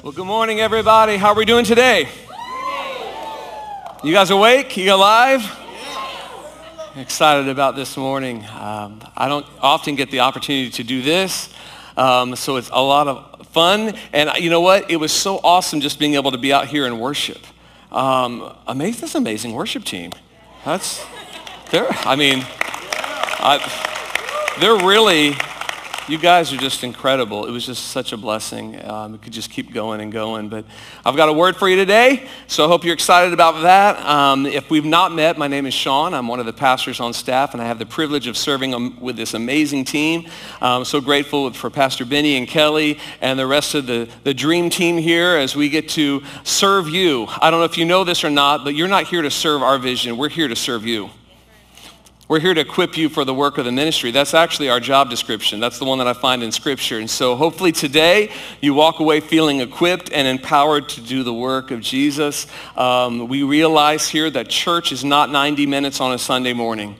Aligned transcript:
Well, 0.00 0.12
good 0.12 0.26
morning, 0.26 0.60
everybody. 0.60 1.16
How 1.16 1.30
are 1.30 1.34
we 1.34 1.44
doing 1.44 1.64
today? 1.64 2.08
You 4.04 4.12
guys 4.12 4.30
awake? 4.30 4.76
You 4.76 4.94
alive? 4.94 5.42
Excited 6.94 7.48
about 7.48 7.74
this 7.74 7.96
morning. 7.96 8.44
Um, 8.60 9.00
I 9.16 9.26
don't 9.26 9.44
often 9.60 9.96
get 9.96 10.12
the 10.12 10.20
opportunity 10.20 10.70
to 10.70 10.84
do 10.84 11.02
this, 11.02 11.52
um, 11.96 12.36
so 12.36 12.56
it's 12.56 12.70
a 12.72 12.80
lot 12.80 13.08
of 13.08 13.48
fun. 13.48 13.92
And 14.12 14.30
you 14.38 14.50
know 14.50 14.60
what? 14.60 14.88
It 14.88 14.96
was 14.96 15.10
so 15.10 15.40
awesome 15.42 15.80
just 15.80 15.98
being 15.98 16.14
able 16.14 16.30
to 16.30 16.38
be 16.38 16.52
out 16.52 16.68
here 16.68 16.86
and 16.86 17.00
worship. 17.00 17.44
Um, 17.90 18.54
amazing, 18.68 19.00
this 19.00 19.16
amazing 19.16 19.52
worship 19.52 19.82
team. 19.82 20.12
That's, 20.64 21.04
they're, 21.72 21.88
I 21.90 22.14
mean, 22.14 22.46
I, 23.40 23.58
they're 24.60 24.86
really 24.86 25.34
you 26.08 26.16
guys 26.16 26.54
are 26.54 26.56
just 26.56 26.84
incredible. 26.84 27.44
It 27.44 27.50
was 27.50 27.66
just 27.66 27.88
such 27.88 28.12
a 28.12 28.16
blessing. 28.16 28.82
Um, 28.82 29.12
we 29.12 29.18
could 29.18 29.32
just 29.32 29.50
keep 29.50 29.74
going 29.74 30.00
and 30.00 30.10
going. 30.10 30.48
But 30.48 30.64
I've 31.04 31.16
got 31.16 31.28
a 31.28 31.32
word 31.34 31.56
for 31.56 31.68
you 31.68 31.76
today, 31.76 32.26
so 32.46 32.64
I 32.64 32.68
hope 32.68 32.82
you're 32.82 32.94
excited 32.94 33.34
about 33.34 33.62
that. 33.62 33.98
Um, 34.06 34.46
if 34.46 34.70
we've 34.70 34.86
not 34.86 35.12
met, 35.12 35.36
my 35.36 35.48
name 35.48 35.66
is 35.66 35.74
Sean. 35.74 36.14
I'm 36.14 36.26
one 36.26 36.40
of 36.40 36.46
the 36.46 36.52
pastors 36.54 36.98
on 36.98 37.12
staff, 37.12 37.52
and 37.52 37.62
I 37.62 37.66
have 37.66 37.78
the 37.78 37.86
privilege 37.86 38.26
of 38.26 38.38
serving 38.38 38.74
um, 38.74 38.98
with 39.00 39.16
this 39.16 39.34
amazing 39.34 39.84
team. 39.84 40.26
I'm 40.62 40.86
so 40.86 41.02
grateful 41.02 41.52
for 41.52 41.68
Pastor 41.68 42.06
Benny 42.06 42.36
and 42.36 42.48
Kelly 42.48 42.98
and 43.20 43.38
the 43.38 43.46
rest 43.46 43.74
of 43.74 43.86
the, 43.86 44.08
the 44.24 44.32
dream 44.32 44.70
team 44.70 44.96
here 44.96 45.36
as 45.36 45.54
we 45.54 45.68
get 45.68 45.90
to 45.90 46.22
serve 46.42 46.88
you. 46.88 47.26
I 47.28 47.50
don't 47.50 47.60
know 47.60 47.66
if 47.66 47.76
you 47.76 47.84
know 47.84 48.04
this 48.04 48.24
or 48.24 48.30
not, 48.30 48.64
but 48.64 48.74
you're 48.74 48.88
not 48.88 49.08
here 49.08 49.20
to 49.20 49.30
serve 49.30 49.62
our 49.62 49.78
vision. 49.78 50.16
We're 50.16 50.30
here 50.30 50.48
to 50.48 50.56
serve 50.56 50.86
you. 50.86 51.10
We're 52.28 52.40
here 52.40 52.52
to 52.52 52.60
equip 52.60 52.98
you 52.98 53.08
for 53.08 53.24
the 53.24 53.32
work 53.32 53.56
of 53.56 53.64
the 53.64 53.72
ministry. 53.72 54.10
That's 54.10 54.34
actually 54.34 54.68
our 54.68 54.80
job 54.80 55.08
description. 55.08 55.60
That's 55.60 55.78
the 55.78 55.86
one 55.86 55.96
that 55.96 56.06
I 56.06 56.12
find 56.12 56.42
in 56.42 56.52
Scripture. 56.52 56.98
And 56.98 57.08
so 57.08 57.36
hopefully 57.36 57.72
today 57.72 58.30
you 58.60 58.74
walk 58.74 59.00
away 59.00 59.20
feeling 59.20 59.60
equipped 59.62 60.12
and 60.12 60.28
empowered 60.28 60.90
to 60.90 61.00
do 61.00 61.22
the 61.22 61.32
work 61.32 61.70
of 61.70 61.80
Jesus. 61.80 62.46
Um, 62.76 63.28
we 63.28 63.44
realize 63.44 64.10
here 64.10 64.28
that 64.28 64.50
church 64.50 64.92
is 64.92 65.06
not 65.06 65.30
90 65.30 65.64
minutes 65.64 66.02
on 66.02 66.12
a 66.12 66.18
Sunday 66.18 66.52
morning. 66.52 66.96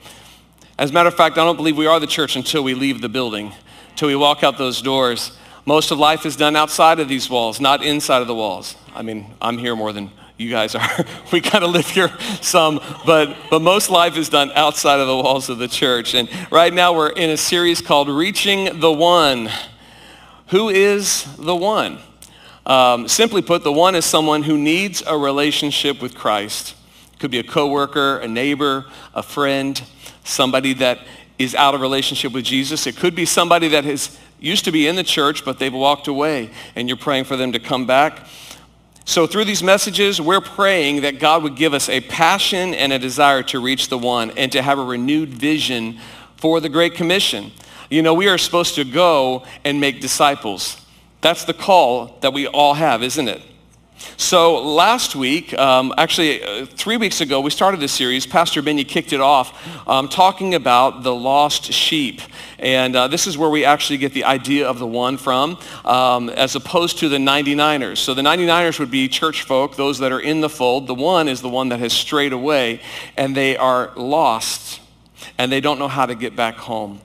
As 0.79 0.89
a 0.89 0.93
matter 0.93 1.09
of 1.09 1.15
fact, 1.15 1.37
I 1.37 1.45
don't 1.45 1.57
believe 1.57 1.77
we 1.77 1.85
are 1.85 1.99
the 1.99 2.07
church 2.07 2.35
until 2.35 2.63
we 2.63 2.73
leave 2.73 2.99
the 2.99 3.09
building, 3.09 3.53
until 3.91 4.07
we 4.07 4.15
walk 4.15 4.43
out 4.43 4.57
those 4.57 4.81
doors. 4.81 5.37
Most 5.63 5.91
of 5.91 5.99
life 5.99 6.25
is 6.25 6.37
done 6.37 6.55
outside 6.55 6.99
of 6.99 7.07
these 7.07 7.29
walls, 7.29 7.61
not 7.61 7.83
inside 7.83 8.23
of 8.23 8.27
the 8.27 8.33
walls. 8.33 8.73
I 8.95 9.03
mean, 9.03 9.27
I'm 9.39 9.59
here 9.59 9.75
more 9.75 9.93
than 9.93 10.09
you 10.39 10.49
guys 10.49 10.73
are. 10.73 11.05
we 11.33 11.41
kind 11.41 11.65
of 11.65 11.71
live 11.71 11.87
here 11.87 12.09
some, 12.41 12.79
but, 13.05 13.35
but 13.49 13.61
most 13.61 13.89
life 13.89 14.15
is 14.15 14.29
done 14.29 14.51
outside 14.55 15.01
of 15.01 15.07
the 15.07 15.15
walls 15.15 15.49
of 15.49 15.57
the 15.57 15.67
church. 15.67 16.15
And 16.15 16.29
right 16.49 16.73
now 16.73 16.95
we're 16.95 17.09
in 17.09 17.29
a 17.29 17.37
series 17.37 17.81
called 17.81 18.07
Reaching 18.07 18.79
the 18.79 18.91
One. 18.91 19.49
Who 20.47 20.69
is 20.69 21.25
the 21.35 21.55
one? 21.55 21.99
Um, 22.65 23.09
simply 23.09 23.41
put, 23.41 23.63
the 23.63 23.73
one 23.73 23.95
is 23.95 24.05
someone 24.05 24.43
who 24.43 24.57
needs 24.57 25.03
a 25.05 25.17
relationship 25.17 26.01
with 26.01 26.15
Christ. 26.15 26.73
Could 27.19 27.31
be 27.31 27.39
a 27.39 27.43
coworker, 27.43 28.19
a 28.19 28.27
neighbor, 28.27 28.85
a 29.13 29.21
friend, 29.21 29.81
somebody 30.23 30.71
that 30.75 30.99
is 31.37 31.53
out 31.53 31.75
of 31.75 31.81
relationship 31.81 32.31
with 32.31 32.45
Jesus. 32.45 32.87
It 32.87 32.95
could 32.95 33.13
be 33.13 33.25
somebody 33.25 33.67
that 33.69 33.83
has 33.83 34.17
used 34.39 34.63
to 34.65 34.71
be 34.71 34.87
in 34.87 34.95
the 34.95 35.03
church, 35.03 35.43
but 35.43 35.59
they've 35.59 35.73
walked 35.73 36.07
away, 36.07 36.49
and 36.77 36.87
you're 36.87 36.97
praying 36.97 37.25
for 37.25 37.35
them 37.35 37.51
to 37.51 37.59
come 37.59 37.85
back. 37.85 38.25
So 39.05 39.25
through 39.25 39.45
these 39.45 39.63
messages, 39.63 40.21
we're 40.21 40.41
praying 40.41 41.01
that 41.01 41.19
God 41.19 41.43
would 41.43 41.55
give 41.55 41.73
us 41.73 41.89
a 41.89 42.01
passion 42.01 42.73
and 42.73 42.93
a 42.93 42.99
desire 42.99 43.41
to 43.43 43.59
reach 43.59 43.89
the 43.89 43.97
one 43.97 44.31
and 44.31 44.51
to 44.51 44.61
have 44.61 44.77
a 44.77 44.83
renewed 44.83 45.29
vision 45.29 45.99
for 46.37 46.59
the 46.59 46.69
Great 46.69 46.93
Commission. 46.93 47.51
You 47.89 48.01
know, 48.03 48.13
we 48.13 48.27
are 48.27 48.37
supposed 48.37 48.75
to 48.75 48.83
go 48.83 49.45
and 49.65 49.81
make 49.81 49.99
disciples. 49.99 50.79
That's 51.21 51.43
the 51.45 51.53
call 51.53 52.17
that 52.21 52.33
we 52.33 52.47
all 52.47 52.75
have, 52.75 53.01
isn't 53.01 53.27
it? 53.27 53.41
So 54.17 54.61
last 54.63 55.15
week, 55.15 55.53
um, 55.57 55.93
actually 55.97 56.43
uh, 56.43 56.65
three 56.65 56.97
weeks 56.97 57.21
ago, 57.21 57.41
we 57.41 57.49
started 57.49 57.79
this 57.79 57.91
series. 57.91 58.25
Pastor 58.25 58.61
Benny 58.61 58.83
kicked 58.83 59.13
it 59.13 59.21
off 59.21 59.87
um, 59.87 60.07
talking 60.07 60.55
about 60.55 61.03
the 61.03 61.13
lost 61.13 61.71
sheep. 61.73 62.21
And 62.59 62.95
uh, 62.95 63.07
this 63.07 63.27
is 63.27 63.37
where 63.37 63.49
we 63.49 63.65
actually 63.65 63.97
get 63.97 64.13
the 64.13 64.25
idea 64.25 64.67
of 64.67 64.79
the 64.79 64.87
one 64.87 65.17
from, 65.17 65.57
um, 65.85 66.29
as 66.29 66.55
opposed 66.55 66.99
to 66.99 67.09
the 67.09 67.17
99ers. 67.17 67.97
So 67.97 68.13
the 68.13 68.21
99ers 68.21 68.79
would 68.79 68.91
be 68.91 69.07
church 69.07 69.43
folk, 69.43 69.75
those 69.75 69.99
that 69.99 70.11
are 70.11 70.19
in 70.19 70.41
the 70.41 70.49
fold. 70.49 70.87
The 70.87 70.95
one 70.95 71.27
is 71.27 71.41
the 71.41 71.49
one 71.49 71.69
that 71.69 71.79
has 71.79 71.93
strayed 71.93 72.33
away, 72.33 72.81
and 73.17 73.35
they 73.35 73.57
are 73.57 73.91
lost, 73.95 74.81
and 75.37 75.51
they 75.51 75.61
don't 75.61 75.79
know 75.79 75.87
how 75.87 76.05
to 76.05 76.15
get 76.15 76.35
back 76.35 76.55
home. 76.55 77.01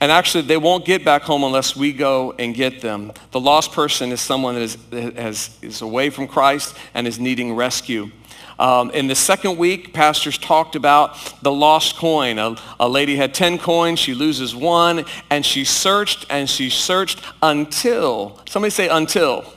And 0.00 0.10
actually, 0.12 0.42
they 0.42 0.56
won't 0.56 0.84
get 0.84 1.04
back 1.04 1.22
home 1.22 1.44
unless 1.44 1.76
we 1.76 1.92
go 1.92 2.34
and 2.38 2.54
get 2.54 2.80
them. 2.80 3.12
The 3.30 3.40
lost 3.40 3.72
person 3.72 4.12
is 4.12 4.20
someone 4.20 4.54
that 4.54 4.62
is, 4.62 4.78
has, 5.16 5.56
is 5.62 5.82
away 5.82 6.10
from 6.10 6.26
Christ 6.28 6.76
and 6.94 7.06
is 7.06 7.18
needing 7.18 7.54
rescue. 7.54 8.10
Um, 8.58 8.90
in 8.92 9.08
the 9.08 9.14
second 9.14 9.56
week, 9.56 9.92
pastors 9.92 10.38
talked 10.38 10.76
about 10.76 11.16
the 11.42 11.50
lost 11.50 11.96
coin. 11.96 12.38
A, 12.38 12.56
a, 12.78 12.88
lady 12.88 13.16
had 13.16 13.34
10 13.34 13.58
coins, 13.58 13.98
she 13.98 14.14
loses 14.14 14.54
one, 14.54 15.04
and 15.30 15.44
she 15.44 15.64
searched 15.64 16.26
and 16.30 16.48
she 16.48 16.70
searched 16.70 17.20
until, 17.42 18.40
somebody 18.48 18.70
say 18.70 18.88
until. 18.88 19.40
until. 19.40 19.54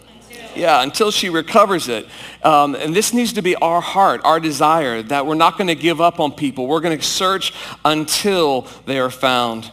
Yeah, 0.56 0.82
until 0.82 1.12
she 1.12 1.30
recovers 1.30 1.88
it. 1.88 2.08
Um, 2.44 2.74
and 2.74 2.96
this 2.96 3.14
needs 3.14 3.34
to 3.34 3.44
be 3.44 3.56
our 3.58 3.80
heart, 3.80 4.22
our 4.24 4.40
desire, 4.40 5.04
that 5.04 5.28
we're 5.28 5.36
not 5.36 5.56
going 5.56 5.68
to 5.68 5.76
give 5.76 6.02
up 6.02 6.20
on 6.20 6.32
people. 6.32 6.66
We're 6.66 6.80
going 6.80 6.98
to 6.98 7.04
search 7.04 7.54
until 7.86 8.62
they 8.88 8.98
are 8.98 9.12
found. 9.12 9.72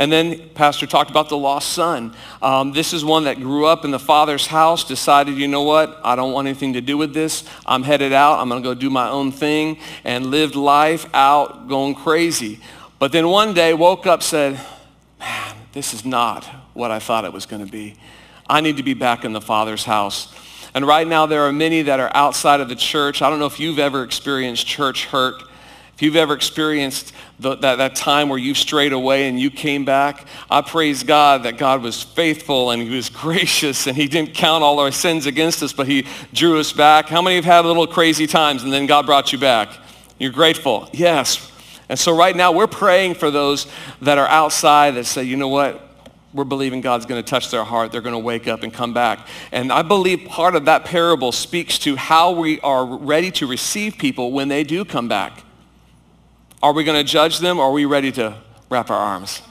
And 0.00 0.10
then 0.10 0.48
Pastor 0.54 0.86
talked 0.86 1.10
about 1.10 1.28
the 1.28 1.36
lost 1.36 1.74
son. 1.74 2.16
Um, 2.40 2.72
this 2.72 2.94
is 2.94 3.04
one 3.04 3.24
that 3.24 3.36
grew 3.36 3.66
up 3.66 3.84
in 3.84 3.90
the 3.90 3.98
father's 3.98 4.46
house, 4.46 4.82
decided, 4.82 5.36
you 5.36 5.46
know 5.46 5.60
what, 5.60 6.00
I 6.02 6.16
don't 6.16 6.32
want 6.32 6.48
anything 6.48 6.72
to 6.72 6.80
do 6.80 6.96
with 6.96 7.12
this. 7.12 7.44
I'm 7.66 7.82
headed 7.82 8.14
out. 8.14 8.38
I'm 8.38 8.48
going 8.48 8.62
to 8.62 8.66
go 8.66 8.72
do 8.72 8.88
my 8.88 9.10
own 9.10 9.30
thing 9.30 9.76
and 10.02 10.28
lived 10.28 10.54
life 10.54 11.04
out 11.12 11.68
going 11.68 11.94
crazy. 11.94 12.60
But 12.98 13.12
then 13.12 13.28
one 13.28 13.52
day 13.52 13.74
woke 13.74 14.06
up, 14.06 14.22
said, 14.22 14.58
man, 15.18 15.56
this 15.72 15.92
is 15.92 16.02
not 16.06 16.46
what 16.72 16.90
I 16.90 16.98
thought 16.98 17.26
it 17.26 17.32
was 17.34 17.44
going 17.44 17.62
to 17.62 17.70
be. 17.70 17.94
I 18.48 18.62
need 18.62 18.78
to 18.78 18.82
be 18.82 18.94
back 18.94 19.26
in 19.26 19.34
the 19.34 19.40
father's 19.42 19.84
house. 19.84 20.34
And 20.72 20.86
right 20.86 21.06
now 21.06 21.26
there 21.26 21.42
are 21.42 21.52
many 21.52 21.82
that 21.82 22.00
are 22.00 22.10
outside 22.14 22.60
of 22.60 22.70
the 22.70 22.74
church. 22.74 23.20
I 23.20 23.28
don't 23.28 23.38
know 23.38 23.44
if 23.44 23.60
you've 23.60 23.78
ever 23.78 24.02
experienced 24.02 24.66
church 24.66 25.04
hurt. 25.04 25.42
If 26.00 26.04
you've 26.04 26.16
ever 26.16 26.32
experienced 26.32 27.12
the, 27.38 27.56
that, 27.56 27.76
that 27.76 27.94
time 27.94 28.30
where 28.30 28.38
you 28.38 28.54
strayed 28.54 28.94
away 28.94 29.28
and 29.28 29.38
you 29.38 29.50
came 29.50 29.84
back, 29.84 30.26
I 30.50 30.62
praise 30.62 31.02
God 31.02 31.42
that 31.42 31.58
God 31.58 31.82
was 31.82 32.02
faithful 32.02 32.70
and 32.70 32.80
he 32.80 32.88
was 32.88 33.10
gracious 33.10 33.86
and 33.86 33.94
he 33.94 34.08
didn't 34.08 34.32
count 34.32 34.64
all 34.64 34.78
our 34.78 34.92
sins 34.92 35.26
against 35.26 35.62
us, 35.62 35.74
but 35.74 35.86
he 35.86 36.06
drew 36.32 36.58
us 36.58 36.72
back. 36.72 37.10
How 37.10 37.20
many 37.20 37.36
have 37.36 37.44
had 37.44 37.66
little 37.66 37.86
crazy 37.86 38.26
times 38.26 38.62
and 38.62 38.72
then 38.72 38.86
God 38.86 39.04
brought 39.04 39.30
you 39.30 39.38
back? 39.38 39.76
You're 40.18 40.32
grateful. 40.32 40.88
Yes. 40.94 41.52
And 41.90 41.98
so 41.98 42.16
right 42.16 42.34
now 42.34 42.50
we're 42.52 42.66
praying 42.66 43.16
for 43.16 43.30
those 43.30 43.66
that 44.00 44.16
are 44.16 44.28
outside 44.28 44.94
that 44.94 45.04
say, 45.04 45.24
you 45.24 45.36
know 45.36 45.48
what? 45.48 45.86
We're 46.32 46.44
believing 46.44 46.80
God's 46.80 47.04
going 47.04 47.22
to 47.22 47.28
touch 47.28 47.50
their 47.50 47.64
heart. 47.64 47.92
They're 47.92 48.00
going 48.00 48.14
to 48.14 48.18
wake 48.18 48.48
up 48.48 48.62
and 48.62 48.72
come 48.72 48.94
back. 48.94 49.28
And 49.52 49.70
I 49.70 49.82
believe 49.82 50.26
part 50.26 50.54
of 50.54 50.64
that 50.64 50.86
parable 50.86 51.30
speaks 51.30 51.78
to 51.80 51.96
how 51.96 52.30
we 52.30 52.58
are 52.60 52.86
ready 52.86 53.30
to 53.32 53.46
receive 53.46 53.98
people 53.98 54.32
when 54.32 54.48
they 54.48 54.64
do 54.64 54.86
come 54.86 55.06
back. 55.06 55.44
Are 56.62 56.72
we 56.72 56.84
going 56.84 56.98
to 56.98 57.10
judge 57.10 57.38
them 57.38 57.58
or 57.58 57.64
are 57.64 57.72
we 57.72 57.84
ready 57.84 58.12
to 58.12 58.36
wrap 58.68 58.90
our 58.90 58.98
arms? 58.98 59.42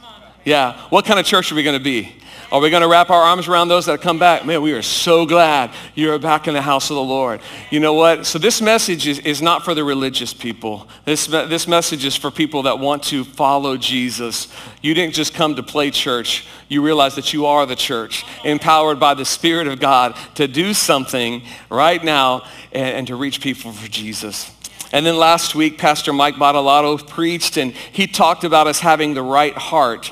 Yeah. 0.46 0.80
What 0.90 1.06
kind 1.06 1.20
of 1.20 1.26
church 1.26 1.52
are 1.52 1.56
we 1.56 1.64
going 1.64 1.78
to 1.78 1.84
be? 1.84 2.16
Are 2.52 2.60
we 2.60 2.72
going 2.72 2.82
to 2.82 2.88
wrap 2.88 3.12
our 3.12 3.22
arms 3.22 3.48
around 3.48 3.68
those 3.68 3.86
that 3.86 4.02
come 4.02 4.18
back? 4.18 4.44
Man, 4.44 4.64
we 4.64 4.74
are 4.74 4.82
so 4.82 5.28
glad 5.28 5.70
you're 5.94 6.18
back 6.18 6.48
in 6.48 6.56
the 6.56 6.64
house 6.64 6.90
of 6.90 6.96
the 6.96 7.04
Lord. 7.04 7.42
You 7.70 7.80
know 7.80 7.94
what? 7.94 8.26
So 8.26 8.40
this 8.40 8.60
message 8.60 9.08
is, 9.08 9.20
is 9.20 9.40
not 9.40 9.64
for 9.64 9.76
the 9.76 9.84
religious 9.84 10.34
people. 10.34 10.88
This, 11.06 11.28
this 11.28 11.68
message 11.68 12.06
is 12.06 12.16
for 12.16 12.32
people 12.32 12.64
that 12.64 12.80
want 12.80 13.04
to 13.04 13.24
follow 13.24 13.78
Jesus. 13.78 14.48
You 14.82 14.96
didn't 14.96 15.14
just 15.14 15.36
come 15.36 15.58
to 15.58 15.64
play 15.64 15.92
church. 15.92 16.48
You 16.70 16.82
realize 16.82 17.14
that 17.16 17.34
you 17.34 17.46
are 17.46 17.68
the 17.68 17.76
church, 17.76 18.26
empowered 18.44 19.00
by 19.00 19.14
the 19.14 19.26
Spirit 19.26 19.68
of 19.68 19.80
God 19.80 20.16
to 20.34 20.48
do 20.48 20.74
something 20.74 21.44
right 21.70 22.04
now 22.04 22.48
and, 22.72 22.98
and 22.98 23.08
to 23.08 23.16
reach 23.16 23.42
people 23.42 23.72
for 23.74 23.88
Jesus. 23.88 24.52
And 24.92 25.06
then 25.06 25.18
last 25.18 25.54
week, 25.54 25.78
Pastor 25.78 26.14
Mike 26.14 26.36
Bottolato 26.36 27.08
preached, 27.08 27.58
and 27.58 27.74
he 27.74 28.08
talked 28.08 28.44
about 28.44 28.68
us 28.68 28.80
having 28.80 29.14
the 29.14 29.22
right 29.22 29.56
heart. 29.56 30.12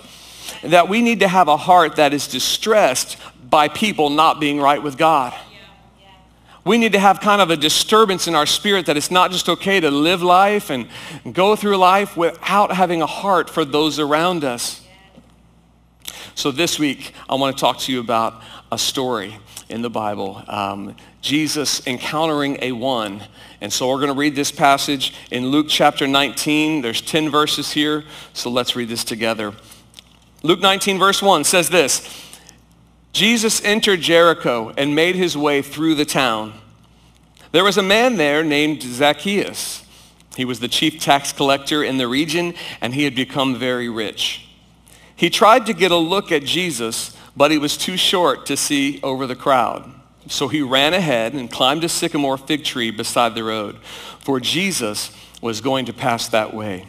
That 0.64 0.88
we 0.88 1.02
need 1.02 1.22
to 1.22 1.28
have 1.28 1.48
a 1.48 1.58
heart 1.58 1.96
that 1.96 2.14
is 2.14 2.28
distressed 2.28 3.18
by 3.50 3.70
people 3.70 4.10
not 4.10 4.40
being 4.40 4.60
right 4.60 4.82
with 4.82 4.98
God. 4.98 5.34
We 6.64 6.78
need 6.78 6.92
to 6.94 7.00
have 7.00 7.22
kind 7.22 7.42
of 7.42 7.50
a 7.50 7.56
disturbance 7.56 8.28
in 8.28 8.36
our 8.36 8.46
spirit 8.46 8.88
that 8.88 8.98
it's 8.98 9.10
not 9.10 9.32
just 9.32 9.48
okay 9.48 9.80
to 9.80 9.90
live 9.90 10.22
life 10.22 10.70
and 10.70 10.90
go 11.32 11.56
through 11.56 11.78
life 11.78 12.18
without 12.18 12.74
having 12.74 13.02
a 13.02 13.08
heart 13.08 13.50
for 13.50 13.64
those 13.64 14.00
around 14.00 14.44
us. 14.44 14.86
So 16.36 16.52
this 16.52 16.78
week, 16.78 17.14
I 17.30 17.36
want 17.36 17.56
to 17.56 17.62
talk 17.62 17.80
to 17.80 17.92
you 17.92 18.02
about 18.02 18.42
a 18.72 18.78
story 18.78 19.38
in 19.70 19.82
the 19.82 19.90
Bible. 19.90 20.44
Um, 20.48 20.96
Jesus 21.22 21.86
encountering 21.88 22.58
a 22.62 22.74
one. 22.74 23.24
And 23.60 23.74
so 23.74 23.90
we're 23.90 23.98
going 23.98 24.14
to 24.14 24.20
read 24.20 24.36
this 24.36 24.52
passage 24.52 25.14
in 25.32 25.48
Luke 25.48 25.68
chapter 25.70 26.08
19. 26.08 26.82
There's 26.82 27.02
10 27.02 27.30
verses 27.30 27.72
here, 27.72 28.04
so 28.34 28.50
let's 28.50 28.76
read 28.76 28.90
this 28.90 29.04
together. 29.04 29.54
Luke 30.44 30.60
19 30.60 31.00
verse 31.00 31.22
1 31.22 31.44
says 31.44 31.70
this, 31.70 32.08
Jesus 33.14 33.64
entered 33.64 34.02
Jericho 34.02 34.74
and 34.78 34.94
made 34.94 35.16
his 35.16 35.36
way 35.36 35.64
through 35.64 35.96
the 35.96 36.06
town. 36.06 36.54
There 37.52 37.64
was 37.64 37.78
a 37.78 37.84
man 37.84 38.18
there 38.18 38.44
named 38.44 38.84
Zacchaeus. 38.84 39.84
He 40.36 40.46
was 40.46 40.60
the 40.60 40.68
chief 40.68 41.00
tax 41.00 41.34
collector 41.34 41.84
in 41.84 41.98
the 41.98 42.08
region, 42.08 42.54
and 42.80 42.94
he 42.94 43.06
had 43.06 43.16
become 43.16 43.56
very 43.56 43.90
rich. 43.90 44.48
He 45.16 45.32
tried 45.32 45.66
to 45.66 45.74
get 45.74 45.92
a 45.92 45.98
look 45.98 46.32
at 46.32 46.44
Jesus, 46.44 47.18
but 47.36 47.50
he 47.50 47.58
was 47.58 47.76
too 47.76 47.98
short 47.98 48.46
to 48.46 48.56
see 48.56 49.00
over 49.02 49.26
the 49.26 49.36
crowd. 49.36 49.92
So 50.28 50.48
he 50.48 50.62
ran 50.62 50.94
ahead 50.94 51.34
and 51.34 51.52
climbed 51.52 51.84
a 51.84 51.90
sycamore 51.90 52.38
fig 52.38 52.64
tree 52.64 52.92
beside 52.92 53.34
the 53.34 53.44
road, 53.44 53.78
for 54.20 54.40
Jesus 54.40 55.12
was 55.42 55.62
going 55.62 55.86
to 55.86 55.94
pass 55.94 56.28
that 56.30 56.54
way. 56.54 56.86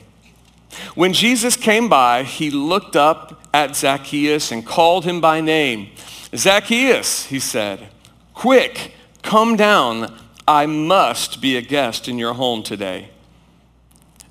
When 0.94 1.12
Jesus 1.12 1.56
came 1.56 1.88
by, 1.88 2.24
he 2.24 2.50
looked 2.50 2.96
up 2.96 3.46
at 3.54 3.76
Zacchaeus 3.76 4.52
and 4.52 4.66
called 4.66 5.04
him 5.04 5.20
by 5.20 5.40
name. 5.40 5.90
Zacchaeus, 6.34 7.26
he 7.26 7.38
said, 7.38 7.88
quick, 8.34 8.92
come 9.22 9.56
down. 9.56 10.14
I 10.46 10.66
must 10.66 11.40
be 11.40 11.56
a 11.56 11.62
guest 11.62 12.08
in 12.08 12.18
your 12.18 12.34
home 12.34 12.62
today. 12.62 13.10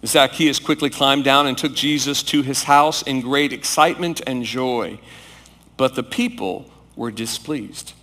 Zacchaeus 0.06 0.59
quickly 0.59 0.89
climbed 0.89 1.24
down 1.24 1.48
and 1.48 1.57
took 1.57 1.74
Jesus 1.74 2.21
to 2.24 2.42
his 2.44 2.63
house 2.63 3.01
in 3.01 3.21
great 3.21 3.51
excitement 3.51 4.21
and 4.27 4.44
joy. 4.44 5.00
But 5.75 5.95
the 5.95 6.04
people 6.04 6.69
were 6.95 7.12
displeased. 7.12 7.94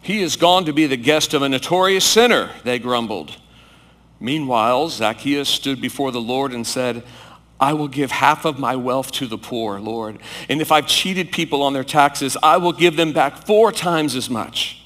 He 0.00 0.22
is 0.22 0.36
gone 0.36 0.64
to 0.64 0.72
be 0.72 0.86
the 0.86 0.96
guest 0.96 1.34
of 1.34 1.42
a 1.42 1.48
notorious 1.48 2.04
sinner, 2.04 2.50
they 2.64 2.78
grumbled. 2.78 3.36
Meanwhile, 4.20 4.88
Zacchaeus 4.88 5.48
stood 5.48 5.80
before 5.80 6.10
the 6.10 6.20
Lord 6.20 6.52
and 6.52 6.66
said, 6.66 7.04
I 7.60 7.72
will 7.72 7.88
give 7.88 8.10
half 8.10 8.44
of 8.44 8.58
my 8.58 8.76
wealth 8.76 9.10
to 9.12 9.26
the 9.26 9.38
poor, 9.38 9.80
Lord. 9.80 10.18
And 10.48 10.60
if 10.60 10.70
I've 10.70 10.86
cheated 10.86 11.32
people 11.32 11.62
on 11.62 11.72
their 11.72 11.84
taxes, 11.84 12.36
I 12.42 12.56
will 12.56 12.72
give 12.72 12.96
them 12.96 13.12
back 13.12 13.46
four 13.46 13.72
times 13.72 14.14
as 14.14 14.30
much. 14.30 14.82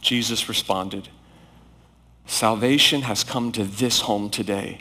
Jesus 0.00 0.48
responded, 0.48 1.08
Salvation 2.26 3.02
has 3.02 3.24
come 3.24 3.52
to 3.52 3.64
this 3.64 4.00
home 4.00 4.30
today. 4.30 4.80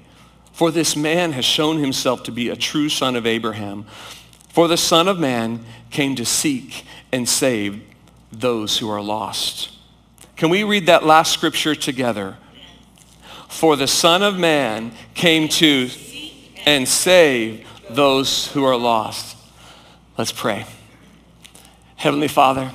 For 0.51 0.71
this 0.71 0.95
man 0.95 1.33
has 1.33 1.43
shown 1.43 1.79
himself 1.79 2.23
to 2.23 2.31
be 2.31 2.49
a 2.49 2.55
true 2.55 2.87
son 2.87 3.15
of 3.15 3.25
Abraham. 3.25 3.85
For 4.49 4.69
the 4.69 4.77
Son 4.77 5.09
of 5.09 5.19
Man 5.19 5.65
came 5.91 6.15
to 6.15 6.23
seek 6.25 6.85
and 7.11 7.27
save 7.27 7.81
those 8.31 8.77
who 8.77 8.89
are 8.89 9.01
lost. 9.01 9.69
Can 10.35 10.49
we 10.49 10.63
read 10.63 10.87
that 10.87 11.05
last 11.05 11.31
scripture 11.31 11.75
together? 11.75 12.37
For 13.47 13.75
the 13.75 13.87
Son 13.87 14.21
of 14.21 14.37
Man 14.37 14.91
came 15.13 15.47
to 15.49 15.89
and 16.65 16.87
save 16.87 17.67
those 17.89 18.51
who 18.51 18.63
are 18.63 18.75
lost. 18.75 19.37
Let's 20.17 20.31
pray. 20.31 20.65
Heavenly 21.95 22.27
Father, 22.27 22.71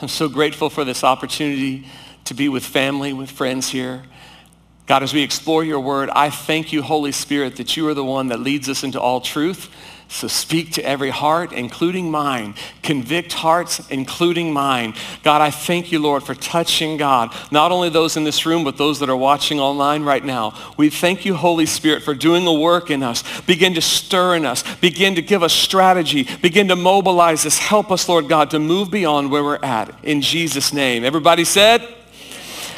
I'm 0.00 0.08
so 0.08 0.28
grateful 0.28 0.70
for 0.70 0.84
this 0.84 1.04
opportunity 1.04 1.86
to 2.24 2.34
be 2.34 2.48
with 2.48 2.64
family, 2.64 3.12
with 3.12 3.30
friends 3.30 3.68
here. 3.68 4.02
God, 4.86 5.02
as 5.02 5.12
we 5.12 5.22
explore 5.22 5.64
your 5.64 5.80
word, 5.80 6.08
I 6.10 6.30
thank 6.30 6.72
you, 6.72 6.82
Holy 6.82 7.12
Spirit, 7.12 7.56
that 7.56 7.76
you 7.76 7.86
are 7.88 7.94
the 7.94 8.04
one 8.04 8.28
that 8.28 8.40
leads 8.40 8.68
us 8.68 8.84
into 8.84 9.00
all 9.00 9.20
truth. 9.20 9.70
So 10.10 10.26
speak 10.26 10.72
to 10.72 10.84
every 10.84 11.10
heart, 11.10 11.52
including 11.52 12.10
mine. 12.10 12.54
Convict 12.82 13.34
hearts, 13.34 13.86
including 13.90 14.54
mine. 14.54 14.94
God, 15.22 15.42
I 15.42 15.50
thank 15.50 15.92
you, 15.92 15.98
Lord, 15.98 16.22
for 16.22 16.34
touching, 16.34 16.96
God, 16.96 17.34
not 17.50 17.72
only 17.72 17.90
those 17.90 18.16
in 18.16 18.24
this 18.24 18.46
room, 18.46 18.64
but 18.64 18.78
those 18.78 19.00
that 19.00 19.10
are 19.10 19.16
watching 19.16 19.60
online 19.60 20.04
right 20.04 20.24
now. 20.24 20.54
We 20.78 20.88
thank 20.88 21.26
you, 21.26 21.34
Holy 21.34 21.66
Spirit, 21.66 22.02
for 22.02 22.14
doing 22.14 22.46
a 22.46 22.52
work 22.52 22.90
in 22.90 23.02
us. 23.02 23.22
Begin 23.42 23.74
to 23.74 23.82
stir 23.82 24.36
in 24.36 24.46
us. 24.46 24.64
Begin 24.76 25.14
to 25.14 25.22
give 25.22 25.42
us 25.42 25.52
strategy. 25.52 26.26
Begin 26.40 26.68
to 26.68 26.76
mobilize 26.76 27.44
us. 27.44 27.58
Help 27.58 27.90
us, 27.90 28.08
Lord 28.08 28.30
God, 28.30 28.50
to 28.52 28.58
move 28.58 28.90
beyond 28.90 29.30
where 29.30 29.44
we're 29.44 29.62
at. 29.62 29.94
In 30.02 30.22
Jesus' 30.22 30.72
name. 30.72 31.04
Everybody 31.04 31.44
said? 31.44 31.86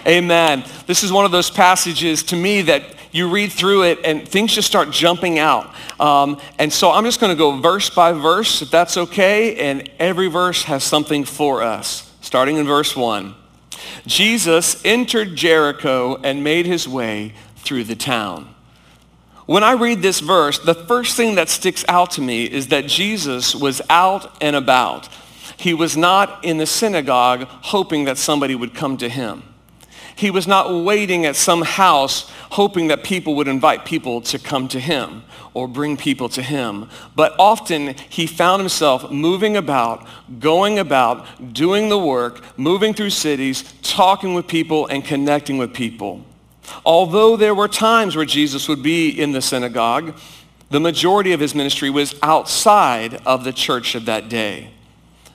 Amen. 0.04 0.64
This 0.86 1.04
is 1.04 1.12
one 1.12 1.24
of 1.24 1.30
those 1.30 1.50
passages 1.50 2.24
to 2.24 2.36
me 2.36 2.62
that 2.62 2.82
you 3.12 3.28
read 3.28 3.52
through 3.52 3.84
it 3.84 3.98
and 4.04 4.26
things 4.26 4.54
just 4.54 4.68
start 4.68 4.90
jumping 4.90 5.38
out. 5.38 5.74
Um, 5.98 6.40
and 6.58 6.72
so 6.72 6.90
I'm 6.90 7.04
just 7.04 7.20
going 7.20 7.30
to 7.30 7.38
go 7.38 7.60
verse 7.60 7.90
by 7.90 8.12
verse, 8.12 8.62
if 8.62 8.70
that's 8.70 8.96
okay. 8.96 9.56
And 9.56 9.90
every 9.98 10.28
verse 10.28 10.64
has 10.64 10.84
something 10.84 11.24
for 11.24 11.62
us. 11.62 12.12
Starting 12.20 12.56
in 12.56 12.66
verse 12.66 12.96
1. 12.96 13.34
Jesus 14.06 14.84
entered 14.84 15.34
Jericho 15.36 16.20
and 16.22 16.44
made 16.44 16.66
his 16.66 16.88
way 16.88 17.34
through 17.56 17.84
the 17.84 17.96
town. 17.96 18.54
When 19.46 19.64
I 19.64 19.72
read 19.72 20.00
this 20.00 20.20
verse, 20.20 20.60
the 20.60 20.74
first 20.74 21.16
thing 21.16 21.34
that 21.34 21.48
sticks 21.48 21.84
out 21.88 22.12
to 22.12 22.20
me 22.20 22.44
is 22.44 22.68
that 22.68 22.86
Jesus 22.86 23.54
was 23.54 23.82
out 23.90 24.36
and 24.40 24.54
about. 24.54 25.08
He 25.56 25.74
was 25.74 25.96
not 25.96 26.44
in 26.44 26.58
the 26.58 26.66
synagogue 26.66 27.46
hoping 27.48 28.04
that 28.04 28.16
somebody 28.16 28.54
would 28.54 28.74
come 28.74 28.96
to 28.98 29.08
him. 29.08 29.42
He 30.20 30.30
was 30.30 30.46
not 30.46 30.84
waiting 30.84 31.24
at 31.24 31.34
some 31.34 31.62
house 31.62 32.30
hoping 32.50 32.88
that 32.88 33.02
people 33.02 33.36
would 33.36 33.48
invite 33.48 33.86
people 33.86 34.20
to 34.20 34.38
come 34.38 34.68
to 34.68 34.78
him 34.78 35.22
or 35.54 35.66
bring 35.66 35.96
people 35.96 36.28
to 36.28 36.42
him. 36.42 36.90
But 37.16 37.34
often 37.38 37.94
he 38.10 38.26
found 38.26 38.60
himself 38.60 39.10
moving 39.10 39.56
about, 39.56 40.06
going 40.38 40.78
about, 40.78 41.54
doing 41.54 41.88
the 41.88 41.98
work, 41.98 42.44
moving 42.58 42.92
through 42.92 43.08
cities, 43.08 43.72
talking 43.80 44.34
with 44.34 44.46
people 44.46 44.86
and 44.88 45.02
connecting 45.02 45.56
with 45.56 45.72
people. 45.72 46.22
Although 46.84 47.38
there 47.38 47.54
were 47.54 47.66
times 47.66 48.14
where 48.14 48.26
Jesus 48.26 48.68
would 48.68 48.82
be 48.82 49.08
in 49.08 49.32
the 49.32 49.40
synagogue, 49.40 50.18
the 50.68 50.80
majority 50.80 51.32
of 51.32 51.40
his 51.40 51.54
ministry 51.54 51.88
was 51.88 52.14
outside 52.22 53.14
of 53.24 53.44
the 53.44 53.54
church 53.54 53.94
of 53.94 54.04
that 54.04 54.28
day. 54.28 54.70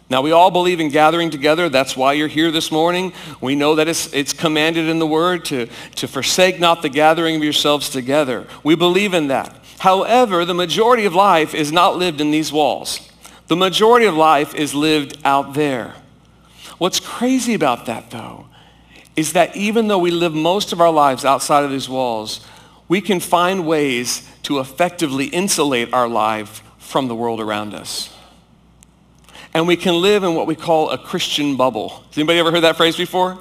Now, 0.08 0.22
we 0.22 0.32
all 0.32 0.52
believe 0.52 0.80
in 0.80 0.90
gathering 0.90 1.32
together. 1.32 1.68
That's 1.68 1.98
why 1.98 2.14
you're 2.14 2.28
here 2.28 2.52
this 2.52 2.72
morning. 2.72 3.12
We 3.42 3.56
know 3.56 3.76
that 3.76 3.88
it's, 3.88 4.14
it's 4.14 4.34
commanded 4.34 4.88
in 4.88 5.00
the 5.00 5.08
Word 5.08 5.46
to, 5.46 5.68
to 5.96 6.08
forsake 6.08 6.60
not 6.60 6.84
the 6.84 6.90
gathering 6.90 7.38
of 7.38 7.44
yourselves 7.44 7.90
together. 7.90 8.46
We 8.64 8.76
believe 8.76 9.16
in 9.16 9.30
that. 9.30 9.56
However, 9.80 10.46
the 10.46 10.54
majority 10.54 11.06
of 11.06 11.16
life 11.16 11.56
is 11.56 11.72
not 11.72 11.98
lived 11.98 12.22
in 12.22 12.30
these 12.30 12.52
walls. 12.52 13.12
The 13.48 13.56
majority 13.56 14.06
of 14.06 14.16
life 14.16 14.54
is 14.54 14.76
lived 14.76 15.18
out 15.26 15.56
there. 15.56 15.96
What's 16.78 17.00
crazy 17.00 17.56
about 17.56 17.88
that, 17.88 18.12
though, 18.12 18.46
is 19.16 19.34
that 19.34 19.56
even 19.56 19.88
though 19.88 19.98
we 19.98 20.12
live 20.12 20.36
most 20.36 20.72
of 20.72 20.82
our 20.82 20.92
lives 20.92 21.26
outside 21.26 21.64
of 21.64 21.72
these 21.72 21.90
walls, 21.90 22.46
we 22.88 23.02
can 23.02 23.20
find 23.20 23.66
ways 23.66 24.30
to 24.44 24.60
effectively 24.60 25.26
insulate 25.26 25.92
our 25.94 26.08
life 26.08 26.62
from 26.78 27.08
the 27.08 27.16
world 27.16 27.42
around 27.42 27.74
us 27.74 28.15
and 29.56 29.66
we 29.66 29.78
can 29.78 30.02
live 30.02 30.26
in 30.26 30.36
what 30.36 30.48
we 30.48 30.56
call 30.56 30.90
a 30.90 30.98
Christian 30.98 31.56
bubble. 31.56 31.90
Has 31.90 32.18
anybody 32.18 32.40
ever 32.40 32.52
heard 32.52 32.62
that 32.62 32.76
phrase 32.76 32.98
before? 32.98 33.40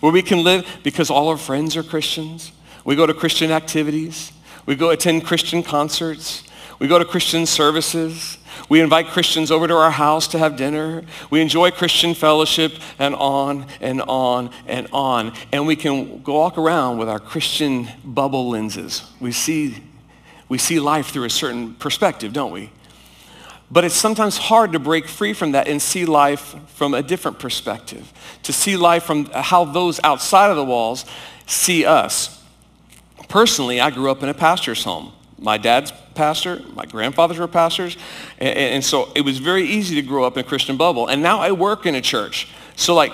Where 0.00 0.10
we 0.10 0.22
can 0.22 0.42
live 0.42 0.66
because 0.82 1.10
all 1.10 1.28
our 1.28 1.36
friends 1.36 1.76
are 1.76 1.82
Christians. 1.82 2.52
We 2.86 2.96
go 2.96 3.04
to 3.04 3.12
Christian 3.12 3.50
activities. 3.50 4.32
We 4.64 4.76
go 4.76 4.88
attend 4.88 5.26
Christian 5.26 5.62
concerts. 5.62 6.42
We 6.78 6.88
go 6.88 6.98
to 6.98 7.04
Christian 7.04 7.44
services. 7.44 8.38
We 8.70 8.80
invite 8.80 9.08
Christians 9.08 9.50
over 9.50 9.68
to 9.68 9.74
our 9.74 9.90
house 9.90 10.26
to 10.28 10.38
have 10.38 10.56
dinner. 10.56 11.04
We 11.28 11.42
enjoy 11.42 11.70
Christian 11.70 12.14
fellowship 12.14 12.72
and 12.98 13.14
on 13.14 13.66
and 13.82 14.00
on 14.00 14.50
and 14.66 14.88
on. 14.90 15.34
And 15.52 15.66
we 15.66 15.76
can 15.76 16.22
walk 16.22 16.56
around 16.56 16.96
with 16.96 17.10
our 17.10 17.20
Christian 17.20 17.88
bubble 18.02 18.48
lenses. 18.48 19.02
We 19.20 19.32
see, 19.32 19.82
we 20.48 20.56
see 20.56 20.80
life 20.80 21.08
through 21.08 21.24
a 21.24 21.30
certain 21.30 21.74
perspective, 21.74 22.32
don't 22.32 22.52
we? 22.52 22.70
But 23.72 23.84
it's 23.84 23.94
sometimes 23.94 24.36
hard 24.36 24.72
to 24.72 24.78
break 24.78 25.08
free 25.08 25.32
from 25.32 25.52
that 25.52 25.66
and 25.66 25.80
see 25.80 26.04
life 26.04 26.54
from 26.74 26.92
a 26.92 27.02
different 27.02 27.38
perspective, 27.38 28.12
to 28.42 28.52
see 28.52 28.76
life 28.76 29.04
from 29.04 29.24
how 29.32 29.64
those 29.64 29.98
outside 30.04 30.50
of 30.50 30.56
the 30.56 30.64
walls 30.64 31.06
see 31.46 31.86
us. 31.86 32.38
Personally, 33.30 33.80
I 33.80 33.90
grew 33.90 34.10
up 34.10 34.22
in 34.22 34.28
a 34.28 34.34
pastor's 34.34 34.84
home. 34.84 35.12
My 35.38 35.56
dad's 35.56 35.90
pastor, 36.14 36.60
my 36.74 36.84
grandfathers 36.84 37.38
were 37.38 37.48
pastors, 37.48 37.96
and, 38.38 38.56
and 38.58 38.84
so 38.84 39.10
it 39.14 39.22
was 39.22 39.38
very 39.38 39.64
easy 39.64 39.94
to 39.94 40.02
grow 40.02 40.24
up 40.24 40.36
in 40.36 40.44
a 40.44 40.46
Christian 40.46 40.76
bubble. 40.76 41.06
And 41.06 41.22
now 41.22 41.40
I 41.40 41.52
work 41.52 41.86
in 41.86 41.94
a 41.94 42.02
church. 42.02 42.48
So 42.76 42.94
like 42.94 43.12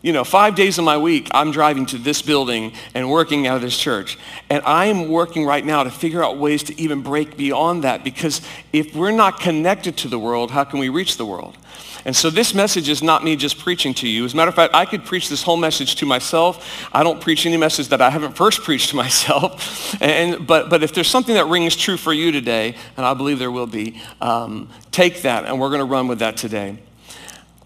you 0.00 0.12
know, 0.12 0.22
five 0.22 0.54
days 0.54 0.78
of 0.78 0.84
my 0.84 0.96
week, 0.96 1.28
I'm 1.32 1.50
driving 1.50 1.84
to 1.86 1.98
this 1.98 2.22
building 2.22 2.72
and 2.94 3.10
working 3.10 3.48
out 3.48 3.56
of 3.56 3.62
this 3.62 3.76
church. 3.76 4.16
And 4.48 4.62
I 4.64 4.86
am 4.86 5.08
working 5.08 5.44
right 5.44 5.64
now 5.64 5.82
to 5.82 5.90
figure 5.90 6.22
out 6.22 6.38
ways 6.38 6.62
to 6.64 6.80
even 6.80 7.02
break 7.02 7.36
beyond 7.36 7.82
that 7.82 8.04
because 8.04 8.40
if 8.72 8.94
we're 8.94 9.10
not 9.10 9.40
connected 9.40 9.96
to 9.98 10.08
the 10.08 10.18
world, 10.18 10.52
how 10.52 10.62
can 10.62 10.78
we 10.78 10.88
reach 10.88 11.16
the 11.16 11.26
world? 11.26 11.58
And 12.04 12.14
so 12.14 12.30
this 12.30 12.54
message 12.54 12.88
is 12.88 13.02
not 13.02 13.24
me 13.24 13.34
just 13.34 13.58
preaching 13.58 13.92
to 13.94 14.08
you. 14.08 14.24
As 14.24 14.34
a 14.34 14.36
matter 14.36 14.48
of 14.48 14.54
fact, 14.54 14.72
I 14.72 14.84
could 14.84 15.04
preach 15.04 15.28
this 15.28 15.42
whole 15.42 15.56
message 15.56 15.96
to 15.96 16.06
myself. 16.06 16.88
I 16.92 17.02
don't 17.02 17.20
preach 17.20 17.44
any 17.44 17.56
message 17.56 17.88
that 17.88 18.00
I 18.00 18.10
haven't 18.10 18.36
first 18.36 18.62
preached 18.62 18.90
to 18.90 18.96
myself. 19.04 20.00
And, 20.00 20.46
but, 20.46 20.70
but 20.70 20.84
if 20.84 20.94
there's 20.94 21.08
something 21.08 21.34
that 21.34 21.46
rings 21.46 21.74
true 21.74 21.96
for 21.96 22.12
you 22.12 22.30
today, 22.30 22.76
and 22.96 23.04
I 23.04 23.14
believe 23.14 23.40
there 23.40 23.50
will 23.50 23.66
be, 23.66 24.00
um, 24.20 24.70
take 24.92 25.22
that, 25.22 25.44
and 25.44 25.60
we're 25.60 25.70
going 25.70 25.80
to 25.80 25.84
run 25.84 26.06
with 26.06 26.20
that 26.20 26.36
today. 26.36 26.78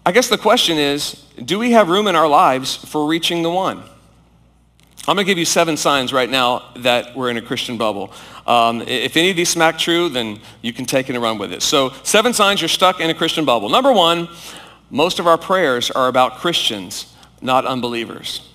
I 0.05 0.11
guess 0.11 0.27
the 0.27 0.37
question 0.37 0.77
is, 0.77 1.13
do 1.43 1.57
we 1.57 1.71
have 1.71 1.87
room 1.87 2.07
in 2.07 2.15
our 2.15 2.27
lives 2.27 2.75
for 2.75 3.07
reaching 3.07 3.41
the 3.41 3.49
one? 3.49 3.81
I'm 5.07 5.15
going 5.15 5.25
to 5.25 5.29
give 5.29 5.37
you 5.37 5.45
seven 5.45 5.77
signs 5.77 6.13
right 6.13 6.29
now 6.29 6.71
that 6.77 7.15
we're 7.15 7.29
in 7.29 7.37
a 7.37 7.41
Christian 7.41 7.77
bubble. 7.77 8.13
Um, 8.45 8.81
if 8.81 9.17
any 9.17 9.29
of 9.29 9.37
these 9.37 9.49
smack 9.49 9.77
true, 9.77 10.09
then 10.09 10.39
you 10.61 10.73
can 10.73 10.85
take 10.85 11.09
it 11.09 11.13
and 11.13 11.21
run 11.21 11.37
with 11.37 11.53
it. 11.53 11.61
So 11.61 11.93
seven 12.03 12.33
signs 12.33 12.61
you're 12.61 12.69
stuck 12.69 12.99
in 12.99 13.09
a 13.09 13.13
Christian 13.13 13.45
bubble. 13.45 13.69
Number 13.69 13.91
one, 13.91 14.27
most 14.89 15.19
of 15.19 15.27
our 15.27 15.37
prayers 15.37 15.89
are 15.91 16.07
about 16.07 16.37
Christians, 16.37 17.13
not 17.41 17.65
unbelievers. 17.65 18.49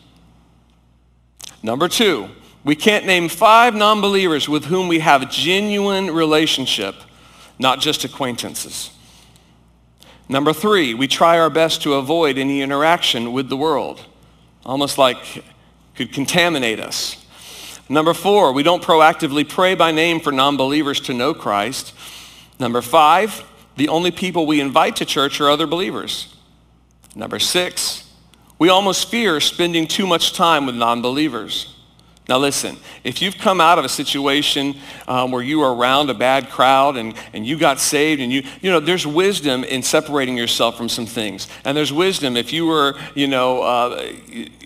Number 1.63 1.89
two, 1.89 2.29
we 2.65 2.77
can't 2.77 3.07
name 3.07 3.29
five 3.29 3.75
non-believers 3.75 4.49
with 4.49 4.67
whom 4.67 4.89
we 4.89 4.99
have 4.99 5.31
genuine 5.31 6.11
relationship, 6.11 6.95
not 7.59 7.81
just 7.81 8.05
acquaintances. 8.05 8.91
Number 10.29 10.53
three, 10.53 10.93
we 10.93 11.09
try 11.09 11.39
our 11.39 11.49
best 11.49 11.83
to 11.83 11.95
avoid 11.95 12.37
any 12.37 12.61
interaction 12.61 13.33
with 13.33 13.49
the 13.49 13.57
world, 13.57 14.05
almost 14.65 14.99
like 14.99 15.43
could 15.95 16.13
contaminate 16.13 16.79
us. 16.79 17.25
Number 17.89 18.13
four, 18.13 18.53
we 18.53 18.63
don't 18.63 18.83
proactively 18.83 19.49
pray 19.49 19.75
by 19.75 19.91
name 19.91 20.21
for 20.21 20.31
non-believers 20.31 21.01
to 21.03 21.15
know 21.15 21.33
Christ. 21.33 21.95
Number 22.59 22.83
five, 22.83 23.43
the 23.77 23.89
only 23.89 24.11
people 24.11 24.47
we 24.47 24.61
invite 24.61 24.97
to 24.97 25.07
church 25.07 25.41
are 25.41 25.49
other 25.49 25.67
believers. 25.67 26.37
Number 27.15 27.39
six, 27.39 28.05
we 28.59 28.69
almost 28.69 29.09
fear 29.09 29.41
spending 29.41 29.87
too 29.87 30.07
much 30.07 30.35
time 30.35 30.67
with 30.67 30.75
non-believers. 30.75 31.75
Now 32.29 32.37
listen, 32.37 32.77
if 33.05 33.23
you've 33.23 33.39
come 33.39 33.59
out 33.59 33.79
of 33.79 33.87
a 33.87 33.89
situation 33.89 34.77
um, 35.07 35.31
where 35.31 35.41
you 35.41 35.61
were 35.61 35.75
around 35.75 36.11
a 36.11 36.15
bad 36.15 36.51
crowd 36.51 36.99
and, 36.99 37.15
and 37.33 37.47
you 37.47 37.57
got 37.57 37.81
saved 37.81 38.21
and 38.21 38.31
you, 38.31 38.43
you 38.61 38.71
know, 38.71 38.81
there's 38.81 39.07
wisdom 39.07 39.65
in 39.65 39.83
separating 39.83 40.37
yourself 40.37 40.77
from 40.77 40.91
some 40.91 41.07
things. 41.07 41.49
And 41.65 41.75
there's 41.75 41.91
wisdom 41.91 42.37
if 42.37 42.53
you 42.53 42.67
were, 42.67 42.99
you 43.15 43.29
know, 43.29 43.63
uh, 43.63 44.13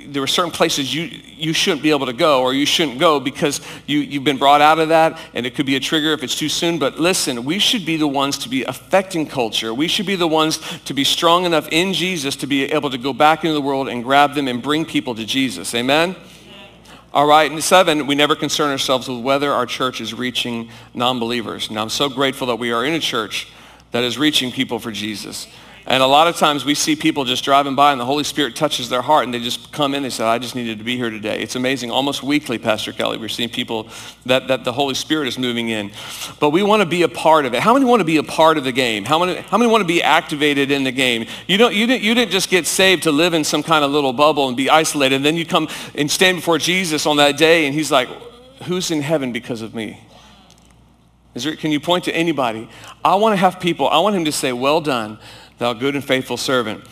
there 0.06 0.20
were 0.20 0.26
certain 0.26 0.50
places 0.50 0.92
you, 0.92 1.02
you 1.02 1.52
shouldn't 1.52 1.84
be 1.84 1.90
able 1.90 2.06
to 2.06 2.12
go 2.12 2.42
or 2.42 2.52
you 2.52 2.66
shouldn't 2.66 2.98
go 2.98 3.20
because 3.20 3.60
you, 3.86 4.00
you've 4.00 4.24
been 4.24 4.38
brought 4.38 4.60
out 4.60 4.80
of 4.80 4.88
that 4.88 5.16
and 5.32 5.46
it 5.46 5.54
could 5.54 5.66
be 5.66 5.76
a 5.76 5.80
trigger 5.80 6.12
if 6.12 6.24
it's 6.24 6.36
too 6.36 6.48
soon. 6.48 6.80
But 6.80 6.98
listen, 6.98 7.44
we 7.44 7.60
should 7.60 7.86
be 7.86 7.96
the 7.96 8.08
ones 8.08 8.38
to 8.38 8.48
be 8.48 8.64
affecting 8.64 9.24
culture. 9.24 9.72
We 9.72 9.86
should 9.86 10.06
be 10.06 10.16
the 10.16 10.26
ones 10.26 10.58
to 10.86 10.94
be 10.94 11.04
strong 11.04 11.44
enough 11.44 11.68
in 11.70 11.92
Jesus 11.92 12.34
to 12.36 12.48
be 12.48 12.64
able 12.64 12.90
to 12.90 12.98
go 12.98 13.12
back 13.12 13.44
into 13.44 13.54
the 13.54 13.62
world 13.62 13.88
and 13.88 14.02
grab 14.02 14.34
them 14.34 14.48
and 14.48 14.60
bring 14.60 14.84
people 14.84 15.14
to 15.14 15.24
Jesus. 15.24 15.72
Amen? 15.76 16.16
All 17.14 17.26
right, 17.26 17.50
and 17.50 17.62
seven, 17.62 18.06
we 18.06 18.14
never 18.14 18.34
concern 18.34 18.70
ourselves 18.70 19.06
with 19.06 19.20
whether 19.20 19.52
our 19.52 19.66
church 19.66 20.00
is 20.00 20.14
reaching 20.14 20.70
non-believers. 20.94 21.70
Now, 21.70 21.82
I'm 21.82 21.90
so 21.90 22.08
grateful 22.08 22.46
that 22.46 22.56
we 22.56 22.72
are 22.72 22.86
in 22.86 22.94
a 22.94 23.00
church 23.00 23.48
that 23.90 24.02
is 24.02 24.16
reaching 24.16 24.50
people 24.50 24.78
for 24.78 24.90
Jesus. 24.90 25.46
And 25.84 26.00
a 26.00 26.06
lot 26.06 26.28
of 26.28 26.36
times 26.36 26.64
we 26.64 26.74
see 26.74 26.94
people 26.94 27.24
just 27.24 27.42
driving 27.42 27.74
by 27.74 27.90
and 27.90 28.00
the 28.00 28.04
Holy 28.04 28.22
Spirit 28.22 28.54
touches 28.54 28.88
their 28.88 29.02
heart 29.02 29.24
and 29.24 29.34
they 29.34 29.40
just 29.40 29.72
come 29.72 29.94
in 29.94 30.04
and 30.04 30.12
say, 30.12 30.24
I 30.24 30.38
just 30.38 30.54
needed 30.54 30.78
to 30.78 30.84
be 30.84 30.96
here 30.96 31.10
today. 31.10 31.42
It's 31.42 31.56
amazing. 31.56 31.90
Almost 31.90 32.22
weekly, 32.22 32.56
Pastor 32.56 32.92
Kelly, 32.92 33.18
we're 33.18 33.28
seeing 33.28 33.48
people 33.48 33.88
that, 34.26 34.46
that 34.46 34.62
the 34.64 34.72
Holy 34.72 34.94
Spirit 34.94 35.26
is 35.26 35.38
moving 35.38 35.70
in. 35.70 35.90
But 36.38 36.50
we 36.50 36.62
want 36.62 36.82
to 36.82 36.88
be 36.88 37.02
a 37.02 37.08
part 37.08 37.46
of 37.46 37.54
it. 37.54 37.60
How 37.60 37.74
many 37.74 37.84
want 37.84 37.98
to 37.98 38.04
be 38.04 38.18
a 38.18 38.22
part 38.22 38.58
of 38.58 38.64
the 38.64 38.70
game? 38.70 39.04
How 39.04 39.18
many, 39.18 39.40
how 39.40 39.58
many 39.58 39.70
want 39.70 39.82
to 39.82 39.86
be 39.86 40.02
activated 40.02 40.70
in 40.70 40.84
the 40.84 40.92
game? 40.92 41.26
You, 41.48 41.58
don't, 41.58 41.74
you, 41.74 41.86
didn't, 41.88 42.04
you 42.04 42.14
didn't 42.14 42.30
just 42.30 42.48
get 42.48 42.66
saved 42.68 43.02
to 43.02 43.10
live 43.10 43.34
in 43.34 43.42
some 43.42 43.64
kind 43.64 43.84
of 43.84 43.90
little 43.90 44.12
bubble 44.12 44.46
and 44.46 44.56
be 44.56 44.70
isolated. 44.70 45.16
And 45.16 45.24
then 45.24 45.36
you 45.36 45.44
come 45.44 45.68
and 45.96 46.08
stand 46.08 46.38
before 46.38 46.58
Jesus 46.58 47.06
on 47.06 47.16
that 47.16 47.36
day 47.36 47.66
and 47.66 47.74
he's 47.74 47.90
like, 47.90 48.08
who's 48.62 48.92
in 48.92 49.02
heaven 49.02 49.32
because 49.32 49.62
of 49.62 49.74
me? 49.74 50.00
Is 51.34 51.44
There, 51.44 51.56
can 51.56 51.72
you 51.72 51.80
point 51.80 52.04
to 52.04 52.14
anybody? 52.14 52.68
I 53.04 53.14
want 53.16 53.32
to 53.32 53.36
have 53.38 53.58
people, 53.58 53.88
I 53.88 53.98
want 53.98 54.14
him 54.14 54.26
to 54.26 54.32
say, 54.32 54.52
well 54.52 54.80
done 54.80 55.18
thou 55.62 55.72
good 55.72 55.94
and 55.94 56.04
faithful 56.04 56.36
servant. 56.36 56.84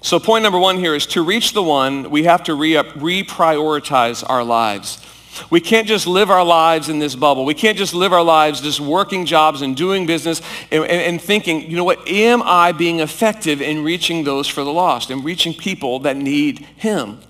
So 0.00 0.20
point 0.20 0.44
number 0.44 0.58
one 0.58 0.76
here 0.76 0.94
is 0.94 1.06
to 1.06 1.24
reach 1.24 1.54
the 1.54 1.62
one, 1.62 2.10
we 2.10 2.24
have 2.24 2.44
to 2.44 2.54
re- 2.54 2.74
reprioritize 2.74 4.24
our 4.28 4.44
lives. 4.44 5.04
We 5.50 5.60
can't 5.60 5.86
just 5.86 6.06
live 6.06 6.30
our 6.30 6.44
lives 6.44 6.88
in 6.88 6.98
this 6.98 7.14
bubble. 7.14 7.44
We 7.44 7.54
can't 7.54 7.78
just 7.78 7.94
live 7.94 8.12
our 8.12 8.22
lives 8.22 8.60
just 8.60 8.80
working 8.80 9.24
jobs 9.24 9.62
and 9.62 9.76
doing 9.76 10.06
business 10.06 10.40
and, 10.70 10.84
and, 10.84 11.02
and, 11.02 11.20
thinking, 11.20 11.70
you 11.70 11.76
know 11.76 11.84
what, 11.84 12.06
am 12.08 12.42
I 12.42 12.72
being 12.72 13.00
effective 13.00 13.60
in 13.62 13.84
reaching 13.84 14.24
those 14.24 14.48
for 14.48 14.64
the 14.64 14.72
lost 14.72 15.10
and 15.10 15.24
reaching 15.24 15.54
people 15.54 16.00
that 16.00 16.16
need 16.16 16.60
him? 16.76 17.20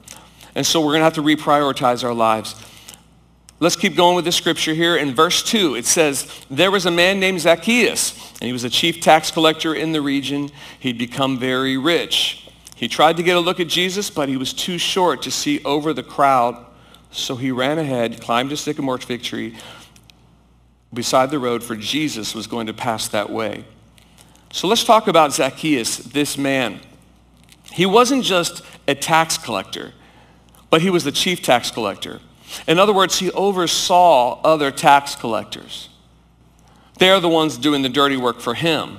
And 0.54 0.66
so 0.66 0.80
we're 0.80 0.92
going 0.92 1.00
to 1.00 1.04
have 1.04 1.14
to 1.14 1.22
reprioritize 1.22 2.02
our 2.02 2.14
lives. 2.14 2.54
Let's 3.60 3.74
keep 3.74 3.96
going 3.96 4.14
with 4.14 4.24
the 4.24 4.32
scripture 4.32 4.72
here. 4.72 4.96
In 4.96 5.14
verse 5.14 5.42
2, 5.42 5.74
it 5.74 5.84
says, 5.84 6.28
There 6.48 6.70
was 6.70 6.86
a 6.86 6.92
man 6.92 7.18
named 7.18 7.40
Zacchaeus, 7.40 8.32
and 8.34 8.46
he 8.46 8.52
was 8.52 8.62
a 8.62 8.70
chief 8.70 9.00
tax 9.00 9.32
collector 9.32 9.74
in 9.74 9.90
the 9.90 10.00
region. 10.00 10.50
He'd 10.78 10.98
become 10.98 11.38
very 11.38 11.76
rich. 11.76 12.48
He 12.76 12.86
tried 12.86 13.16
to 13.16 13.24
get 13.24 13.36
a 13.36 13.40
look 13.40 13.58
at 13.58 13.66
Jesus, 13.66 14.10
but 14.10 14.28
he 14.28 14.36
was 14.36 14.52
too 14.52 14.78
short 14.78 15.22
to 15.22 15.32
see 15.32 15.60
over 15.64 15.92
the 15.92 16.04
crowd. 16.04 16.64
So 17.10 17.34
he 17.34 17.50
ran 17.50 17.80
ahead, 17.80 18.20
climbed 18.20 18.52
a 18.52 18.56
sycamore 18.56 18.98
fig 18.98 19.22
tree 19.24 19.56
beside 20.94 21.30
the 21.30 21.40
road, 21.40 21.64
for 21.64 21.74
Jesus 21.74 22.36
was 22.36 22.46
going 22.46 22.68
to 22.68 22.72
pass 22.72 23.08
that 23.08 23.28
way. 23.28 23.64
So 24.52 24.68
let's 24.68 24.84
talk 24.84 25.08
about 25.08 25.34
Zacchaeus, 25.34 25.96
this 25.96 26.38
man. 26.38 26.80
He 27.72 27.86
wasn't 27.86 28.24
just 28.24 28.62
a 28.86 28.94
tax 28.94 29.36
collector, 29.36 29.92
but 30.70 30.80
he 30.80 30.90
was 30.90 31.02
the 31.02 31.12
chief 31.12 31.42
tax 31.42 31.72
collector. 31.72 32.20
In 32.66 32.78
other 32.78 32.92
words, 32.92 33.18
he 33.18 33.30
oversaw 33.32 34.40
other 34.42 34.70
tax 34.70 35.14
collectors. 35.14 35.88
They're 36.98 37.20
the 37.20 37.28
ones 37.28 37.56
doing 37.56 37.82
the 37.82 37.88
dirty 37.88 38.16
work 38.16 38.40
for 38.40 38.54
him. 38.54 38.98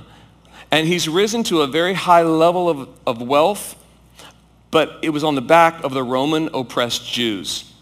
And 0.71 0.87
he's 0.87 1.09
risen 1.09 1.43
to 1.45 1.61
a 1.61 1.67
very 1.67 1.93
high 1.93 2.21
level 2.23 2.69
of, 2.69 2.89
of 3.05 3.21
wealth, 3.21 3.75
but 4.71 4.99
it 5.01 5.09
was 5.09 5.23
on 5.23 5.35
the 5.35 5.41
back 5.41 5.83
of 5.83 5.93
the 5.93 6.03
Roman 6.03 6.49
oppressed 6.53 7.11
Jews. 7.11 7.73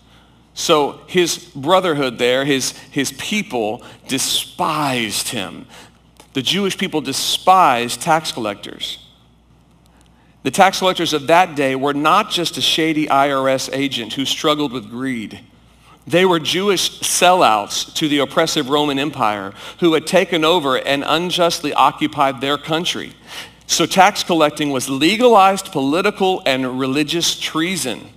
So 0.53 1.01
his 1.07 1.38
brotherhood 1.38 2.17
there, 2.17 2.45
his, 2.45 2.71
his 2.89 3.12
people 3.13 3.83
despised 4.07 5.29
him. 5.29 5.67
The 6.33 6.41
Jewish 6.41 6.77
people 6.77 7.01
despised 7.01 8.01
tax 8.01 8.31
collectors. 8.31 9.00
The 10.43 10.51
tax 10.51 10.79
collectors 10.79 11.13
of 11.13 11.27
that 11.27 11.55
day 11.55 11.75
were 11.75 11.93
not 11.93 12.31
just 12.31 12.57
a 12.57 12.62
shady 12.62 13.05
IRS 13.07 13.69
agent 13.74 14.13
who 14.13 14.24
struggled 14.24 14.71
with 14.71 14.89
greed. 14.89 15.41
They 16.07 16.23
were 16.23 16.39
Jewish 16.39 17.01
sellouts 17.01 17.93
to 17.95 18.07
the 18.07 18.19
oppressive 18.19 18.69
Roman 18.69 18.97
Empire 18.97 19.53
who 19.81 19.93
had 19.93 20.07
taken 20.07 20.45
over 20.45 20.77
and 20.77 21.03
unjustly 21.05 21.73
occupied 21.73 22.39
their 22.39 22.57
country. 22.57 23.13
So 23.67 23.85
tax 23.85 24.23
collecting 24.23 24.71
was 24.71 24.89
legalized 24.89 25.73
political 25.73 26.41
and 26.45 26.79
religious 26.79 27.37
treason. 27.37 28.07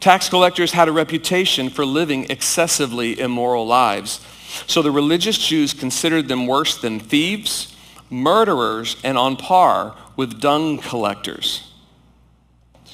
Tax 0.00 0.28
collectors 0.28 0.72
had 0.72 0.88
a 0.88 0.92
reputation 0.92 1.70
for 1.70 1.86
living 1.86 2.26
excessively 2.28 3.18
immoral 3.18 3.64
lives. 3.64 4.20
So 4.66 4.82
the 4.82 4.90
religious 4.90 5.38
Jews 5.38 5.72
considered 5.72 6.26
them 6.26 6.48
worse 6.48 6.76
than 6.76 6.98
thieves, 6.98 7.74
murderers, 8.10 8.96
and 9.04 9.16
on 9.16 9.36
par 9.36 9.96
with 10.16 10.40
dung 10.40 10.78
collectors, 10.78 11.72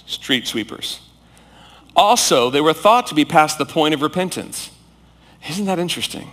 street 0.06 0.46
sweepers. 0.46 1.00
Also, 2.00 2.48
they 2.48 2.62
were 2.62 2.72
thought 2.72 3.06
to 3.08 3.14
be 3.14 3.26
past 3.26 3.58
the 3.58 3.66
point 3.66 3.92
of 3.92 4.00
repentance. 4.00 4.70
Isn't 5.50 5.66
that 5.66 5.78
interesting? 5.78 6.30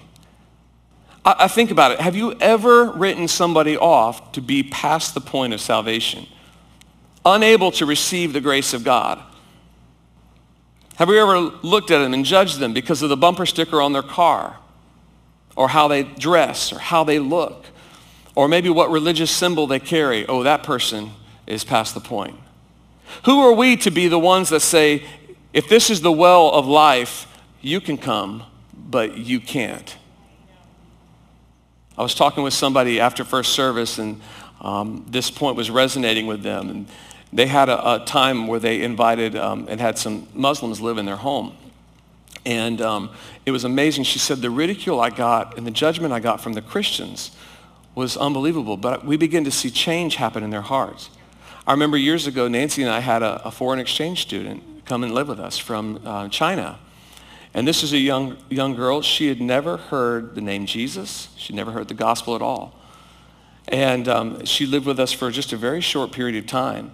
I, 1.25 1.35
I 1.39 1.47
think 1.49 1.71
about 1.71 1.91
it. 1.91 1.99
Have 1.99 2.15
you 2.15 2.37
ever 2.39 2.89
written 2.91 3.27
somebody 3.27 3.75
off 3.75 4.31
to 4.31 4.41
be 4.41 4.63
past 4.63 5.13
the 5.13 5.19
point 5.19 5.53
of 5.53 5.59
salvation? 5.59 6.25
Unable 7.25 7.71
to 7.73 7.85
receive 7.85 8.31
the 8.31 8.39
grace 8.39 8.73
of 8.73 8.85
God? 8.85 9.21
Have 10.95 11.09
you 11.09 11.17
ever 11.17 11.37
looked 11.37 11.91
at 11.91 11.99
them 11.99 12.13
and 12.13 12.23
judged 12.23 12.59
them 12.59 12.71
because 12.71 13.01
of 13.01 13.09
the 13.09 13.17
bumper 13.17 13.45
sticker 13.45 13.81
on 13.81 13.91
their 13.91 14.01
car? 14.01 14.59
Or 15.57 15.67
how 15.67 15.89
they 15.89 16.03
dress, 16.03 16.71
or 16.71 16.79
how 16.79 17.03
they 17.03 17.19
look? 17.19 17.65
Or 18.35 18.47
maybe 18.47 18.69
what 18.69 18.89
religious 18.89 19.31
symbol 19.31 19.67
they 19.67 19.81
carry? 19.81 20.25
Oh, 20.27 20.43
that 20.43 20.63
person 20.63 21.11
is 21.45 21.65
past 21.65 21.93
the 21.93 21.99
point. 21.99 22.39
Who 23.25 23.41
are 23.41 23.53
we 23.53 23.75
to 23.77 23.91
be 23.91 24.07
the 24.07 24.17
ones 24.17 24.47
that 24.47 24.61
say, 24.61 25.03
if 25.53 25.67
this 25.69 25.89
is 25.89 26.01
the 26.01 26.11
well 26.11 26.49
of 26.51 26.67
life, 26.67 27.27
you 27.61 27.81
can 27.81 27.97
come, 27.97 28.43
but 28.73 29.17
you 29.17 29.39
can't. 29.39 29.97
I 31.97 32.03
was 32.03 32.13
talking 32.13 32.43
with 32.43 32.53
somebody 32.53 32.99
after 32.99 33.23
first 33.23 33.53
service, 33.53 33.97
and 33.97 34.21
um, 34.61 35.05
this 35.09 35.31
point 35.31 35.55
was 35.55 35.71
resonating 35.71 36.27
with 36.27 36.43
them. 36.43 36.69
And 36.69 36.87
they 37.33 37.47
had 37.47 37.69
a, 37.69 37.95
a 37.95 38.05
time 38.05 38.47
where 38.47 38.59
they 38.59 38.83
invited 38.83 39.35
um, 39.35 39.67
and 39.69 39.81
had 39.81 39.97
some 39.97 40.27
Muslims 40.33 40.79
live 40.79 40.97
in 40.97 41.05
their 41.05 41.15
home. 41.15 41.55
And 42.45 42.79
um, 42.81 43.09
it 43.45 43.51
was 43.51 43.63
amazing. 43.63 44.03
She 44.03 44.19
said, 44.19 44.41
the 44.41 44.49
ridicule 44.49 45.01
I 45.01 45.09
got 45.09 45.57
and 45.57 45.65
the 45.65 45.71
judgment 45.71 46.13
I 46.13 46.19
got 46.19 46.39
from 46.39 46.53
the 46.53 46.61
Christians 46.61 47.31
was 47.95 48.15
unbelievable. 48.15 48.77
But 48.77 49.05
we 49.05 49.17
began 49.17 49.43
to 49.43 49.51
see 49.51 49.69
change 49.69 50.15
happen 50.15 50.43
in 50.43 50.51
their 50.51 50.61
hearts. 50.61 51.09
I 51.65 51.71
remember 51.71 51.97
years 51.97 52.27
ago, 52.27 52.47
Nancy 52.47 52.83
and 52.83 52.91
I 52.91 52.99
had 52.99 53.23
a, 53.23 53.47
a 53.47 53.51
foreign 53.51 53.79
exchange 53.79 54.21
student 54.21 54.63
come 54.87 55.03
and 55.03 55.13
live 55.13 55.27
with 55.27 55.39
us 55.39 55.57
from 55.57 55.99
uh, 56.05 56.29
China. 56.29 56.79
And 57.53 57.67
this 57.67 57.83
is 57.83 57.91
a 57.91 57.97
young, 57.97 58.37
young 58.49 58.73
girl. 58.73 59.01
She 59.01 59.27
had 59.27 59.41
never 59.41 59.77
heard 59.77 60.33
the 60.35 60.41
name 60.41 60.65
Jesus. 60.65 61.29
She'd 61.37 61.55
never 61.55 61.71
heard 61.71 61.87
the 61.87 61.93
gospel 61.93 62.35
at 62.35 62.41
all. 62.41 62.73
And 63.67 64.07
um, 64.07 64.45
she 64.45 64.65
lived 64.65 64.85
with 64.85 64.99
us 64.99 65.11
for 65.11 65.29
just 65.29 65.51
a 65.51 65.57
very 65.57 65.81
short 65.81 66.11
period 66.11 66.41
of 66.41 66.47
time. 66.47 66.91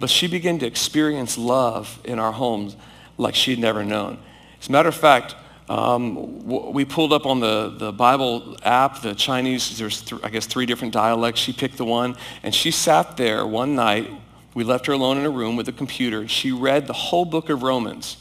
But 0.00 0.10
she 0.10 0.26
began 0.26 0.58
to 0.58 0.66
experience 0.66 1.38
love 1.38 2.00
in 2.04 2.18
our 2.18 2.32
homes 2.32 2.76
like 3.18 3.34
she'd 3.34 3.58
never 3.58 3.84
known. 3.84 4.18
As 4.60 4.68
a 4.68 4.72
matter 4.72 4.88
of 4.88 4.94
fact, 4.94 5.36
um, 5.68 6.44
we 6.72 6.84
pulled 6.84 7.12
up 7.12 7.26
on 7.26 7.40
the, 7.40 7.74
the 7.76 7.92
Bible 7.92 8.56
app, 8.64 9.02
the 9.02 9.14
Chinese, 9.14 9.78
there's, 9.78 10.00
th- 10.00 10.20
I 10.24 10.30
guess, 10.30 10.46
three 10.46 10.66
different 10.66 10.94
dialects. 10.94 11.40
She 11.40 11.52
picked 11.52 11.76
the 11.76 11.84
one, 11.84 12.16
and 12.42 12.54
she 12.54 12.70
sat 12.70 13.16
there 13.16 13.46
one 13.46 13.76
night. 13.76 14.10
We 14.58 14.64
left 14.64 14.86
her 14.86 14.92
alone 14.92 15.18
in 15.18 15.24
a 15.24 15.30
room 15.30 15.54
with 15.54 15.68
a 15.68 15.72
computer. 15.72 16.26
She 16.26 16.50
read 16.50 16.88
the 16.88 16.92
whole 16.92 17.24
book 17.24 17.48
of 17.48 17.62
Romans. 17.62 18.16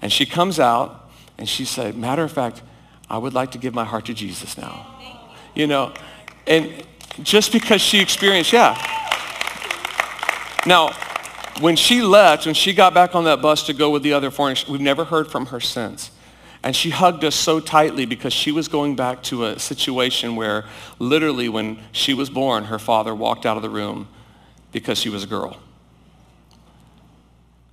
And 0.00 0.12
she 0.12 0.24
comes 0.24 0.60
out, 0.60 1.10
and 1.36 1.48
she 1.48 1.64
said, 1.64 1.96
matter 1.96 2.22
of 2.22 2.30
fact, 2.30 2.62
I 3.10 3.18
would 3.18 3.34
like 3.34 3.50
to 3.50 3.58
give 3.58 3.74
my 3.74 3.82
heart 3.82 4.04
to 4.04 4.14
Jesus 4.14 4.56
now. 4.56 4.86
You 5.56 5.66
know, 5.66 5.94
and 6.46 6.86
just 7.24 7.50
because 7.50 7.80
she 7.80 7.98
experienced, 7.98 8.52
yeah. 8.52 8.80
Now, 10.64 10.92
when 11.58 11.74
she 11.74 12.02
left, 12.02 12.46
when 12.46 12.54
she 12.54 12.72
got 12.72 12.94
back 12.94 13.16
on 13.16 13.24
that 13.24 13.42
bus 13.42 13.66
to 13.66 13.72
go 13.72 13.90
with 13.90 14.04
the 14.04 14.12
other 14.12 14.30
foreigners, 14.30 14.68
we've 14.68 14.80
never 14.80 15.06
heard 15.06 15.28
from 15.28 15.46
her 15.46 15.58
since. 15.58 16.12
And 16.62 16.76
she 16.76 16.90
hugged 16.90 17.24
us 17.24 17.34
so 17.34 17.58
tightly 17.58 18.06
because 18.06 18.32
she 18.32 18.52
was 18.52 18.68
going 18.68 18.94
back 18.94 19.24
to 19.24 19.46
a 19.46 19.58
situation 19.58 20.36
where 20.36 20.66
literally 21.00 21.48
when 21.48 21.80
she 21.90 22.14
was 22.14 22.30
born, 22.30 22.66
her 22.66 22.78
father 22.78 23.12
walked 23.12 23.44
out 23.44 23.56
of 23.56 23.64
the 23.64 23.70
room 23.70 24.06
because 24.72 24.98
she 24.98 25.08
was 25.08 25.24
a 25.24 25.26
girl. 25.26 25.58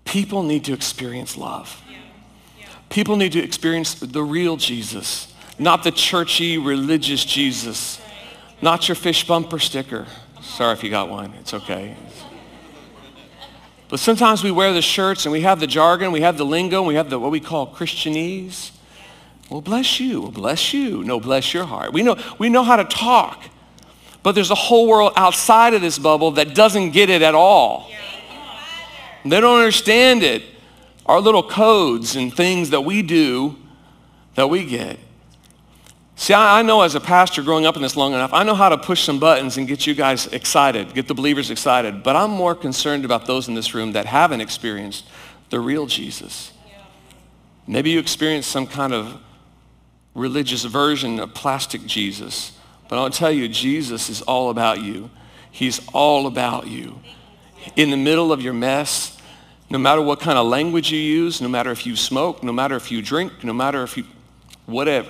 People 0.05 0.43
need 0.43 0.63
to 0.65 0.73
experience 0.73 1.37
love. 1.37 1.81
People 2.89 3.15
need 3.17 3.31
to 3.33 3.39
experience 3.39 3.95
the 3.95 4.23
real 4.23 4.55
Jesus, 4.57 5.33
not 5.59 5.83
the 5.83 5.91
churchy, 5.91 6.57
religious 6.57 7.25
Jesus, 7.25 7.99
not 8.61 8.87
your 8.87 8.95
fish 8.95 9.27
bumper 9.27 9.59
sticker. 9.59 10.05
Sorry 10.41 10.73
if 10.73 10.83
you 10.83 10.89
got 10.89 11.09
one. 11.09 11.33
It's 11.33 11.53
okay. 11.53 11.97
But 13.89 13.99
sometimes 13.99 14.43
we 14.43 14.51
wear 14.51 14.73
the 14.73 14.81
shirts 14.81 15.25
and 15.25 15.31
we 15.31 15.41
have 15.41 15.59
the 15.59 15.67
jargon, 15.67 16.11
we 16.11 16.21
have 16.21 16.37
the 16.37 16.45
lingo, 16.45 16.81
we 16.83 16.95
have 16.95 17.09
the 17.09 17.19
what 17.19 17.31
we 17.31 17.39
call 17.39 17.67
Christianese. 17.67 18.71
Well, 19.49 19.61
bless 19.61 19.99
you. 19.99 20.21
Well, 20.21 20.31
bless 20.31 20.73
you. 20.73 21.03
No, 21.03 21.19
bless 21.19 21.53
your 21.53 21.65
heart. 21.65 21.93
We 21.93 22.01
know, 22.01 22.17
we 22.39 22.49
know 22.49 22.63
how 22.63 22.77
to 22.77 22.85
talk. 22.85 23.43
But 24.25 24.33
there's 24.33 24.49
a 24.49 24.55
whole 24.55 24.87
world 24.87 25.13
outside 25.15 25.75
of 25.75 25.83
this 25.83 25.99
bubble 25.99 26.31
that 26.31 26.55
doesn't 26.55 26.89
get 26.93 27.11
it 27.11 27.21
at 27.21 27.35
all. 27.35 27.91
They 29.23 29.39
don't 29.39 29.59
understand 29.59 30.23
it. 30.23 30.41
Our 31.05 31.19
little 31.19 31.43
codes 31.43 32.15
and 32.15 32.35
things 32.35 32.71
that 32.71 32.81
we 32.81 33.03
do 33.03 33.55
that 34.33 34.49
we 34.49 34.65
get. 34.65 34.97
See, 36.15 36.33
I, 36.33 36.63
know 36.63 36.81
as 36.81 36.95
a 36.95 36.99
pastor 36.99 37.43
growing 37.43 37.67
up 37.67 37.75
in 37.75 37.83
this 37.83 37.95
long 37.95 38.13
enough, 38.13 38.33
I 38.33 38.41
know 38.41 38.55
how 38.55 38.69
to 38.69 38.79
push 38.79 39.03
some 39.03 39.19
buttons 39.19 39.57
and 39.57 39.67
get 39.67 39.85
you 39.85 39.93
guys 39.93 40.25
excited, 40.25 40.95
get 40.95 41.07
the 41.07 41.13
believers 41.13 41.51
excited. 41.51 42.01
But 42.01 42.15
I'm 42.15 42.31
more 42.31 42.55
concerned 42.55 43.05
about 43.05 43.27
those 43.27 43.47
in 43.47 43.53
this 43.53 43.75
room 43.75 43.91
that 43.91 44.07
haven't 44.07 44.41
experienced 44.41 45.05
the 45.51 45.59
real 45.59 45.85
Jesus. 45.85 46.51
Maybe 47.67 47.91
you 47.91 47.99
experienced 47.99 48.49
some 48.49 48.65
kind 48.65 48.91
of 48.91 49.21
religious 50.15 50.63
version 50.63 51.19
of 51.19 51.35
plastic 51.35 51.85
Jesus. 51.85 52.54
But 52.87 52.99
I'll 52.99 53.09
tell 53.09 53.31
you, 53.31 53.47
Jesus 53.47 54.09
is 54.09 54.21
all 54.21 54.49
about 54.49 54.81
you. 54.81 55.09
He's 55.51 55.81
all 55.93 56.27
about 56.27 56.67
you. 56.67 56.99
In 57.75 57.89
the 57.89 57.97
middle 57.97 58.31
of 58.31 58.41
your 58.41 58.53
mess, 58.53 59.17
no 59.69 59.79
matter 59.79 60.01
what 60.01 60.19
kind 60.19 60.37
of 60.37 60.45
language 60.45 60.91
you 60.91 60.99
use, 60.99 61.41
no 61.41 61.47
matter 61.47 61.71
if 61.71 61.85
you 61.85 61.95
smoke, 61.95 62.43
no 62.43 62.51
matter 62.51 62.75
if 62.75 62.91
you 62.91 63.01
drink, 63.01 63.43
no 63.43 63.53
matter 63.53 63.81
if 63.83 63.97
you, 63.97 64.05
whatever. 64.65 65.09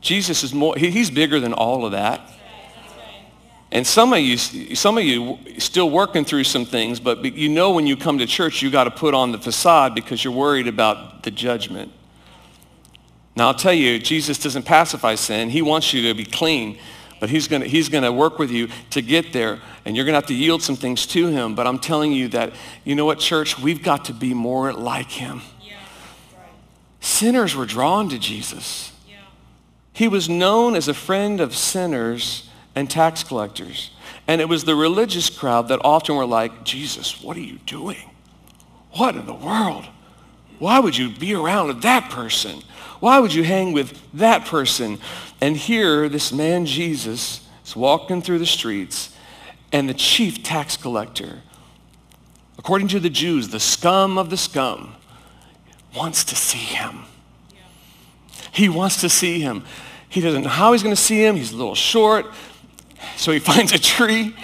Jesus 0.00 0.42
is 0.42 0.52
more, 0.52 0.76
he's 0.76 1.10
bigger 1.10 1.40
than 1.40 1.52
all 1.52 1.84
of 1.84 1.92
that. 1.92 2.20
And 3.72 3.86
some 3.86 4.12
of 4.12 4.18
you, 4.18 4.36
some 4.36 4.98
of 4.98 5.04
you 5.04 5.38
still 5.58 5.88
working 5.88 6.24
through 6.24 6.44
some 6.44 6.64
things, 6.64 6.98
but 6.98 7.24
you 7.24 7.48
know 7.48 7.70
when 7.70 7.86
you 7.86 7.96
come 7.96 8.18
to 8.18 8.26
church, 8.26 8.62
you 8.62 8.70
got 8.70 8.84
to 8.84 8.90
put 8.90 9.14
on 9.14 9.30
the 9.30 9.38
facade 9.38 9.94
because 9.94 10.24
you're 10.24 10.32
worried 10.32 10.66
about 10.66 11.22
the 11.22 11.30
judgment. 11.30 11.92
Now 13.36 13.48
I'll 13.48 13.54
tell 13.54 13.72
you, 13.72 13.98
Jesus 13.98 14.38
doesn't 14.38 14.64
pacify 14.64 15.14
sin. 15.14 15.50
He 15.50 15.62
wants 15.62 15.92
you 15.92 16.02
to 16.08 16.14
be 16.14 16.24
clean, 16.24 16.78
but 17.20 17.30
he's 17.30 17.48
going 17.48 17.62
he's 17.62 17.88
to 17.88 18.12
work 18.12 18.38
with 18.38 18.50
you 18.50 18.68
to 18.90 19.02
get 19.02 19.32
there, 19.32 19.60
and 19.84 19.96
you're 19.96 20.04
going 20.04 20.14
to 20.14 20.18
have 20.18 20.26
to 20.26 20.34
yield 20.34 20.62
some 20.62 20.76
things 20.76 21.06
to 21.06 21.28
him. 21.28 21.54
But 21.54 21.66
I'm 21.66 21.78
telling 21.78 22.12
you 22.12 22.28
that, 22.28 22.52
you 22.84 22.94
know 22.94 23.04
what, 23.04 23.18
church? 23.18 23.58
We've 23.58 23.82
got 23.82 24.06
to 24.06 24.14
be 24.14 24.34
more 24.34 24.72
like 24.72 25.10
him. 25.10 25.42
Yeah, 25.62 25.76
right. 26.36 26.48
Sinners 27.00 27.54
were 27.54 27.66
drawn 27.66 28.08
to 28.08 28.18
Jesus. 28.18 28.92
Yeah. 29.08 29.16
He 29.92 30.08
was 30.08 30.28
known 30.28 30.74
as 30.74 30.88
a 30.88 30.94
friend 30.94 31.40
of 31.40 31.54
sinners 31.54 32.48
and 32.74 32.90
tax 32.90 33.22
collectors. 33.22 33.90
And 34.26 34.40
it 34.40 34.48
was 34.48 34.64
the 34.64 34.76
religious 34.76 35.28
crowd 35.28 35.68
that 35.68 35.80
often 35.82 36.16
were 36.16 36.26
like, 36.26 36.64
Jesus, 36.64 37.20
what 37.22 37.36
are 37.36 37.40
you 37.40 37.58
doing? 37.66 38.10
What 38.92 39.16
in 39.16 39.26
the 39.26 39.34
world? 39.34 39.86
Why 40.58 40.78
would 40.78 40.96
you 40.96 41.10
be 41.10 41.34
around 41.34 41.82
that 41.82 42.10
person? 42.10 42.62
Why 43.00 43.18
would 43.18 43.34
you 43.34 43.42
hang 43.42 43.72
with 43.72 43.98
that 44.12 44.46
person? 44.46 44.98
And 45.40 45.56
here, 45.56 46.08
this 46.08 46.32
man 46.32 46.66
Jesus 46.66 47.40
is 47.64 47.74
walking 47.74 48.22
through 48.22 48.38
the 48.38 48.46
streets, 48.46 49.14
and 49.72 49.88
the 49.88 49.94
chief 49.94 50.42
tax 50.42 50.76
collector, 50.76 51.40
according 52.58 52.88
to 52.88 53.00
the 53.00 53.10
Jews, 53.10 53.48
the 53.48 53.60
scum 53.60 54.18
of 54.18 54.30
the 54.30 54.36
scum, 54.36 54.94
wants 55.96 56.24
to 56.24 56.36
see 56.36 56.58
him. 56.58 57.04
He 58.52 58.68
wants 58.68 59.00
to 59.00 59.08
see 59.08 59.40
him. 59.40 59.64
He 60.08 60.20
doesn't 60.20 60.42
know 60.42 60.48
how 60.48 60.72
he's 60.72 60.82
going 60.82 60.94
to 60.94 61.00
see 61.00 61.24
him. 61.24 61.36
He's 61.36 61.52
a 61.52 61.56
little 61.56 61.74
short. 61.74 62.26
So 63.16 63.32
he 63.32 63.38
finds 63.40 63.72
a 63.72 63.78
tree 63.78 64.34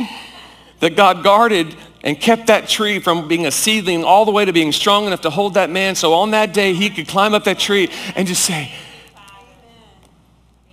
that 0.81 0.97
God 0.97 1.23
guarded 1.23 1.75
and 2.07 2.21
kept 2.21 2.47
that 2.47 2.69
tree 2.69 3.01
from 3.01 3.27
being 3.27 3.47
a 3.47 3.51
seedling 3.51 4.05
all 4.05 4.25
the 4.25 4.31
way 4.31 4.45
to 4.45 4.53
being 4.53 4.71
strong 4.71 5.09
enough 5.09 5.23
to 5.23 5.29
hold 5.29 5.55
that 5.55 5.71
man. 5.71 5.97
So 5.97 6.15
on 6.15 6.31
that 6.31 6.55
day, 6.55 6.73
he 6.73 6.89
could 6.89 7.09
climb 7.09 7.35
up 7.35 7.43
that 7.45 7.59
tree 7.59 7.91
and 8.15 8.29
just 8.29 8.45
say, 8.45 8.73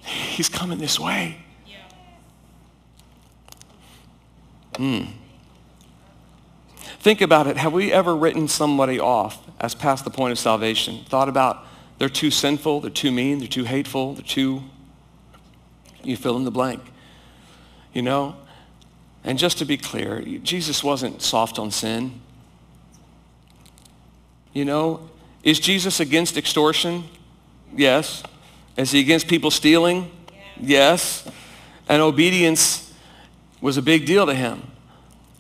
he's 0.04 0.48
coming 0.48 0.78
this 0.78 1.00
way. 1.00 1.40
Hmm. 4.78 5.06
Think 7.00 7.22
about 7.22 7.48
it. 7.48 7.58
Have 7.58 7.74
we 7.74 7.92
ever 7.92 8.16
written 8.16 8.48
somebody 8.48 9.00
off 9.00 9.40
as 9.60 9.74
past 9.74 10.04
the 10.04 10.12
point 10.12 10.34
of 10.34 10.40
salvation? 10.40 11.04
Thought 11.06 11.30
about 11.30 11.66
they're 11.98 12.10
too 12.10 12.30
sinful, 12.30 12.82
they're 12.82 12.92
too 12.92 13.12
mean, 13.12 13.40
they're 13.40 13.48
too 13.48 13.64
hateful, 13.64 14.14
they're 14.14 14.24
too, 14.24 14.62
you 16.04 16.16
fill 16.16 16.38
in 16.38 16.44
the 16.44 16.52
blank. 16.52 16.82
You 17.92 18.04
know, 18.04 18.36
and 19.24 19.38
just 19.38 19.58
to 19.60 19.66
be 19.66 19.78
clear, 19.78 20.22
Jesus 20.22 20.84
wasn't 20.84 21.22
soft 21.22 21.58
on 21.58 21.72
sin. 21.72 22.22
You 24.52 24.66
know, 24.66 25.10
is 25.44 25.60
Jesus 25.60 26.00
against 26.00 26.38
extortion? 26.38 27.06
Yes. 27.76 28.24
Is 28.78 28.92
he 28.92 29.00
against 29.00 29.28
people 29.28 29.52
stealing? 29.52 30.12
Yes. 30.60 31.28
And 31.88 32.02
obedience 32.02 32.94
was 33.62 33.78
a 33.78 33.82
big 33.82 34.06
deal 34.06 34.26
to 34.26 34.34
him. 34.34 34.62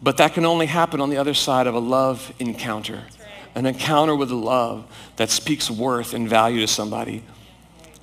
But 0.01 0.17
that 0.17 0.33
can 0.33 0.45
only 0.45 0.65
happen 0.65 0.99
on 0.99 1.09
the 1.09 1.17
other 1.17 1.33
side 1.33 1.67
of 1.67 1.75
a 1.75 1.79
love 1.79 2.33
encounter. 2.39 3.03
An 3.55 3.65
encounter 3.65 4.15
with 4.15 4.31
a 4.31 4.35
love 4.35 4.85
that 5.17 5.29
speaks 5.29 5.69
worth 5.69 6.13
and 6.13 6.27
value 6.27 6.61
to 6.61 6.67
somebody. 6.67 7.23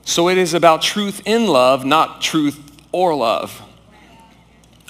So 0.05 0.29
it 0.29 0.39
is 0.39 0.55
about 0.55 0.83
truth 0.83 1.23
in 1.27 1.47
love, 1.47 1.85
not 1.85 2.23
truth 2.23 2.59
or 2.93 3.15
love. 3.15 3.63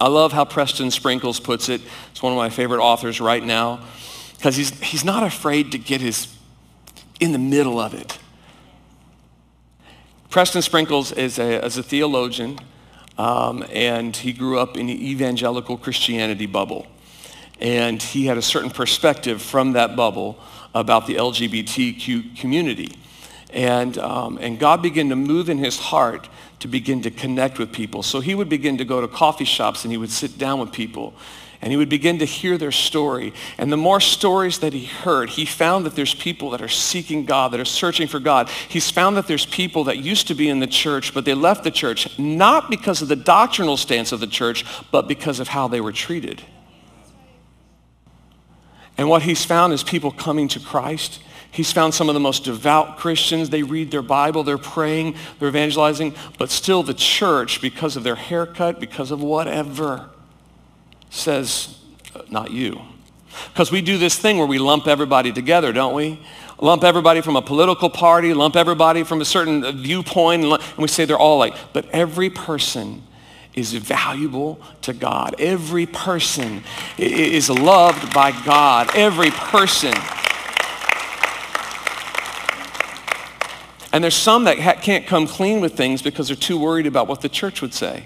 I 0.00 0.08
love 0.08 0.32
how 0.32 0.46
Preston 0.46 0.90
Sprinkles 0.90 1.38
puts 1.38 1.68
it. 1.68 1.82
It's 2.10 2.22
one 2.22 2.32
of 2.32 2.38
my 2.38 2.48
favorite 2.48 2.80
authors 2.80 3.20
right 3.20 3.44
now 3.44 3.84
because 4.36 4.56
he's, 4.56 4.70
he's 4.80 5.04
not 5.04 5.22
afraid 5.22 5.72
to 5.72 5.78
get 5.78 6.00
his 6.00 6.34
in 7.20 7.32
the 7.32 7.38
middle 7.38 7.78
of 7.78 7.92
it. 7.92 8.18
Preston 10.30 10.62
Sprinkles 10.62 11.12
is 11.12 11.38
a, 11.38 11.62
is 11.64 11.76
a 11.76 11.82
theologian, 11.82 12.58
um, 13.18 13.62
and 13.70 14.16
he 14.16 14.32
grew 14.32 14.58
up 14.58 14.78
in 14.78 14.86
the 14.86 15.10
evangelical 15.10 15.76
Christianity 15.76 16.46
bubble. 16.46 16.86
And 17.60 18.02
he 18.02 18.24
had 18.24 18.38
a 18.38 18.42
certain 18.42 18.70
perspective 18.70 19.42
from 19.42 19.72
that 19.72 19.96
bubble 19.96 20.38
about 20.74 21.06
the 21.06 21.16
LGBTQ 21.16 22.38
community. 22.38 22.96
And, 23.52 23.98
um, 23.98 24.38
and 24.40 24.58
God 24.58 24.80
began 24.80 25.10
to 25.10 25.16
move 25.16 25.50
in 25.50 25.58
his 25.58 25.78
heart 25.78 26.28
to 26.60 26.68
begin 26.68 27.02
to 27.02 27.10
connect 27.10 27.58
with 27.58 27.72
people. 27.72 28.02
So 28.02 28.20
he 28.20 28.34
would 28.34 28.48
begin 28.48 28.78
to 28.78 28.84
go 28.84 29.00
to 29.00 29.08
coffee 29.08 29.44
shops 29.44 29.84
and 29.84 29.92
he 29.92 29.98
would 29.98 30.10
sit 30.10 30.38
down 30.38 30.60
with 30.60 30.72
people 30.72 31.14
and 31.62 31.70
he 31.70 31.76
would 31.76 31.90
begin 31.90 32.18
to 32.18 32.24
hear 32.24 32.56
their 32.56 32.72
story. 32.72 33.34
And 33.58 33.70
the 33.70 33.76
more 33.76 34.00
stories 34.00 34.60
that 34.60 34.72
he 34.72 34.86
heard, 34.86 35.28
he 35.28 35.44
found 35.44 35.84
that 35.84 35.94
there's 35.94 36.14
people 36.14 36.50
that 36.50 36.62
are 36.62 36.68
seeking 36.68 37.26
God, 37.26 37.52
that 37.52 37.60
are 37.60 37.66
searching 37.66 38.08
for 38.08 38.18
God. 38.18 38.48
He's 38.48 38.90
found 38.90 39.16
that 39.18 39.26
there's 39.26 39.44
people 39.44 39.84
that 39.84 39.98
used 39.98 40.28
to 40.28 40.34
be 40.34 40.48
in 40.48 40.60
the 40.60 40.66
church, 40.66 41.12
but 41.12 41.26
they 41.26 41.34
left 41.34 41.64
the 41.64 41.70
church, 41.70 42.18
not 42.18 42.70
because 42.70 43.02
of 43.02 43.08
the 43.08 43.16
doctrinal 43.16 43.76
stance 43.76 44.10
of 44.12 44.20
the 44.20 44.26
church, 44.26 44.64
but 44.90 45.06
because 45.06 45.38
of 45.38 45.48
how 45.48 45.68
they 45.68 45.82
were 45.82 45.92
treated. 45.92 46.42
And 48.96 49.08
what 49.08 49.22
he's 49.22 49.44
found 49.44 49.72
is 49.74 49.82
people 49.82 50.10
coming 50.10 50.48
to 50.48 50.60
Christ 50.60 51.20
He's 51.52 51.72
found 51.72 51.94
some 51.94 52.08
of 52.08 52.14
the 52.14 52.20
most 52.20 52.44
devout 52.44 52.96
Christians. 52.96 53.50
They 53.50 53.62
read 53.62 53.90
their 53.90 54.02
Bible, 54.02 54.44
they're 54.44 54.58
praying, 54.58 55.16
they're 55.38 55.48
evangelizing, 55.48 56.14
but 56.38 56.50
still 56.50 56.82
the 56.82 56.94
church, 56.94 57.60
because 57.60 57.96
of 57.96 58.04
their 58.04 58.14
haircut, 58.14 58.78
because 58.78 59.10
of 59.10 59.20
whatever, 59.20 60.08
says, 61.10 61.78
uh, 62.14 62.22
not 62.30 62.50
you. 62.50 62.80
Because 63.48 63.72
we 63.72 63.80
do 63.80 63.98
this 63.98 64.16
thing 64.16 64.38
where 64.38 64.46
we 64.46 64.58
lump 64.58 64.86
everybody 64.86 65.32
together, 65.32 65.72
don't 65.72 65.94
we? 65.94 66.20
lump 66.60 66.84
everybody 66.84 67.20
from 67.20 67.36
a 67.36 67.42
political 67.42 67.88
party, 67.88 68.34
lump 68.34 68.56
everybody 68.56 69.02
from 69.02 69.20
a 69.20 69.24
certain 69.24 69.82
viewpoint, 69.82 70.44
and 70.44 70.78
we 70.78 70.88
say 70.88 71.04
they're 71.04 71.18
all 71.18 71.38
like, 71.38 71.54
but 71.72 71.88
every 71.90 72.30
person 72.30 73.02
is 73.54 73.72
valuable 73.72 74.60
to 74.82 74.92
God. 74.92 75.34
Every 75.38 75.86
person 75.86 76.62
is 76.98 77.50
loved 77.50 78.14
by 78.14 78.30
God. 78.44 78.94
Every 78.94 79.30
person. 79.30 79.94
And 83.92 84.04
there's 84.04 84.14
some 84.14 84.44
that 84.44 84.58
ha- 84.58 84.80
can't 84.80 85.06
come 85.06 85.26
clean 85.26 85.60
with 85.60 85.74
things 85.74 86.02
because 86.02 86.28
they're 86.28 86.36
too 86.36 86.58
worried 86.58 86.86
about 86.86 87.08
what 87.08 87.20
the 87.20 87.28
church 87.28 87.60
would 87.60 87.74
say. 87.74 88.04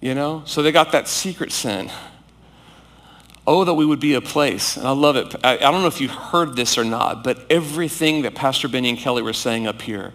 You 0.00 0.14
know? 0.14 0.42
So 0.46 0.62
they 0.62 0.72
got 0.72 0.92
that 0.92 1.08
secret 1.08 1.52
sin. 1.52 1.90
Oh, 3.46 3.64
that 3.64 3.74
we 3.74 3.86
would 3.86 4.00
be 4.00 4.14
a 4.14 4.20
place. 4.20 4.76
And 4.76 4.86
I 4.86 4.90
love 4.90 5.16
it. 5.16 5.34
I, 5.42 5.54
I 5.56 5.70
don't 5.70 5.80
know 5.80 5.86
if 5.86 6.00
you 6.00 6.08
heard 6.08 6.54
this 6.54 6.76
or 6.76 6.84
not, 6.84 7.24
but 7.24 7.46
everything 7.50 8.22
that 8.22 8.34
Pastor 8.34 8.68
Benny 8.68 8.90
and 8.90 8.98
Kelly 8.98 9.22
were 9.22 9.32
saying 9.32 9.66
up 9.66 9.80
here, 9.80 10.12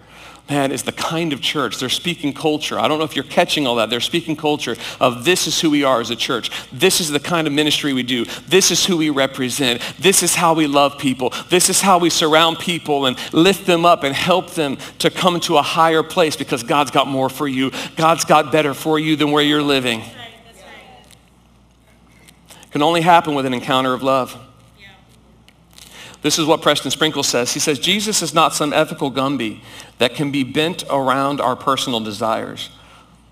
man, 0.49 0.71
is 0.71 0.83
the 0.83 0.91
kind 0.91 1.31
of 1.31 1.41
church. 1.41 1.79
They're 1.79 1.89
speaking 1.89 2.33
culture. 2.33 2.77
I 2.77 2.87
don't 2.87 2.99
know 2.99 3.05
if 3.05 3.15
you're 3.15 3.23
catching 3.23 3.65
all 3.65 3.75
that. 3.75 3.89
They're 3.89 4.01
speaking 4.01 4.35
culture 4.35 4.75
of 4.99 5.23
this 5.23 5.47
is 5.47 5.61
who 5.61 5.69
we 5.69 5.83
are 5.83 6.01
as 6.01 6.09
a 6.09 6.15
church. 6.15 6.51
This 6.71 6.99
is 6.99 7.09
the 7.09 7.19
kind 7.19 7.47
of 7.47 7.53
ministry 7.53 7.93
we 7.93 8.03
do. 8.03 8.25
This 8.47 8.69
is 8.69 8.85
who 8.85 8.97
we 8.97 9.09
represent. 9.09 9.81
This 9.99 10.21
is 10.21 10.35
how 10.35 10.53
we 10.53 10.67
love 10.67 10.97
people. 10.97 11.33
This 11.49 11.69
is 11.69 11.81
how 11.81 11.97
we 11.97 12.09
surround 12.09 12.59
people 12.59 13.05
and 13.05 13.17
lift 13.33 13.65
them 13.65 13.85
up 13.85 14.03
and 14.03 14.13
help 14.13 14.51
them 14.51 14.77
to 14.99 15.09
come 15.09 15.39
to 15.41 15.57
a 15.57 15.61
higher 15.61 16.03
place 16.03 16.35
because 16.35 16.61
God's 16.61 16.91
got 16.91 17.07
more 17.07 17.29
for 17.29 17.47
you. 17.47 17.71
God's 17.95 18.25
got 18.25 18.51
better 18.51 18.73
for 18.73 18.99
you 18.99 19.15
than 19.15 19.31
where 19.31 19.43
you're 19.43 19.61
living. 19.61 20.01
It 20.01 22.71
can 22.71 22.81
only 22.81 23.01
happen 23.01 23.33
with 23.33 23.45
an 23.45 23.53
encounter 23.53 23.93
of 23.93 24.03
love. 24.03 24.37
This 26.23 26.39
is 26.39 26.45
what 26.45 26.61
Preston 26.61 26.89
Sprinkle 26.89 27.21
says. 27.21 27.53
He 27.53 27.59
says, 27.59 27.77
Jesus 27.77 28.21
is 28.21 28.33
not 28.33 28.53
some 28.53 28.71
ethical 28.71 29.11
Gumby 29.11 29.59
that 29.97 30.15
can 30.15 30.31
be 30.31 30.43
bent 30.43 30.83
around 30.89 31.41
our 31.41 31.55
personal 31.55 31.99
desires. 31.99 32.69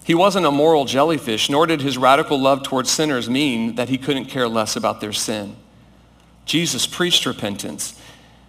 He 0.03 0.13
wasn't 0.13 0.45
a 0.45 0.51
moral 0.51 0.83
jellyfish, 0.83 1.49
nor 1.49 1.65
did 1.65 1.81
his 1.81 1.97
radical 1.97 2.39
love 2.39 2.63
towards 2.63 2.91
sinners 2.91 3.29
mean 3.29 3.75
that 3.75 3.87
he 3.87 3.97
couldn't 3.97 4.25
care 4.25 4.47
less 4.47 4.75
about 4.75 4.99
their 4.99 5.13
sin. 5.13 5.55
Jesus 6.45 6.85
preached 6.85 7.25
repentance. 7.25 7.97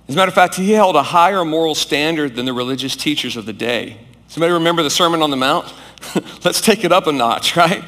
As 0.09 0.17
a 0.17 0.19
matter 0.19 0.31
of 0.31 0.35
fact, 0.35 0.57
he 0.57 0.73
held 0.73 0.97
a 0.97 1.05
higher 1.05 1.45
moral 1.45 1.77
standard 1.77 2.35
than 2.35 2.45
the 2.45 2.53
religious 2.53 2.97
teachers 2.97 3.37
of 3.37 3.47
the 3.47 3.53
day. 3.53 3.99
Somebody 4.27 4.53
remember 4.53 4.83
the 4.83 4.91
Sermon 4.91 5.23
on 5.23 5.31
the 5.31 5.37
Mount? 5.37 5.73
Let's 6.45 6.61
take 6.61 6.85
it 6.85 6.91
up 6.91 7.07
a 7.07 7.13
notch, 7.13 7.57
right? 7.57 7.85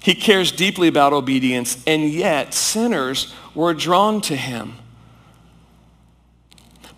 He 0.00 0.14
cares 0.14 0.52
deeply 0.52 0.88
about 0.88 1.12
obedience, 1.12 1.82
and 1.86 2.08
yet 2.08 2.54
sinners 2.54 3.34
were 3.54 3.74
drawn 3.74 4.22
to 4.22 4.36
him. 4.36 4.76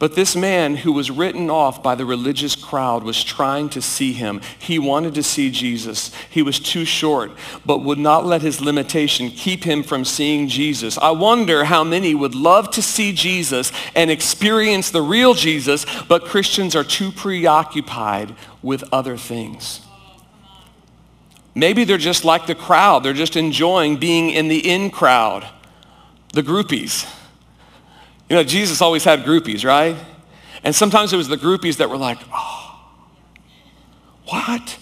But 0.04 0.16
this 0.16 0.36
man 0.36 0.76
who 0.76 0.92
was 0.92 1.10
written 1.10 1.48
off 1.48 1.82
by 1.82 1.94
the 1.94 2.04
religious 2.04 2.54
crowd 2.54 3.04
was 3.04 3.24
trying 3.24 3.70
to 3.70 3.80
see 3.80 4.12
him. 4.12 4.42
He 4.58 4.78
wanted 4.78 5.14
to 5.14 5.22
see 5.22 5.48
Jesus. 5.48 6.10
He 6.28 6.42
was 6.42 6.58
too 6.58 6.84
short, 6.84 7.32
but 7.64 7.78
would 7.78 7.96
not 7.96 8.26
let 8.26 8.42
his 8.42 8.60
limitation 8.60 9.30
keep 9.30 9.64
him 9.64 9.82
from 9.82 10.04
seeing 10.04 10.46
Jesus. 10.46 10.98
I 10.98 11.12
wonder 11.12 11.64
how 11.64 11.84
many 11.84 12.14
would 12.14 12.34
love 12.34 12.70
to 12.72 12.82
see 12.82 13.14
Jesus 13.14 13.72
and 13.96 14.10
experience 14.10 14.90
the 14.90 15.00
real 15.00 15.32
Jesus, 15.32 15.86
but 16.06 16.26
Christians 16.26 16.76
are 16.76 16.84
too 16.84 17.10
preoccupied 17.10 18.36
with 18.60 18.84
other 18.92 19.16
things. 19.16 19.80
Maybe 21.54 21.84
they're 21.84 21.96
just 21.96 22.26
like 22.26 22.46
the 22.46 22.54
crowd. 22.54 23.04
They're 23.04 23.14
just 23.14 23.36
enjoying 23.36 23.96
being 23.96 24.28
in 24.28 24.48
the 24.48 24.70
in 24.70 24.90
crowd, 24.90 25.48
the 26.34 26.42
groupies. 26.42 27.10
You 28.28 28.37
know, 28.37 28.44
Jesus 28.44 28.80
always 28.80 29.04
had 29.04 29.20
groupies, 29.20 29.64
right? 29.64 29.96
And 30.62 30.74
sometimes 30.74 31.12
it 31.12 31.16
was 31.16 31.28
the 31.28 31.37
groupies 31.37 31.76
that 31.76 31.90
were 31.90 31.98
like, 31.98 32.18
oh, 32.32 32.80
what? 34.26 34.78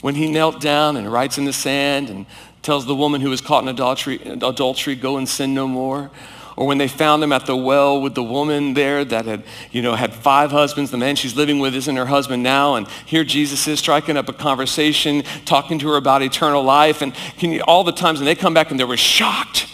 When 0.00 0.14
he 0.14 0.30
knelt 0.30 0.60
down 0.60 0.96
and 0.96 1.12
writes 1.12 1.36
in 1.36 1.44
the 1.44 1.52
sand 1.52 2.08
and 2.08 2.26
tells 2.62 2.86
the 2.86 2.94
woman 2.94 3.20
who 3.20 3.30
was 3.30 3.40
caught 3.40 3.62
in 3.62 3.68
adultery, 3.68 4.20
adultery, 4.24 4.94
go 4.94 5.18
and 5.18 5.28
sin 5.28 5.54
no 5.54 5.68
more. 5.68 6.10
Or 6.56 6.66
when 6.66 6.78
they 6.78 6.88
found 6.88 7.22
him 7.22 7.32
at 7.32 7.44
the 7.44 7.54
well 7.54 8.00
with 8.00 8.14
the 8.14 8.22
woman 8.22 8.72
there 8.72 9.04
that 9.04 9.26
had, 9.26 9.44
you 9.70 9.82
know, 9.82 9.94
had 9.94 10.14
five 10.14 10.50
husbands. 10.50 10.90
The 10.90 10.96
man 10.96 11.14
she's 11.14 11.36
living 11.36 11.58
with 11.58 11.74
isn't 11.74 11.96
her 11.96 12.06
husband 12.06 12.42
now. 12.42 12.76
And 12.76 12.88
here 13.04 13.24
Jesus 13.24 13.68
is 13.68 13.78
striking 13.78 14.16
up 14.16 14.30
a 14.30 14.32
conversation, 14.32 15.22
talking 15.44 15.78
to 15.80 15.88
her 15.90 15.96
about 15.96 16.22
eternal 16.22 16.62
life. 16.62 17.02
And 17.02 17.14
can 17.36 17.52
you, 17.52 17.60
all 17.60 17.84
the 17.84 17.92
times, 17.92 18.20
and 18.20 18.26
they 18.26 18.34
come 18.34 18.54
back 18.54 18.70
and 18.70 18.80
they 18.80 18.84
were 18.84 18.96
shocked 18.96 19.68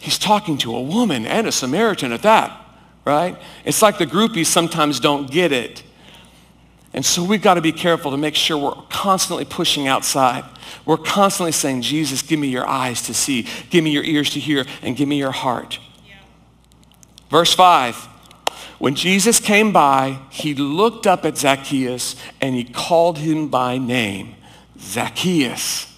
He's 0.00 0.18
talking 0.18 0.58
to 0.58 0.74
a 0.74 0.80
woman 0.80 1.26
and 1.26 1.46
a 1.46 1.52
Samaritan 1.52 2.12
at 2.12 2.22
that, 2.22 2.58
right? 3.04 3.36
It's 3.64 3.82
like 3.82 3.98
the 3.98 4.06
groupies 4.06 4.46
sometimes 4.46 4.98
don't 4.98 5.30
get 5.30 5.52
it. 5.52 5.82
And 6.92 7.04
so 7.04 7.22
we've 7.22 7.42
got 7.42 7.54
to 7.54 7.60
be 7.60 7.70
careful 7.70 8.10
to 8.10 8.16
make 8.16 8.34
sure 8.34 8.58
we're 8.58 8.82
constantly 8.88 9.44
pushing 9.44 9.86
outside. 9.86 10.44
We're 10.84 10.96
constantly 10.96 11.52
saying, 11.52 11.82
Jesus, 11.82 12.22
give 12.22 12.40
me 12.40 12.48
your 12.48 12.66
eyes 12.66 13.02
to 13.02 13.14
see, 13.14 13.46
give 13.68 13.84
me 13.84 13.90
your 13.90 14.02
ears 14.02 14.30
to 14.30 14.40
hear, 14.40 14.64
and 14.82 14.96
give 14.96 15.06
me 15.06 15.18
your 15.18 15.30
heart. 15.30 15.78
Yeah. 16.06 16.14
Verse 17.28 17.52
5. 17.54 18.08
When 18.78 18.94
Jesus 18.94 19.38
came 19.38 19.72
by, 19.72 20.18
he 20.30 20.54
looked 20.54 21.06
up 21.06 21.26
at 21.26 21.36
Zacchaeus 21.36 22.16
and 22.40 22.54
he 22.54 22.64
called 22.64 23.18
him 23.18 23.48
by 23.48 23.76
name. 23.76 24.34
Zacchaeus. 24.78 25.89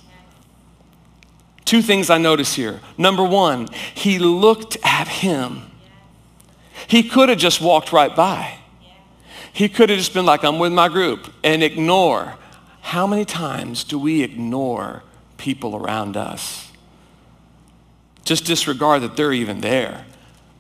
Two 1.73 1.81
things 1.81 2.11
I 2.11 2.19
notice 2.19 2.53
here. 2.53 2.81
Number 2.99 3.25
one, 3.25 3.67
he 3.95 4.19
looked 4.19 4.77
at 4.85 5.09
him. 5.09 5.71
He 6.87 7.03
could 7.03 7.31
have 7.31 7.39
just 7.39 7.63
walked 7.63 7.95
right 7.95 8.15
by. 8.15 8.59
He 9.55 9.71
could 9.71 9.89
have 9.89 9.99
just 9.99 10.13
been 10.13 10.27
like, 10.27 10.45
I'm 10.45 10.59
with 10.59 10.75
my 10.75 10.91
group 10.91 11.33
and 11.43 11.63
ignore. 11.63 12.35
How 12.83 13.07
many 13.07 13.25
times 13.25 13.85
do 13.85 13.99
we 13.99 14.23
ignore 14.23 15.03
people 15.39 15.75
around 15.75 16.15
us? 16.15 16.71
Just 18.23 18.45
disregard 18.45 19.01
that 19.01 19.17
they're 19.17 19.33
even 19.33 19.63
there 19.63 20.05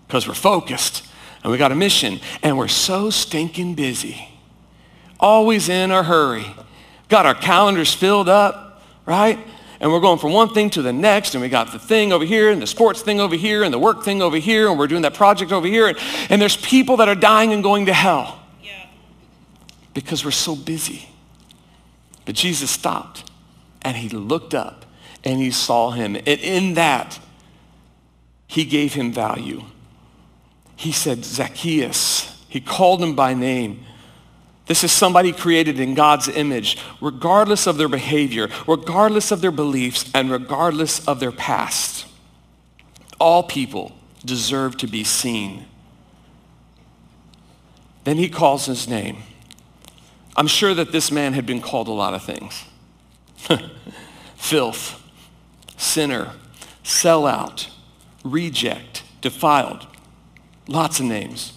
because 0.06 0.26
we're 0.26 0.32
focused 0.32 1.06
and 1.42 1.52
we 1.52 1.58
got 1.58 1.72
a 1.72 1.76
mission 1.76 2.20
and 2.42 2.56
we're 2.56 2.68
so 2.68 3.10
stinking 3.10 3.74
busy. 3.74 4.30
Always 5.20 5.68
in 5.68 5.90
a 5.90 6.04
hurry. 6.04 6.46
Got 7.10 7.26
our 7.26 7.34
calendars 7.34 7.92
filled 7.92 8.30
up, 8.30 8.82
right? 9.04 9.38
And 9.82 9.90
we're 9.90 9.98
going 9.98 10.18
from 10.20 10.32
one 10.32 10.54
thing 10.54 10.70
to 10.70 10.80
the 10.80 10.92
next, 10.92 11.34
and 11.34 11.42
we 11.42 11.48
got 11.48 11.72
the 11.72 11.78
thing 11.78 12.12
over 12.12 12.24
here, 12.24 12.52
and 12.52 12.62
the 12.62 12.68
sports 12.68 13.02
thing 13.02 13.18
over 13.18 13.34
here, 13.34 13.64
and 13.64 13.74
the 13.74 13.80
work 13.80 14.04
thing 14.04 14.22
over 14.22 14.36
here, 14.36 14.68
and 14.68 14.78
we're 14.78 14.86
doing 14.86 15.02
that 15.02 15.14
project 15.14 15.50
over 15.50 15.66
here, 15.66 15.88
and, 15.88 15.98
and 16.30 16.40
there's 16.40 16.56
people 16.56 16.98
that 16.98 17.08
are 17.08 17.16
dying 17.16 17.52
and 17.52 17.64
going 17.64 17.86
to 17.86 17.92
hell 17.92 18.40
yeah. 18.62 18.86
because 19.92 20.24
we're 20.24 20.30
so 20.30 20.54
busy. 20.54 21.08
But 22.24 22.36
Jesus 22.36 22.70
stopped, 22.70 23.28
and 23.82 23.96
he 23.96 24.08
looked 24.08 24.54
up, 24.54 24.86
and 25.24 25.40
he 25.40 25.50
saw 25.50 25.90
him, 25.90 26.14
and 26.14 26.28
in 26.28 26.74
that, 26.74 27.18
he 28.46 28.64
gave 28.64 28.94
him 28.94 29.12
value. 29.12 29.64
He 30.76 30.92
said, 30.92 31.24
Zacchaeus, 31.24 32.40
he 32.48 32.60
called 32.60 33.02
him 33.02 33.16
by 33.16 33.34
name. 33.34 33.84
This 34.72 34.84
is 34.84 34.92
somebody 34.92 35.32
created 35.32 35.78
in 35.78 35.92
God's 35.92 36.28
image, 36.28 36.78
regardless 36.98 37.66
of 37.66 37.76
their 37.76 37.90
behavior, 37.90 38.48
regardless 38.66 39.30
of 39.30 39.42
their 39.42 39.50
beliefs, 39.50 40.10
and 40.14 40.30
regardless 40.30 41.06
of 41.06 41.20
their 41.20 41.30
past. 41.30 42.06
All 43.20 43.42
people 43.42 43.92
deserve 44.24 44.78
to 44.78 44.86
be 44.86 45.04
seen. 45.04 45.66
Then 48.04 48.16
he 48.16 48.30
calls 48.30 48.64
his 48.64 48.88
name. 48.88 49.18
I'm 50.38 50.46
sure 50.46 50.72
that 50.72 50.90
this 50.90 51.12
man 51.12 51.34
had 51.34 51.44
been 51.44 51.60
called 51.60 51.86
a 51.86 51.92
lot 51.92 52.14
of 52.14 52.22
things. 52.22 52.64
Filth, 54.36 55.02
sinner, 55.76 56.30
sellout, 56.82 57.68
reject, 58.24 59.02
defiled. 59.20 59.86
Lots 60.66 60.98
of 60.98 61.04
names. 61.04 61.52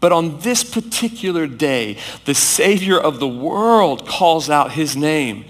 But 0.00 0.12
on 0.12 0.40
this 0.40 0.62
particular 0.62 1.46
day, 1.46 1.98
the 2.24 2.34
Savior 2.34 2.98
of 2.98 3.18
the 3.18 3.28
world 3.28 4.06
calls 4.06 4.48
out 4.48 4.72
his 4.72 4.96
name 4.96 5.44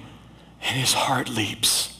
and 0.63 0.79
his 0.79 0.95
heart 0.95 1.29
leaps. 1.29 1.95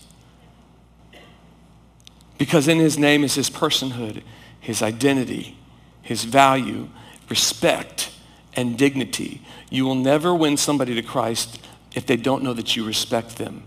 Because 2.39 2.69
in 2.69 2.79
his 2.79 2.97
name 2.99 3.23
is 3.23 3.35
his 3.35 3.51
personhood, 3.51 4.23
his 4.61 4.81
identity, 4.81 5.59
his 6.01 6.25
value, 6.25 6.89
respect, 7.29 8.11
and 8.55 8.79
dignity. 8.79 9.43
You 9.71 9.85
will 9.85 9.95
never 9.95 10.35
win 10.35 10.57
somebody 10.57 10.95
to 10.95 11.03
Christ 11.03 11.61
if 11.95 12.07
they 12.07 12.17
don't 12.17 12.43
know 12.43 12.55
that 12.55 12.77
you 12.77 12.85
respect 12.85 13.37
them, 13.37 13.65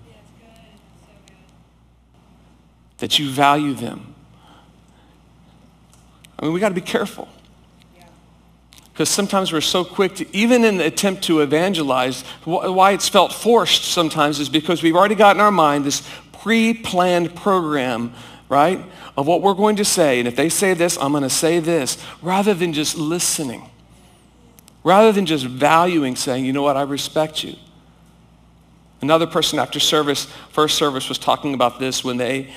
that 2.97 3.19
you 3.19 3.29
value 3.29 3.73
them. 3.73 4.15
I 6.39 6.45
mean, 6.45 6.53
we 6.53 6.59
got 6.59 6.69
to 6.69 6.75
be 6.75 6.81
careful 6.81 7.27
because 8.91 9.09
sometimes 9.09 9.53
we're 9.53 9.61
so 9.61 9.83
quick 9.83 10.15
to, 10.15 10.35
even 10.35 10.63
in 10.63 10.77
the 10.77 10.85
attempt 10.85 11.23
to 11.23 11.39
evangelize, 11.41 12.23
why 12.43 12.91
it's 12.91 13.07
felt 13.07 13.33
forced 13.33 13.85
sometimes 13.85 14.39
is 14.39 14.49
because 14.49 14.83
we've 14.83 14.95
already 14.95 15.15
got 15.15 15.35
in 15.35 15.41
our 15.41 15.51
mind 15.51 15.85
this 15.85 16.07
pre-planned 16.33 17.35
program 17.35 18.13
right? 18.51 18.83
Of 19.15 19.27
what 19.27 19.41
we're 19.41 19.53
going 19.53 19.77
to 19.77 19.85
say. 19.85 20.19
And 20.19 20.27
if 20.27 20.35
they 20.35 20.49
say 20.49 20.73
this, 20.73 20.97
I'm 20.97 21.11
going 21.11 21.23
to 21.23 21.29
say 21.29 21.59
this, 21.59 21.97
rather 22.21 22.53
than 22.53 22.73
just 22.73 22.97
listening. 22.97 23.69
Rather 24.83 25.13
than 25.13 25.25
just 25.25 25.45
valuing, 25.45 26.17
saying, 26.17 26.43
you 26.43 26.51
know 26.51 26.61
what, 26.61 26.75
I 26.75 26.81
respect 26.81 27.45
you. 27.45 27.55
Another 29.01 29.25
person 29.25 29.57
after 29.57 29.79
service, 29.79 30.25
first 30.49 30.77
service, 30.77 31.07
was 31.07 31.17
talking 31.17 31.53
about 31.53 31.79
this 31.79 32.03
when 32.03 32.17
they 32.17 32.53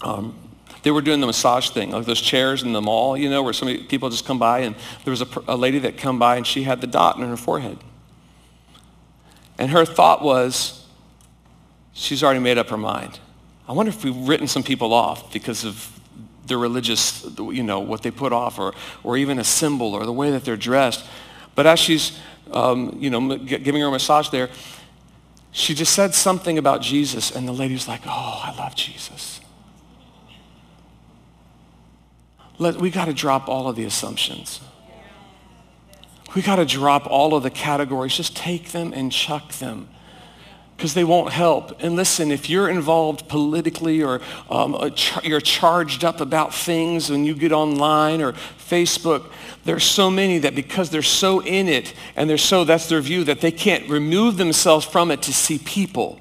um, 0.00 0.36
they 0.82 0.90
were 0.90 1.00
doing 1.00 1.20
the 1.20 1.26
massage 1.26 1.70
thing, 1.70 1.90
like 1.90 2.06
those 2.06 2.20
chairs 2.20 2.62
in 2.62 2.72
the 2.72 2.80
mall, 2.80 3.16
you 3.16 3.28
know, 3.28 3.42
where 3.42 3.52
some 3.52 3.68
people 3.86 4.10
just 4.10 4.24
come 4.24 4.38
by, 4.38 4.60
and 4.60 4.76
there 5.04 5.10
was 5.10 5.22
a, 5.22 5.28
a 5.48 5.56
lady 5.56 5.78
that 5.80 5.96
come 5.96 6.18
by, 6.18 6.36
and 6.36 6.46
she 6.46 6.62
had 6.62 6.80
the 6.80 6.86
dot 6.86 7.16
in 7.16 7.26
her 7.26 7.36
forehead. 7.36 7.78
And 9.58 9.70
her 9.70 9.84
thought 9.84 10.22
was, 10.22 10.86
she's 11.92 12.22
already 12.22 12.40
made 12.40 12.58
up 12.58 12.68
her 12.68 12.76
mind. 12.76 13.18
I 13.68 13.72
wonder 13.72 13.90
if 13.90 14.04
we've 14.04 14.16
written 14.16 14.46
some 14.46 14.62
people 14.62 14.94
off 14.94 15.32
because 15.32 15.64
of 15.64 16.00
their 16.46 16.58
religious, 16.58 17.26
you 17.38 17.62
know, 17.62 17.80
what 17.80 18.02
they 18.02 18.10
put 18.10 18.32
off, 18.32 18.58
or, 18.58 18.72
or 19.02 19.16
even 19.16 19.38
a 19.38 19.44
symbol, 19.44 19.94
or 19.94 20.06
the 20.06 20.12
way 20.12 20.30
that 20.30 20.44
they're 20.44 20.56
dressed. 20.56 21.04
But 21.54 21.66
as 21.66 21.78
she's, 21.78 22.18
um, 22.52 22.96
you 22.98 23.10
know, 23.10 23.36
giving 23.36 23.80
her 23.82 23.88
a 23.88 23.90
massage 23.90 24.30
there, 24.30 24.48
she 25.50 25.74
just 25.74 25.92
said 25.92 26.14
something 26.14 26.56
about 26.56 26.80
Jesus, 26.82 27.34
and 27.34 27.48
the 27.48 27.52
lady's 27.52 27.88
like, 27.88 28.02
oh, 28.06 28.42
I 28.44 28.54
love 28.56 28.76
Jesus. 28.76 29.37
Let, 32.58 32.76
we 32.76 32.90
got 32.90 33.06
to 33.06 33.12
drop 33.12 33.48
all 33.48 33.68
of 33.68 33.76
the 33.76 33.84
assumptions. 33.84 34.60
We 36.34 36.42
got 36.42 36.56
to 36.56 36.66
drop 36.66 37.06
all 37.06 37.34
of 37.34 37.42
the 37.42 37.50
categories. 37.50 38.16
Just 38.16 38.36
take 38.36 38.72
them 38.72 38.92
and 38.92 39.10
chuck 39.10 39.52
them 39.54 39.88
because 40.76 40.94
they 40.94 41.02
won't 41.02 41.32
help. 41.32 41.82
And 41.82 41.96
listen, 41.96 42.30
if 42.30 42.48
you're 42.48 42.68
involved 42.68 43.28
politically 43.28 44.00
or 44.00 44.20
um, 44.48 44.92
you're 45.24 45.40
charged 45.40 46.04
up 46.04 46.20
about 46.20 46.54
things 46.54 47.10
when 47.10 47.24
you 47.24 47.34
get 47.34 47.50
online 47.50 48.22
or 48.22 48.32
Facebook, 48.32 49.32
there's 49.64 49.82
so 49.82 50.08
many 50.08 50.38
that 50.38 50.54
because 50.54 50.90
they're 50.90 51.02
so 51.02 51.40
in 51.40 51.68
it 51.68 51.94
and 52.14 52.30
they're 52.30 52.38
so, 52.38 52.62
that's 52.62 52.88
their 52.88 53.00
view, 53.00 53.24
that 53.24 53.40
they 53.40 53.50
can't 53.50 53.88
remove 53.90 54.36
themselves 54.36 54.86
from 54.86 55.10
it 55.10 55.22
to 55.22 55.32
see 55.32 55.58
people. 55.58 56.20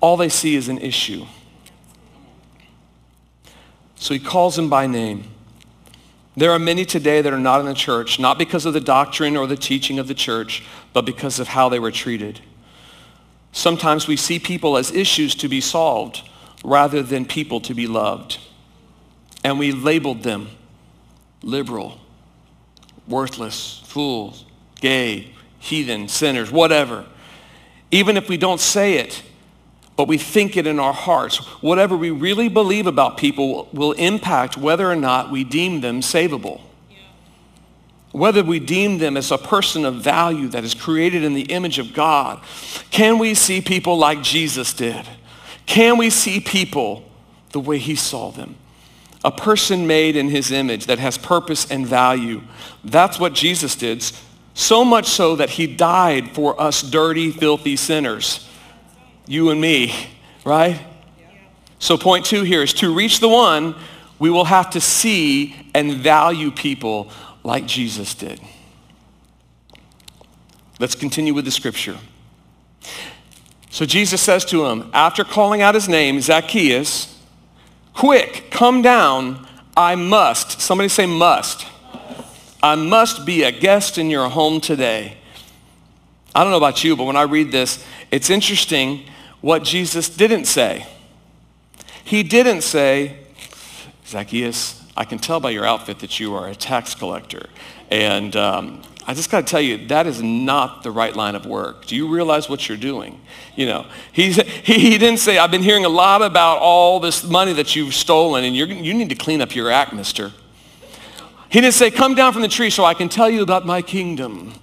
All 0.00 0.16
they 0.16 0.28
see 0.28 0.54
is 0.54 0.68
an 0.68 0.78
issue. 0.78 1.26
So 4.04 4.12
he 4.12 4.20
calls 4.20 4.54
them 4.54 4.68
by 4.68 4.86
name. 4.86 5.24
There 6.36 6.50
are 6.50 6.58
many 6.58 6.84
today 6.84 7.22
that 7.22 7.32
are 7.32 7.38
not 7.38 7.60
in 7.60 7.66
the 7.66 7.72
church, 7.72 8.20
not 8.20 8.36
because 8.36 8.66
of 8.66 8.74
the 8.74 8.80
doctrine 8.80 9.34
or 9.34 9.46
the 9.46 9.56
teaching 9.56 9.98
of 9.98 10.08
the 10.08 10.14
church, 10.14 10.62
but 10.92 11.06
because 11.06 11.38
of 11.38 11.48
how 11.48 11.70
they 11.70 11.78
were 11.78 11.90
treated. 11.90 12.40
Sometimes 13.52 14.06
we 14.06 14.18
see 14.18 14.38
people 14.38 14.76
as 14.76 14.90
issues 14.92 15.34
to 15.36 15.48
be 15.48 15.62
solved 15.62 16.20
rather 16.62 17.02
than 17.02 17.24
people 17.24 17.62
to 17.62 17.72
be 17.72 17.86
loved. 17.86 18.36
And 19.42 19.58
we 19.58 19.72
labeled 19.72 20.22
them 20.22 20.48
liberal, 21.42 21.98
worthless, 23.08 23.80
fools, 23.86 24.44
gay, 24.82 25.32
heathen, 25.60 26.08
sinners, 26.08 26.52
whatever. 26.52 27.06
Even 27.90 28.18
if 28.18 28.28
we 28.28 28.36
don't 28.36 28.60
say 28.60 28.98
it, 28.98 29.22
but 29.96 30.08
we 30.08 30.18
think 30.18 30.56
it 30.56 30.66
in 30.66 30.80
our 30.80 30.92
hearts. 30.92 31.36
Whatever 31.62 31.96
we 31.96 32.10
really 32.10 32.48
believe 32.48 32.86
about 32.86 33.16
people 33.16 33.68
will 33.72 33.92
impact 33.92 34.56
whether 34.56 34.90
or 34.90 34.96
not 34.96 35.30
we 35.30 35.44
deem 35.44 35.80
them 35.80 36.00
savable. 36.00 36.60
Whether 38.10 38.42
we 38.42 38.60
deem 38.60 38.98
them 38.98 39.16
as 39.16 39.30
a 39.30 39.38
person 39.38 39.84
of 39.84 39.96
value 39.96 40.48
that 40.48 40.64
is 40.64 40.74
created 40.74 41.24
in 41.24 41.34
the 41.34 41.42
image 41.42 41.78
of 41.78 41.92
God. 41.92 42.40
Can 42.90 43.18
we 43.18 43.34
see 43.34 43.60
people 43.60 43.96
like 43.96 44.22
Jesus 44.22 44.72
did? 44.72 45.04
Can 45.66 45.96
we 45.96 46.10
see 46.10 46.40
people 46.40 47.04
the 47.52 47.60
way 47.60 47.78
he 47.78 47.96
saw 47.96 48.30
them? 48.30 48.56
A 49.24 49.32
person 49.32 49.86
made 49.86 50.16
in 50.16 50.28
his 50.28 50.52
image 50.52 50.86
that 50.86 50.98
has 50.98 51.16
purpose 51.16 51.70
and 51.70 51.86
value. 51.86 52.42
That's 52.84 53.18
what 53.18 53.32
Jesus 53.32 53.74
did. 53.74 54.04
So 54.54 54.84
much 54.84 55.06
so 55.06 55.34
that 55.36 55.50
he 55.50 55.66
died 55.66 56.34
for 56.34 56.60
us 56.60 56.82
dirty, 56.82 57.30
filthy 57.30 57.76
sinners 57.76 58.48
you 59.26 59.50
and 59.50 59.60
me, 59.60 59.94
right? 60.44 60.80
So 61.78 61.98
point 61.98 62.24
two 62.24 62.42
here 62.42 62.62
is 62.62 62.72
to 62.74 62.94
reach 62.94 63.20
the 63.20 63.28
one, 63.28 63.74
we 64.18 64.30
will 64.30 64.44
have 64.44 64.70
to 64.70 64.80
see 64.80 65.54
and 65.74 65.94
value 65.94 66.50
people 66.50 67.10
like 67.42 67.66
Jesus 67.66 68.14
did. 68.14 68.40
Let's 70.78 70.94
continue 70.94 71.34
with 71.34 71.44
the 71.44 71.50
scripture. 71.50 71.98
So 73.70 73.84
Jesus 73.84 74.20
says 74.20 74.44
to 74.46 74.66
him, 74.66 74.90
after 74.92 75.24
calling 75.24 75.62
out 75.62 75.74
his 75.74 75.88
name, 75.88 76.20
Zacchaeus, 76.20 77.18
quick, 77.92 78.50
come 78.50 78.82
down, 78.82 79.46
I 79.76 79.94
must. 79.94 80.60
Somebody 80.60 80.88
say 80.88 81.06
must. 81.06 81.66
I 82.62 82.76
must 82.76 83.26
be 83.26 83.42
a 83.42 83.52
guest 83.52 83.98
in 83.98 84.10
your 84.10 84.28
home 84.28 84.60
today. 84.60 85.16
I 86.34 86.42
don't 86.42 86.50
know 86.50 86.56
about 86.56 86.82
you, 86.82 86.96
but 86.96 87.04
when 87.04 87.16
I 87.16 87.22
read 87.22 87.52
this, 87.52 87.84
it's 88.10 88.30
interesting 88.30 89.04
what 89.44 89.62
Jesus 89.62 90.08
didn't 90.08 90.46
say. 90.46 90.86
He 92.02 92.22
didn't 92.22 92.62
say, 92.62 93.18
Zacchaeus, 94.06 94.82
I 94.96 95.04
can 95.04 95.18
tell 95.18 95.38
by 95.38 95.50
your 95.50 95.66
outfit 95.66 95.98
that 95.98 96.18
you 96.18 96.34
are 96.34 96.48
a 96.48 96.54
tax 96.54 96.94
collector. 96.94 97.50
And 97.90 98.34
um, 98.36 98.80
I 99.06 99.12
just 99.12 99.30
got 99.30 99.42
to 99.42 99.46
tell 99.46 99.60
you, 99.60 99.86
that 99.88 100.06
is 100.06 100.22
not 100.22 100.82
the 100.82 100.90
right 100.90 101.14
line 101.14 101.34
of 101.34 101.44
work. 101.44 101.84
Do 101.84 101.94
you 101.94 102.08
realize 102.08 102.48
what 102.48 102.66
you're 102.70 102.78
doing? 102.78 103.20
You 103.54 103.66
know, 103.66 103.86
he, 104.12 104.32
he 104.32 104.96
didn't 104.96 105.18
say, 105.18 105.36
I've 105.36 105.50
been 105.50 105.62
hearing 105.62 105.84
a 105.84 105.90
lot 105.90 106.22
about 106.22 106.60
all 106.60 106.98
this 106.98 107.22
money 107.22 107.52
that 107.52 107.76
you've 107.76 107.94
stolen 107.94 108.44
and 108.44 108.56
you 108.56 108.64
you 108.64 108.94
need 108.94 109.10
to 109.10 109.14
clean 109.14 109.42
up 109.42 109.54
your 109.54 109.70
act, 109.70 109.92
mister. 109.92 110.32
He 111.50 111.60
didn't 111.60 111.74
say, 111.74 111.90
come 111.90 112.14
down 112.14 112.32
from 112.32 112.40
the 112.40 112.48
tree 112.48 112.70
so 112.70 112.86
I 112.86 112.94
can 112.94 113.10
tell 113.10 113.28
you 113.28 113.42
about 113.42 113.66
my 113.66 113.82
kingdom. 113.82 114.54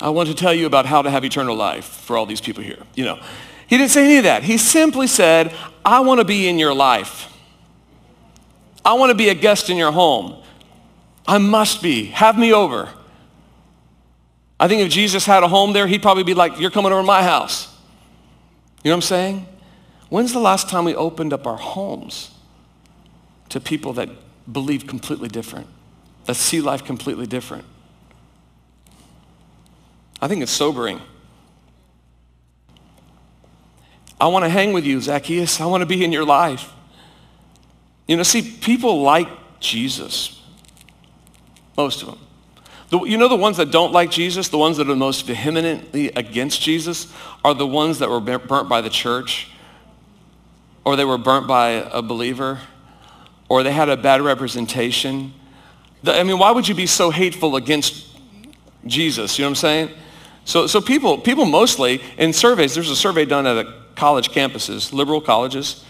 I 0.00 0.10
want 0.10 0.28
to 0.28 0.34
tell 0.36 0.54
you 0.54 0.66
about 0.66 0.86
how 0.86 1.02
to 1.02 1.10
have 1.10 1.24
eternal 1.24 1.56
life 1.56 1.86
for 1.86 2.16
all 2.16 2.24
these 2.24 2.40
people 2.40 2.62
here. 2.62 2.78
You 2.94 3.06
know, 3.06 3.20
he 3.66 3.78
didn't 3.78 3.90
say 3.90 4.04
any 4.04 4.16
of 4.18 4.24
that. 4.24 4.42
He 4.42 4.58
simply 4.58 5.06
said, 5.06 5.54
I 5.84 6.00
want 6.00 6.20
to 6.20 6.24
be 6.24 6.48
in 6.48 6.58
your 6.58 6.74
life. 6.74 7.30
I 8.84 8.94
want 8.94 9.10
to 9.10 9.16
be 9.16 9.28
a 9.30 9.34
guest 9.34 9.70
in 9.70 9.76
your 9.76 9.92
home. 9.92 10.42
I 11.26 11.38
must 11.38 11.82
be. 11.82 12.06
Have 12.06 12.38
me 12.38 12.52
over. 12.52 12.88
I 14.60 14.68
think 14.68 14.82
if 14.82 14.90
Jesus 14.90 15.24
had 15.24 15.42
a 15.42 15.48
home 15.48 15.72
there, 15.72 15.86
he'd 15.86 16.02
probably 16.02 16.22
be 16.22 16.34
like, 16.34 16.60
you're 16.60 16.70
coming 16.70 16.92
over 16.92 17.00
to 17.00 17.06
my 17.06 17.22
house. 17.22 17.74
You 18.82 18.90
know 18.90 18.96
what 18.96 18.98
I'm 18.98 19.02
saying? 19.02 19.46
When's 20.10 20.32
the 20.32 20.40
last 20.40 20.68
time 20.68 20.84
we 20.84 20.94
opened 20.94 21.32
up 21.32 21.46
our 21.46 21.56
homes 21.56 22.30
to 23.48 23.60
people 23.60 23.94
that 23.94 24.10
believe 24.52 24.86
completely 24.86 25.28
different, 25.28 25.66
that 26.26 26.34
see 26.34 26.60
life 26.60 26.84
completely 26.84 27.26
different? 27.26 27.64
I 30.20 30.28
think 30.28 30.42
it's 30.42 30.52
sobering. 30.52 31.00
I 34.24 34.28
want 34.28 34.46
to 34.46 34.48
hang 34.48 34.72
with 34.72 34.86
you, 34.86 35.02
Zacchaeus. 35.02 35.60
I 35.60 35.66
want 35.66 35.82
to 35.82 35.86
be 35.86 36.02
in 36.02 36.10
your 36.10 36.24
life. 36.24 36.72
You 38.08 38.16
know, 38.16 38.22
see, 38.22 38.40
people 38.40 39.02
like 39.02 39.28
Jesus. 39.60 40.40
Most 41.76 42.00
of 42.00 42.08
them. 42.08 42.18
The, 42.88 43.00
you 43.00 43.18
know 43.18 43.28
the 43.28 43.36
ones 43.36 43.58
that 43.58 43.70
don't 43.70 43.92
like 43.92 44.10
Jesus, 44.10 44.48
the 44.48 44.56
ones 44.56 44.78
that 44.78 44.88
are 44.88 44.96
most 44.96 45.26
vehemently 45.26 46.08
against 46.08 46.62
Jesus, 46.62 47.12
are 47.44 47.52
the 47.52 47.66
ones 47.66 47.98
that 47.98 48.08
were 48.08 48.18
burnt 48.18 48.66
by 48.66 48.80
the 48.80 48.88
church, 48.88 49.50
or 50.86 50.96
they 50.96 51.04
were 51.04 51.18
burnt 51.18 51.46
by 51.46 51.72
a 51.72 52.00
believer, 52.00 52.60
or 53.50 53.62
they 53.62 53.72
had 53.72 53.90
a 53.90 53.96
bad 53.98 54.22
representation. 54.22 55.34
I 56.02 56.22
mean, 56.22 56.38
why 56.38 56.50
would 56.50 56.66
you 56.66 56.74
be 56.74 56.86
so 56.86 57.10
hateful 57.10 57.56
against 57.56 58.06
Jesus? 58.86 59.38
You 59.38 59.42
know 59.42 59.48
what 59.48 59.50
I'm 59.50 59.56
saying? 59.56 59.90
So, 60.46 60.66
so 60.66 60.80
people, 60.80 61.18
people 61.18 61.44
mostly, 61.44 62.00
in 62.16 62.32
surveys, 62.32 62.74
there's 62.74 62.88
a 62.88 62.96
survey 62.96 63.26
done 63.26 63.46
at 63.46 63.66
a 63.66 63.83
college 63.94 64.30
campuses, 64.30 64.92
liberal 64.92 65.20
colleges, 65.20 65.84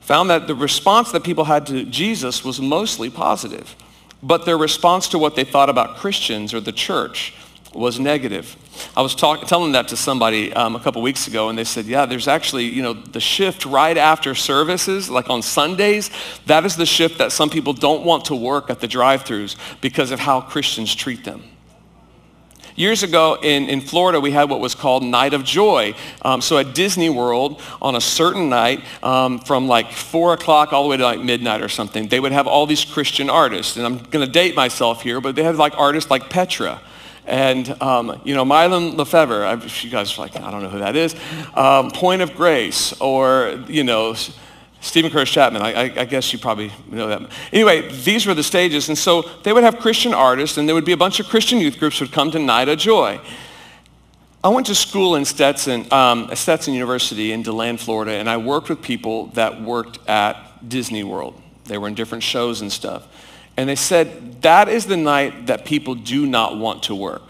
found 0.00 0.30
that 0.30 0.46
the 0.46 0.54
response 0.54 1.12
that 1.12 1.22
people 1.22 1.44
had 1.44 1.66
to 1.66 1.84
Jesus 1.84 2.44
was 2.44 2.60
mostly 2.60 3.10
positive. 3.10 3.76
But 4.22 4.46
their 4.46 4.58
response 4.58 5.08
to 5.08 5.18
what 5.18 5.36
they 5.36 5.44
thought 5.44 5.70
about 5.70 5.96
Christians 5.96 6.52
or 6.52 6.60
the 6.60 6.72
church 6.72 7.34
was 7.74 8.00
negative. 8.00 8.56
I 8.96 9.02
was 9.02 9.14
talk, 9.14 9.46
telling 9.46 9.72
that 9.72 9.88
to 9.88 9.96
somebody 9.96 10.52
um, 10.54 10.74
a 10.74 10.80
couple 10.80 11.02
weeks 11.02 11.28
ago, 11.28 11.48
and 11.48 11.58
they 11.58 11.64
said, 11.64 11.84
yeah, 11.84 12.06
there's 12.06 12.26
actually, 12.26 12.64
you 12.64 12.82
know, 12.82 12.94
the 12.94 13.20
shift 13.20 13.66
right 13.66 13.96
after 13.96 14.34
services, 14.34 15.10
like 15.10 15.28
on 15.28 15.42
Sundays, 15.42 16.10
that 16.46 16.64
is 16.64 16.76
the 16.76 16.86
shift 16.86 17.18
that 17.18 17.30
some 17.30 17.50
people 17.50 17.72
don't 17.72 18.04
want 18.04 18.24
to 18.26 18.34
work 18.34 18.70
at 18.70 18.80
the 18.80 18.88
drive-thrus 18.88 19.56
because 19.80 20.10
of 20.10 20.20
how 20.20 20.40
Christians 20.40 20.94
treat 20.94 21.24
them. 21.24 21.42
Years 22.78 23.02
ago 23.02 23.36
in, 23.42 23.68
in 23.68 23.80
Florida, 23.80 24.20
we 24.20 24.30
had 24.30 24.48
what 24.48 24.60
was 24.60 24.76
called 24.76 25.02
Night 25.02 25.34
of 25.34 25.42
Joy. 25.42 25.94
Um, 26.22 26.40
so 26.40 26.58
at 26.58 26.76
Disney 26.76 27.10
World, 27.10 27.60
on 27.82 27.96
a 27.96 28.00
certain 28.00 28.48
night, 28.48 28.84
um, 29.02 29.40
from 29.40 29.66
like 29.66 29.90
4 29.90 30.34
o'clock 30.34 30.72
all 30.72 30.84
the 30.84 30.88
way 30.90 30.96
to 30.96 31.02
like 31.02 31.18
midnight 31.18 31.60
or 31.60 31.68
something, 31.68 32.06
they 32.06 32.20
would 32.20 32.30
have 32.30 32.46
all 32.46 32.66
these 32.66 32.84
Christian 32.84 33.28
artists. 33.28 33.76
And 33.76 33.84
I'm 33.84 33.98
going 33.98 34.24
to 34.24 34.30
date 34.30 34.54
myself 34.54 35.02
here, 35.02 35.20
but 35.20 35.34
they 35.34 35.42
had 35.42 35.56
like 35.56 35.76
artists 35.76 36.08
like 36.08 36.30
Petra 36.30 36.80
and 37.26 37.68
um, 37.82 38.20
you 38.22 38.36
know 38.36 38.44
Mylon 38.44 38.94
LeFevre. 38.94 39.44
I, 39.44 39.84
you 39.84 39.90
guys 39.90 40.16
are 40.16 40.22
like, 40.22 40.36
I 40.36 40.48
don't 40.52 40.62
know 40.62 40.68
who 40.68 40.78
that 40.78 40.94
is. 40.94 41.16
Um, 41.54 41.90
Point 41.90 42.22
of 42.22 42.32
Grace, 42.36 42.92
or 43.00 43.60
you 43.66 43.82
know, 43.82 44.14
Steven 44.80 45.10
Curtis 45.10 45.30
Chapman, 45.30 45.60
I, 45.60 45.72
I, 45.72 45.82
I, 45.82 46.04
guess 46.04 46.32
you 46.32 46.38
probably 46.38 46.70
know 46.88 47.08
that. 47.08 47.22
Anyway, 47.52 47.90
these 48.04 48.26
were 48.26 48.34
the 48.34 48.44
stages. 48.44 48.88
And 48.88 48.96
so 48.96 49.22
they 49.42 49.52
would 49.52 49.64
have 49.64 49.78
Christian 49.78 50.14
artists, 50.14 50.56
and 50.56 50.68
there 50.68 50.74
would 50.74 50.84
be 50.84 50.92
a 50.92 50.96
bunch 50.96 51.18
of 51.18 51.26
Christian 51.26 51.58
youth 51.58 51.78
groups 51.78 52.00
would 52.00 52.12
come 52.12 52.30
to 52.30 52.38
Night 52.38 52.68
of 52.68 52.78
Joy. 52.78 53.20
I 54.42 54.50
went 54.50 54.68
to 54.68 54.74
school 54.74 55.16
in 55.16 55.24
Stetson, 55.24 55.92
um, 55.92 56.30
Stetson 56.34 56.74
University 56.74 57.32
in 57.32 57.42
DeLand, 57.42 57.80
Florida, 57.80 58.12
and 58.12 58.30
I 58.30 58.36
worked 58.36 58.68
with 58.68 58.80
people 58.80 59.26
that 59.28 59.60
worked 59.60 59.98
at 60.08 60.68
Disney 60.68 61.02
World. 61.02 61.40
They 61.64 61.76
were 61.76 61.88
in 61.88 61.94
different 61.94 62.22
shows 62.22 62.60
and 62.60 62.70
stuff. 62.70 63.06
And 63.56 63.68
they 63.68 63.74
said 63.74 64.40
that 64.42 64.68
is 64.68 64.86
the 64.86 64.96
night 64.96 65.48
that 65.48 65.64
people 65.64 65.96
do 65.96 66.24
not 66.24 66.56
want 66.56 66.84
to 66.84 66.94
work 66.94 67.22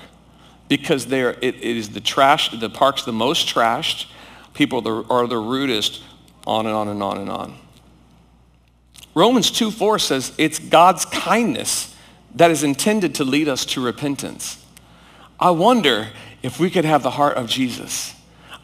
because 0.68 1.11
it, 1.11 1.38
it 1.42 1.54
is 1.62 1.88
the 1.88 2.00
trash, 2.00 2.50
the 2.50 2.68
park's 2.68 3.04
the 3.04 3.12
most 3.12 3.48
trashed. 3.48 4.06
People 4.52 5.06
are 5.11 5.26
the 5.26 5.38
rudest, 5.38 6.02
on 6.48 6.66
and 6.66 6.74
on 6.74 6.88
and 6.88 7.02
on 7.02 7.18
and 7.18 7.30
on. 7.30 7.54
Romans 9.14 9.50
2 9.50 9.70
4 9.70 9.98
says 9.98 10.32
it's 10.38 10.58
God's 10.58 11.04
kindness 11.04 11.94
that 12.34 12.50
is 12.50 12.62
intended 12.62 13.14
to 13.16 13.24
lead 13.24 13.48
us 13.48 13.64
to 13.66 13.80
repentance. 13.80 14.64
I 15.38 15.50
wonder 15.50 16.08
if 16.42 16.58
we 16.58 16.70
could 16.70 16.84
have 16.84 17.02
the 17.02 17.11
heart 17.11 17.37
of 17.37 17.48
Jesus 17.48 18.14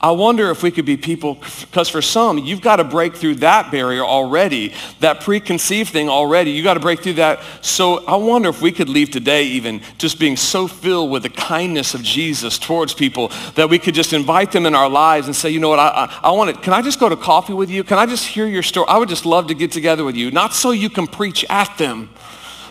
I 0.05 0.11
wonder 0.11 0.51
if 0.51 0.63
we 0.63 0.71
could 0.71 0.85
be 0.85 0.99
people, 0.99 1.39
because 1.63 1.89
for 1.89 2.03
some, 2.03 2.37
you've 2.37 2.61
got 2.61 2.77
to 2.77 2.85
break 2.85 3.17
through 3.17 3.37
that 3.37 3.71
barrier 3.71 4.05
already, 4.05 4.75
that 5.01 5.23
preconceived 5.23 5.89
thing 5.89 6.11
already. 6.11 6.51
You've 6.51 6.65
got 6.65 6.75
to 6.75 6.81
break 6.81 7.01
through 7.01 7.15
that. 7.15 7.41
So 7.63 8.05
I 8.05 8.17
wonder 8.17 8.51
if 8.51 8.61
we 8.61 8.71
could 8.71 8.91
leave 8.91 9.11
today 9.11 9.45
even 9.45 9.81
just 9.97 10.21
being 10.21 10.37
so 10.37 10.69
filled 10.69 11.11
with 11.11 11.23
the 11.23 11.31
kindness 11.31 11.95
of 11.95 12.03
Jesus 12.03 12.59
towards 12.59 12.93
people 12.93 13.33
that 13.55 13.71
we 13.71 13.79
could 13.79 13.95
just 13.95 14.13
invite 14.13 14.53
them 14.53 14.67
in 14.67 14.75
our 14.75 14.91
lives 14.91 15.27
and 15.27 15.35
say, 15.35 15.49
you 15.49 15.59
know 15.59 15.71
what, 15.71 15.79
I, 15.79 15.89
I, 15.89 16.29
I 16.29 16.31
want 16.33 16.55
to, 16.55 16.61
can 16.61 16.75
I 16.75 16.83
just 16.83 17.01
go 17.01 17.09
to 17.09 17.17
coffee 17.17 17.55
with 17.55 17.71
you? 17.71 17.83
Can 17.83 17.97
I 17.97 18.05
just 18.05 18.27
hear 18.27 18.45
your 18.47 18.63
story? 18.63 18.87
I 18.91 18.99
would 18.99 19.09
just 19.09 19.25
love 19.25 19.47
to 19.47 19.55
get 19.55 19.73
together 19.73 20.05
with 20.05 20.17
you, 20.17 20.31
not 20.31 20.53
so 20.53 20.73
you 20.73 20.91
can 20.91 21.07
preach 21.07 21.47
at 21.49 21.79
them, 21.79 22.11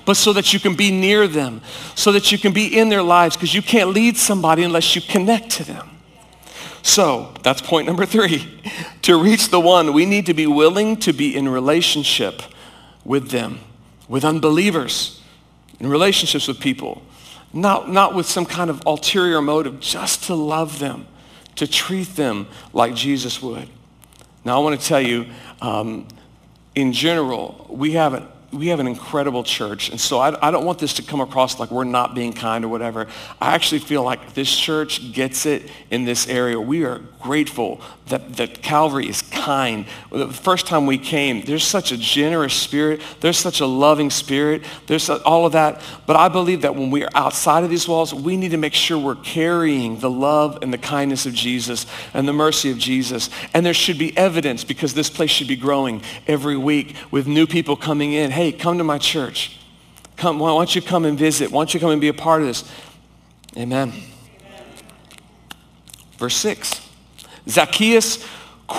but 0.06 0.18
so 0.18 0.34
that 0.34 0.54
you 0.54 0.60
can 0.60 0.76
be 0.76 0.92
near 0.92 1.28
them, 1.28 1.62
so 1.96 2.12
that 2.12 2.32
you 2.32 2.38
can 2.38 2.54
be 2.54 2.78
in 2.78 2.90
their 2.90 3.02
lives, 3.02 3.36
because 3.36 3.56
you 3.56 3.64
can't 3.64 3.90
lead 3.90 4.18
somebody 4.18 4.62
unless 4.62 4.96
you 4.96 5.02
connect 5.02 5.50
to 5.50 5.64
them. 5.64 5.90
So 6.84 7.34
that's 7.42 7.62
point 7.62 7.88
number 7.88 8.06
three. 8.06 8.62
to 9.02 9.22
reach 9.22 9.50
the 9.50 9.60
one, 9.60 9.94
we 9.94 10.06
need 10.06 10.28
to 10.28 10.34
be 10.34 10.46
willing 10.46 10.98
to 10.98 11.14
be 11.14 11.36
in 11.36 11.50
relationship 11.50 12.44
with 13.04 13.30
them, 13.30 13.60
with 14.08 14.24
unbelievers, 14.24 15.22
in 15.80 15.88
relationships 15.88 16.48
with 16.48 16.60
people. 16.60 17.02
Not, 17.54 17.90
not 17.90 18.14
with 18.14 18.26
some 18.26 18.46
kind 18.46 18.70
of 18.70 18.82
ulterior 18.86 19.42
motive, 19.42 19.80
just 19.80 20.26
to 20.26 20.36
love 20.36 20.80
them, 20.80 21.08
to 21.56 21.68
treat 21.68 22.16
them 22.16 22.48
like 22.74 22.96
Jesus 22.96 23.42
would. 23.42 23.70
Now 24.44 24.60
I 24.60 24.64
want 24.64 24.80
to 24.80 24.86
tell 24.86 25.02
you, 25.02 25.28
um, 25.62 26.08
in 26.76 26.92
general, 26.92 27.66
we 27.70 27.92
have 27.94 28.14
an 28.14 28.28
we 28.54 28.68
have 28.68 28.80
an 28.80 28.88
incredible 28.88 29.44
church. 29.44 29.90
And 29.90 30.00
so 30.00 30.20
I, 30.20 30.48
I, 30.48 30.52
don't 30.52 30.66
want 30.66 30.80
this 30.80 30.94
to 30.96 31.02
come 31.02 31.22
across 31.22 31.60
like 31.60 31.72
we're 31.72 31.84
not 31.84 32.14
being 32.14 32.34
kind 32.34 32.64
or 32.64 32.68
whatever. 32.68 33.08
I 33.42 33.56
actually 33.56 33.80
feel 33.80 34.04
like 34.04 34.34
this 34.34 34.56
church 34.56 35.12
gets 35.12 35.46
it 35.46 35.70
in 35.90 36.06
this 36.06 36.28
area. 36.28 36.60
We 36.60 36.86
are 36.86 37.00
grateful 37.22 37.82
that, 38.08 38.36
that 38.38 38.62
Calvary 38.62 39.10
is 39.10 39.22
kind. 39.44 39.86
The 40.10 40.30
first 40.30 40.68
time 40.68 40.86
we 40.86 40.98
came, 40.98 41.42
there's 41.42 41.66
such 41.66 41.92
a 41.92 41.98
generous 41.98 42.54
spirit. 42.54 43.02
There's 43.20 43.38
such 43.38 43.60
a 43.60 43.66
loving 43.66 44.10
spirit. 44.10 44.64
There's 44.88 45.10
all 45.10 45.46
of 45.46 45.52
that. 45.52 45.82
But 46.06 46.16
I 46.16 46.30
believe 46.30 46.62
that 46.62 46.76
when 46.76 46.92
we 46.92 47.04
are 47.04 47.10
outside 47.14 47.66
of 47.66 47.70
these 47.70 47.86
walls, 47.86 48.14
we 48.14 48.38
need 48.38 48.52
to 48.52 48.58
make 48.58 48.74
sure 48.74 48.98
we're 48.98 49.16
carrying 49.16 50.00
the 50.00 50.10
love 50.10 50.60
and 50.62 50.72
the 50.72 50.78
kindness 50.78 51.26
of 51.26 51.34
Jesus 51.34 51.86
and 52.14 52.26
the 52.26 52.34
mercy 52.34 52.72
of 52.72 52.78
Jesus. 52.78 53.30
And 53.54 53.66
there 53.66 53.74
should 53.74 53.98
be 53.98 54.16
evidence 54.18 54.64
because 54.64 54.94
this 54.94 55.10
place 55.10 55.30
should 55.30 55.50
be 55.50 55.58
growing 55.58 56.02
every 56.26 56.56
week 56.56 56.96
with 57.12 57.28
new 57.28 57.46
people 57.46 57.76
coming 57.76 58.14
in. 58.14 58.32
Hey, 58.32 58.54
come 58.54 58.78
to 58.78 58.84
my 58.86 58.98
church. 58.98 59.60
Come, 60.16 60.40
why 60.40 60.50
don't 60.52 60.74
you 60.74 60.82
come 60.82 61.04
and 61.04 61.20
visit? 61.20 61.52
Why 61.52 61.60
don't 61.60 61.74
you 61.74 61.82
come 61.82 61.92
and 61.92 62.00
be 62.00 62.08
a 62.08 62.14
part 62.14 62.42
of 62.42 62.48
this? 62.48 62.64
Amen. 63.58 63.90
Amen. 63.90 64.04
Verse 66.18 66.38
6. 66.38 66.80
Zacchaeus 67.50 68.26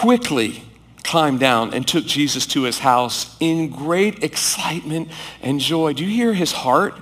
quickly 0.01 0.63
climbed 1.03 1.41
down 1.41 1.75
and 1.75 1.87
took 1.87 2.05
Jesus 2.07 2.47
to 2.47 2.63
his 2.63 2.79
house 2.79 3.37
in 3.41 3.69
great 3.69 4.25
excitement 4.25 5.09
and 5.43 5.61
joy. 5.61 5.93
Do 5.93 6.05
you 6.05 6.11
hear 6.11 6.35
his 6.35 6.53
heart? 6.53 6.95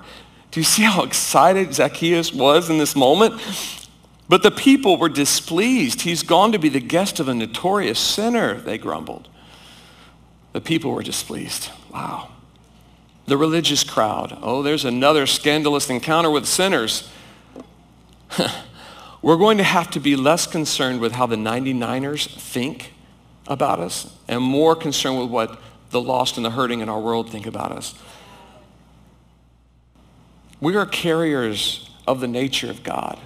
Do 0.51 0.61
you 0.61 0.65
see 0.65 0.83
how 0.83 1.03
excited 1.03 1.73
Zacchaeus 1.75 2.33
was 2.33 2.69
in 2.69 2.79
this 2.79 2.95
moment? 2.97 3.41
But 4.29 4.43
the 4.43 4.51
people 4.51 4.99
were 4.99 5.09
displeased. 5.09 6.03
He's 6.03 6.23
gone 6.23 6.53
to 6.53 6.59
be 6.59 6.69
the 6.69 6.81
guest 6.81 7.21
of 7.21 7.29
a 7.29 7.35
notorious 7.35 7.99
sinner, 7.99 8.55
they 8.55 8.79
grumbled. 8.79 9.29
The 10.53 10.61
people 10.61 10.93
were 10.93 11.03
displeased. 11.03 11.71
Wow 11.93 12.29
the 13.27 13.37
religious 13.37 13.85
crowd. 13.85 14.37
Oh, 14.43 14.63
there's 14.63 14.85
another 14.85 15.27
scandalous 15.27 15.89
encounter 15.89 16.31
with 16.31 16.47
sinners. 16.47 17.09
We're 19.23 19.37
going 19.37 19.59
to 19.59 19.65
have 19.65 19.91
to 19.93 20.01
be 20.01 20.17
less 20.17 20.47
concerned 20.47 21.01
with 21.01 21.13
how 21.13 21.27
the 21.27 21.37
99ers 21.37 22.29
think 22.39 22.93
about 23.47 23.79
us 23.79 24.13
and 24.27 24.43
more 24.43 24.75
concerned 24.75 25.21
with 25.21 25.31
what 25.31 25.61
the 25.91 26.01
lost 26.01 26.37
and 26.37 26.45
the 26.45 26.51
hurting 26.51 26.81
in 26.81 26.89
our 26.89 27.01
world 27.01 27.31
think 27.31 27.47
about 27.47 27.71
us. 27.71 27.95
We 30.61 30.77
are 30.77 30.87
carriers 30.87 31.89
of 32.07 32.21
the 32.21 32.29
nature 32.29 32.71
of 32.71 32.83
God. 32.83 33.19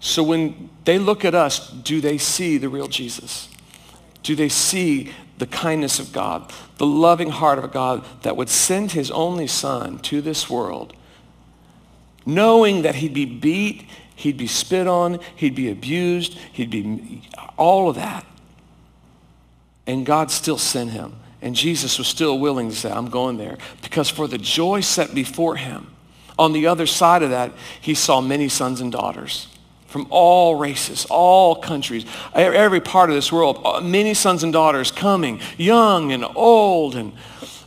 So 0.00 0.22
when 0.22 0.68
they 0.84 0.98
look 0.98 1.24
at 1.24 1.34
us, 1.34 1.70
do 1.70 2.00
they 2.00 2.18
see 2.18 2.58
the 2.58 2.68
real 2.68 2.88
Jesus? 2.88 3.48
Do 4.22 4.36
they 4.36 4.50
see 4.50 5.12
the 5.38 5.46
kindness 5.46 5.98
of 5.98 6.12
God, 6.12 6.52
the 6.76 6.86
loving 6.86 7.30
heart 7.30 7.58
of 7.58 7.64
a 7.64 7.68
God 7.68 8.04
that 8.22 8.36
would 8.36 8.48
send 8.48 8.92
his 8.92 9.10
only 9.10 9.46
son 9.46 9.98
to 10.00 10.20
this 10.20 10.48
world, 10.48 10.94
knowing 12.26 12.82
that 12.82 12.96
he'd 12.96 13.14
be 13.14 13.24
beat, 13.24 13.86
he'd 14.14 14.36
be 14.36 14.46
spit 14.46 14.86
on, 14.86 15.20
he'd 15.36 15.54
be 15.54 15.70
abused, 15.70 16.34
he'd 16.52 16.70
be 16.70 17.22
all 17.56 17.88
of 17.88 17.96
that. 17.96 18.24
And 19.86 20.06
God 20.06 20.30
still 20.30 20.58
sent 20.58 20.90
him. 20.90 21.16
And 21.42 21.54
Jesus 21.54 21.98
was 21.98 22.08
still 22.08 22.38
willing 22.38 22.70
to 22.70 22.76
say, 22.76 22.90
I'm 22.90 23.10
going 23.10 23.36
there. 23.36 23.58
Because 23.82 24.08
for 24.08 24.26
the 24.26 24.38
joy 24.38 24.80
set 24.80 25.14
before 25.14 25.56
him, 25.56 25.88
on 26.38 26.52
the 26.52 26.66
other 26.66 26.86
side 26.86 27.22
of 27.22 27.30
that, 27.30 27.52
he 27.80 27.94
saw 27.94 28.20
many 28.20 28.48
sons 28.48 28.80
and 28.80 28.90
daughters 28.90 29.48
from 29.86 30.08
all 30.10 30.56
races, 30.56 31.06
all 31.08 31.54
countries, 31.54 32.04
every 32.34 32.80
part 32.80 33.10
of 33.10 33.14
this 33.14 33.30
world, 33.30 33.60
uh, 33.64 33.80
many 33.80 34.12
sons 34.12 34.42
and 34.42 34.52
daughters 34.52 34.90
coming, 34.90 35.40
young 35.56 36.10
and 36.10 36.24
old 36.34 36.96
and 36.96 37.12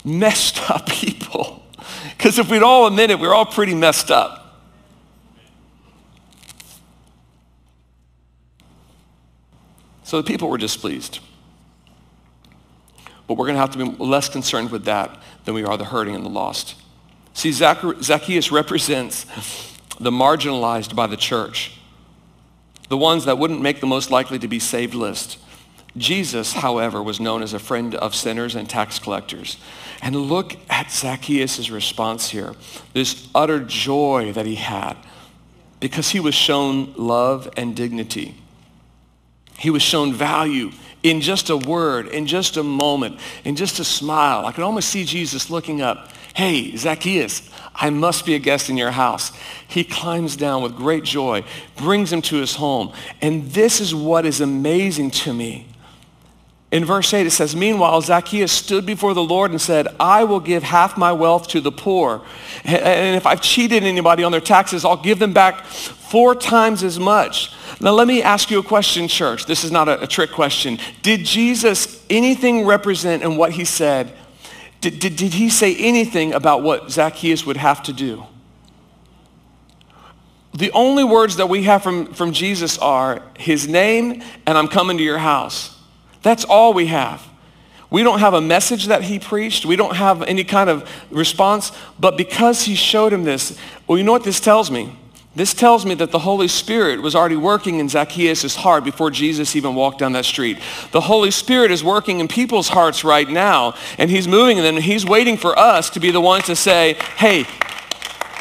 messed 0.03 0.69
up 0.69 0.85
people. 0.89 1.63
Because 2.17 2.37
if 2.37 2.51
we'd 2.51 2.63
all 2.63 2.87
admit 2.87 3.11
it, 3.11 3.19
we're 3.19 3.33
all 3.33 3.45
pretty 3.45 3.73
messed 3.73 4.11
up. 4.11 4.46
So 10.07 10.21
the 10.21 10.23
people 10.25 10.47
were 10.49 10.57
displeased. 10.57 11.19
But 13.27 13.33
we're 13.33 13.45
going 13.45 13.55
to 13.55 13.59
have 13.59 13.71
to 13.71 13.77
be 13.77 14.03
less 14.03 14.29
concerned 14.29 14.71
with 14.71 14.85
that 14.85 15.21
than 15.43 15.53
we 15.53 15.65
are 15.65 15.75
the 15.75 15.83
hurting 15.83 16.15
and 16.15 16.23
the 16.23 16.29
lost. 16.29 16.75
See, 17.33 17.51
Zacchaeus 17.51 18.49
represents 18.49 19.25
the 19.99 20.09
marginalized 20.09 20.95
by 20.95 21.07
the 21.07 21.17
church 21.17 21.77
the 22.87 22.95
ones 22.95 23.25
that 23.25 23.37
wouldn't 23.37 23.59
make 23.59 23.81
the 23.81 23.85
most 23.85 24.09
likely 24.09 24.39
to 24.39 24.47
be 24.47 24.59
saved 24.59 24.93
list. 24.93 25.39
Jesus, 25.97 26.53
however, 26.53 27.03
was 27.03 27.19
known 27.19 27.43
as 27.43 27.53
a 27.53 27.59
friend 27.59 27.93
of 27.93 28.15
sinners 28.15 28.55
and 28.55 28.69
tax 28.69 28.99
collectors. 28.99 29.57
And 30.01 30.15
look 30.15 30.55
at 30.69 30.89
Zacchaeus' 30.89 31.69
response 31.69 32.29
here. 32.29 32.55
This 32.93 33.27
utter 33.35 33.59
joy 33.59 34.31
that 34.31 34.45
he 34.45 34.55
had 34.55 34.95
because 35.81 36.11
he 36.11 36.21
was 36.21 36.33
shown 36.33 36.93
love 36.93 37.49
and 37.57 37.75
dignity. 37.75 38.35
He 39.57 39.69
was 39.69 39.81
shown 39.81 40.13
value 40.13 40.71
in 41.03 41.21
just 41.21 41.49
a 41.49 41.57
word, 41.57 42.07
in 42.07 42.25
just 42.25 42.57
a 42.57 42.63
moment, 42.63 43.19
in 43.43 43.55
just 43.55 43.79
a 43.79 43.83
smile. 43.83 44.45
I 44.45 44.51
could 44.51 44.63
almost 44.63 44.89
see 44.89 45.03
Jesus 45.03 45.49
looking 45.49 45.81
up. 45.81 46.11
Hey, 46.33 46.75
Zacchaeus, 46.75 47.49
I 47.73 47.89
must 47.89 48.25
be 48.25 48.35
a 48.35 48.39
guest 48.39 48.69
in 48.69 48.77
your 48.77 48.91
house. 48.91 49.31
He 49.67 49.83
climbs 49.83 50.35
down 50.35 50.61
with 50.61 50.75
great 50.75 51.03
joy, 51.03 51.43
brings 51.75 52.11
him 52.11 52.21
to 52.23 52.37
his 52.37 52.55
home. 52.55 52.93
And 53.21 53.49
this 53.51 53.79
is 53.81 53.95
what 53.95 54.25
is 54.25 54.41
amazing 54.41 55.11
to 55.11 55.33
me. 55.33 55.67
In 56.69 56.83
verse 56.83 57.13
8 57.13 57.25
it 57.25 57.31
says, 57.31 57.55
Meanwhile, 57.55 58.01
Zacchaeus 58.01 58.51
stood 58.51 58.85
before 58.85 59.13
the 59.13 59.23
Lord 59.23 59.51
and 59.51 59.61
said, 59.61 59.87
I 59.99 60.25
will 60.25 60.41
give 60.41 60.63
half 60.63 60.97
my 60.97 61.13
wealth 61.13 61.47
to 61.49 61.61
the 61.61 61.71
poor. 61.71 62.21
And 62.65 63.15
if 63.15 63.25
I've 63.25 63.41
cheated 63.41 63.83
anybody 63.83 64.23
on 64.23 64.31
their 64.31 64.41
taxes, 64.41 64.83
I'll 64.83 65.01
give 65.01 65.17
them 65.17 65.33
back 65.33 65.65
four 65.65 66.35
times 66.35 66.83
as 66.83 66.99
much. 66.99 67.53
Now 67.79 67.91
let 67.91 68.07
me 68.07 68.23
ask 68.23 68.49
you 68.49 68.59
a 68.59 68.63
question, 68.63 69.07
church. 69.07 69.45
This 69.45 69.63
is 69.63 69.71
not 69.71 69.87
a, 69.87 70.01
a 70.03 70.07
trick 70.07 70.31
question. 70.31 70.79
Did 71.01 71.25
Jesus 71.25 72.03
anything 72.09 72.65
represent 72.65 73.23
in 73.23 73.37
what 73.37 73.51
he 73.51 73.65
said 73.65 74.13
did, 74.81 74.99
did, 74.99 75.15
did 75.15 75.33
he 75.33 75.49
say 75.49 75.75
anything 75.75 76.33
about 76.33 76.61
what 76.61 76.91
Zacchaeus 76.91 77.45
would 77.45 77.57
have 77.57 77.81
to 77.83 77.93
do? 77.93 78.23
The 80.53 80.71
only 80.71 81.03
words 81.03 81.37
that 81.37 81.49
we 81.49 81.63
have 81.63 81.83
from, 81.83 82.13
from 82.13 82.31
Jesus 82.31 82.77
are 82.77 83.21
his 83.37 83.67
name 83.67 84.23
and 84.45 84.57
I'm 84.57 84.67
coming 84.67 84.97
to 84.97 85.03
your 85.03 85.17
house. 85.17 85.77
That's 86.23 86.45
all 86.45 86.73
we 86.73 86.87
have. 86.87 87.23
We 87.89 88.03
don't 88.03 88.19
have 88.19 88.33
a 88.33 88.41
message 88.41 88.87
that 88.87 89.03
he 89.03 89.17
preached. 89.17 89.65
We 89.65 89.75
don't 89.75 89.95
have 89.95 90.21
any 90.23 90.43
kind 90.43 90.69
of 90.69 90.89
response. 91.09 91.71
But 91.99 92.17
because 92.17 92.63
he 92.63 92.75
showed 92.75 93.13
him 93.13 93.23
this, 93.23 93.57
well, 93.87 93.97
you 93.97 94.03
know 94.03 94.11
what 94.11 94.23
this 94.23 94.39
tells 94.39 94.69
me? 94.69 94.97
This 95.37 95.53
tells 95.53 95.85
me 95.85 95.93
that 95.93 96.09
the 96.09 96.17
Holy 96.17 96.47
Spirit 96.47 96.99
was 96.99 97.13
already 97.13 97.35
working 97.35 97.79
in 97.79 97.89
Zacchaeus' 97.89 98.55
heart 98.55 98.83
before 98.83 99.11
Jesus 99.11 99.55
even 99.55 99.75
walked 99.75 99.99
down 99.99 100.13
that 100.13 100.25
street. 100.25 100.57
The 100.91 101.01
Holy 101.01 101.29
Spirit 101.29 101.69
is 101.69 101.83
working 101.83 102.19
in 102.21 102.27
people's 102.27 102.69
hearts 102.69 103.03
right 103.03 103.29
now, 103.29 103.75
and 103.99 104.09
he's 104.09 104.27
moving 104.27 104.57
them. 104.57 104.77
He's 104.77 105.05
waiting 105.05 105.37
for 105.37 105.57
us 105.57 105.91
to 105.91 105.99
be 105.99 106.09
the 106.09 106.19
ones 106.19 106.45
to 106.45 106.55
say, 106.55 106.95
hey, 107.17 107.43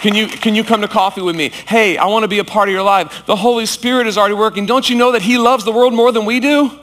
can 0.01 0.15
you, 0.15 0.27
can 0.27 0.55
you 0.55 0.65
come 0.65 0.81
to 0.81 0.89
coffee 0.89 1.21
with 1.21 1.37
me? 1.37 1.51
Hey, 1.51 1.99
I 1.99 2.07
want 2.07 2.23
to 2.23 2.29
be 2.29 2.39
a 2.39 2.45
part 2.45 2.71
of 2.71 2.73
your 2.73 2.83
life. 2.83 3.27
The 3.27 3.37
Holy 3.37 3.67
Spirit 3.67 4.07
is 4.07 4.17
already 4.17 4.35
working. 4.35 4.65
Don't 4.65 4.89
you 4.89 4.97
know 4.97 5.13
that 5.13 5.21
he 5.21 5.37
loves 5.37 5.67
the 5.67 5.73
world 5.73 5.93
more 5.93 6.13
than 6.13 6.25
we 6.25 6.41
do? 6.41 6.81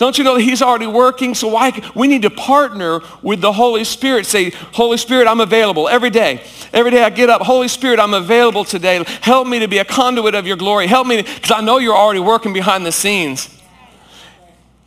Don't 0.00 0.16
you 0.16 0.24
know 0.24 0.36
that 0.36 0.40
he's 0.40 0.62
already 0.62 0.86
working? 0.86 1.34
So 1.34 1.48
why 1.48 1.78
we 1.94 2.08
need 2.08 2.22
to 2.22 2.30
partner 2.30 3.00
with 3.20 3.42
the 3.42 3.52
Holy 3.52 3.84
Spirit. 3.84 4.24
Say, 4.24 4.48
Holy 4.72 4.96
Spirit, 4.96 5.28
I'm 5.28 5.40
available 5.40 5.90
every 5.90 6.08
day. 6.08 6.42
Every 6.72 6.90
day 6.90 7.04
I 7.04 7.10
get 7.10 7.28
up, 7.28 7.42
Holy 7.42 7.68
Spirit, 7.68 8.00
I'm 8.00 8.14
available 8.14 8.64
today. 8.64 9.04
Help 9.20 9.46
me 9.46 9.58
to 9.58 9.68
be 9.68 9.76
a 9.76 9.84
conduit 9.84 10.34
of 10.34 10.46
your 10.46 10.56
glory. 10.56 10.86
Help 10.86 11.06
me 11.06 11.20
because 11.20 11.50
I 11.50 11.60
know 11.60 11.76
you're 11.76 11.94
already 11.94 12.20
working 12.20 12.54
behind 12.54 12.86
the 12.86 12.92
scenes. 12.92 13.59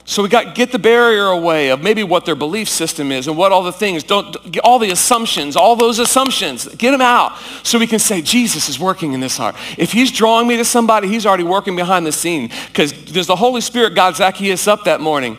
So 0.05 0.21
we 0.21 0.27
got 0.27 0.53
get 0.53 0.71
the 0.71 0.79
barrier 0.79 1.27
away 1.27 1.69
of 1.69 1.81
maybe 1.81 2.03
what 2.03 2.25
their 2.25 2.35
belief 2.35 2.67
system 2.67 3.11
is 3.11 3.27
and 3.27 3.37
what 3.37 3.53
all 3.53 3.63
the 3.63 3.71
things, 3.71 4.03
don't, 4.03 4.57
all 4.59 4.77
the 4.77 4.91
assumptions, 4.91 5.55
all 5.55 5.77
those 5.77 5.97
assumptions, 5.97 6.67
get 6.75 6.91
them 6.91 7.01
out 7.01 7.37
so 7.63 7.79
we 7.79 7.87
can 7.87 7.99
say 7.99 8.21
Jesus 8.21 8.67
is 8.67 8.77
working 8.77 9.13
in 9.13 9.21
this 9.21 9.37
heart. 9.37 9.55
If 9.77 9.93
he's 9.93 10.11
drawing 10.11 10.47
me 10.47 10.57
to 10.57 10.65
somebody, 10.65 11.07
he's 11.07 11.25
already 11.25 11.45
working 11.45 11.75
behind 11.75 12.05
the 12.05 12.11
scene 12.11 12.51
because 12.67 12.91
there's 13.05 13.27
the 13.27 13.35
Holy 13.35 13.61
Spirit 13.61 13.95
God 13.95 14.15
Zacchaeus 14.15 14.67
up 14.67 14.83
that 14.83 14.99
morning. 14.99 15.37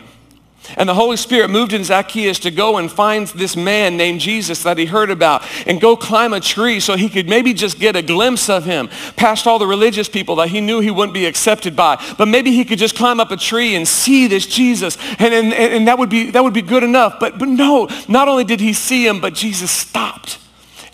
And 0.77 0.89
the 0.89 0.93
Holy 0.93 1.17
Spirit 1.17 1.49
moved 1.49 1.73
in 1.73 1.83
Zacchaeus 1.83 2.39
to 2.39 2.51
go 2.51 2.77
and 2.77 2.91
find 2.91 3.27
this 3.27 3.55
man 3.55 3.97
named 3.97 4.19
Jesus 4.19 4.63
that 4.63 4.77
he 4.77 4.85
heard 4.85 5.09
about 5.09 5.43
and 5.67 5.79
go 5.79 5.95
climb 5.95 6.33
a 6.33 6.39
tree 6.39 6.79
so 6.79 6.95
he 6.95 7.09
could 7.09 7.29
maybe 7.29 7.53
just 7.53 7.79
get 7.79 7.95
a 7.95 8.01
glimpse 8.01 8.49
of 8.49 8.65
him 8.65 8.89
past 9.15 9.47
all 9.47 9.59
the 9.59 9.67
religious 9.67 10.09
people 10.09 10.35
that 10.37 10.49
he 10.49 10.61
knew 10.61 10.79
he 10.79 10.91
wouldn't 10.91 11.13
be 11.13 11.25
accepted 11.25 11.75
by. 11.75 12.03
But 12.17 12.27
maybe 12.27 12.51
he 12.51 12.65
could 12.65 12.79
just 12.79 12.95
climb 12.95 13.19
up 13.19 13.31
a 13.31 13.37
tree 13.37 13.75
and 13.75 13.87
see 13.87 14.27
this 14.27 14.47
Jesus 14.47 14.97
and, 15.19 15.33
and, 15.33 15.53
and 15.53 15.87
that, 15.87 15.97
would 15.99 16.09
be, 16.09 16.31
that 16.31 16.43
would 16.43 16.53
be 16.53 16.61
good 16.61 16.83
enough. 16.83 17.19
But, 17.19 17.37
but 17.37 17.47
no, 17.47 17.87
not 18.07 18.27
only 18.27 18.43
did 18.43 18.59
he 18.59 18.73
see 18.73 19.05
him, 19.07 19.21
but 19.21 19.33
Jesus 19.33 19.71
stopped 19.71 20.39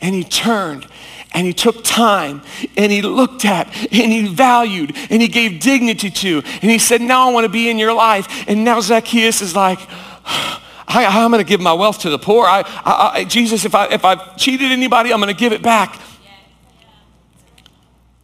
and 0.01 0.15
he 0.15 0.24
turned 0.24 0.88
and 1.34 1.47
he 1.47 1.53
took 1.53 1.84
time 1.84 2.41
and 2.75 2.91
he 2.91 3.01
looked 3.01 3.45
at 3.45 3.67
and 3.75 4.11
he 4.11 4.27
valued 4.27 4.95
and 5.09 5.21
he 5.21 5.27
gave 5.27 5.59
dignity 5.59 6.09
to 6.09 6.41
and 6.61 6.71
he 6.71 6.77
said 6.77 7.01
now 7.01 7.29
i 7.29 7.32
want 7.32 7.45
to 7.45 7.49
be 7.49 7.69
in 7.69 7.77
your 7.77 7.93
life. 7.93 8.45
And 8.47 8.63
now 8.63 8.79
zacchaeus 8.82 9.41
is 9.41 9.55
like 9.55 9.79
I, 10.93 11.23
am 11.23 11.32
going 11.32 11.43
to 11.43 11.47
give 11.47 11.61
my 11.61 11.71
wealth 11.73 11.99
to 11.99 12.09
the 12.09 12.19
poor. 12.19 12.45
I, 12.45 12.63
I, 13.15 13.23
jesus 13.23 13.65
if, 13.65 13.75
I, 13.75 13.88
if 13.88 14.03
i've 14.03 14.38
cheated 14.38 14.71
anybody 14.71 15.13
i'm 15.13 15.19
going 15.19 15.34
to 15.34 15.39
give 15.39 15.53
it 15.53 15.61
back. 15.61 15.99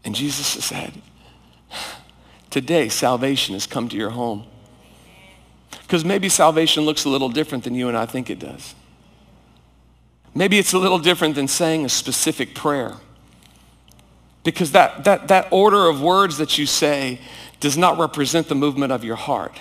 And 0.03 0.13
jesus 0.13 0.45
said 0.47 0.93
today 2.49 2.89
salvation 2.89 3.53
has 3.53 3.65
come 3.65 3.87
to 3.89 3.97
your 3.97 4.09
home. 4.09 4.45
Because 5.69 6.03
maybe 6.03 6.27
salvation 6.27 6.83
looks 6.83 7.05
a 7.05 7.09
little 7.09 7.29
different 7.29 7.63
than 7.63 7.73
you 7.73 7.87
and 7.87 7.97
i 7.97 8.05
think 8.05 8.29
it 8.29 8.39
does 8.39 8.75
Maybe 10.37 10.59
it's 10.59 10.73
a 10.73 10.77
little 10.77 10.99
different 10.99 11.33
than 11.33 11.47
saying 11.47 11.83
a 11.83 11.89
specific 11.89 12.53
prayer. 12.53 12.93
Because 14.43 14.71
that, 14.73 15.03
that, 15.03 15.29
that 15.29 15.47
order 15.49 15.87
of 15.87 15.99
words 15.99 16.37
that 16.37 16.59
you 16.59 16.67
say 16.67 17.19
does 17.59 17.75
not 17.75 17.97
represent 17.97 18.47
the 18.47 18.53
movement 18.53 18.91
of 18.91 19.03
your 19.03 19.15
heart. 19.15 19.59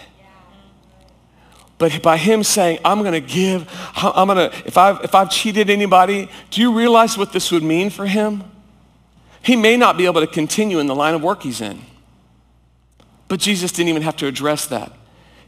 But 1.78 2.02
by 2.02 2.18
him 2.18 2.44
saying, 2.44 2.80
I'm 2.84 3.00
going 3.00 3.14
to 3.14 3.26
give, 3.26 3.66
I'm 3.96 4.28
going 4.28 4.50
to, 4.50 4.56
if 4.66 4.76
I've, 4.76 5.02
if 5.02 5.14
I've 5.14 5.30
cheated 5.30 5.70
anybody, 5.70 6.28
do 6.50 6.60
you 6.60 6.76
realize 6.76 7.16
what 7.16 7.32
this 7.32 7.50
would 7.50 7.62
mean 7.62 7.88
for 7.88 8.06
him? 8.06 8.44
He 9.40 9.56
may 9.56 9.78
not 9.78 9.96
be 9.96 10.04
able 10.04 10.20
to 10.20 10.26
continue 10.26 10.78
in 10.78 10.88
the 10.88 10.94
line 10.94 11.14
of 11.14 11.22
work 11.22 11.42
he's 11.42 11.62
in. 11.62 11.80
But 13.28 13.40
Jesus 13.40 13.72
didn't 13.72 13.88
even 13.88 14.02
have 14.02 14.16
to 14.16 14.26
address 14.26 14.66
that. 14.66 14.92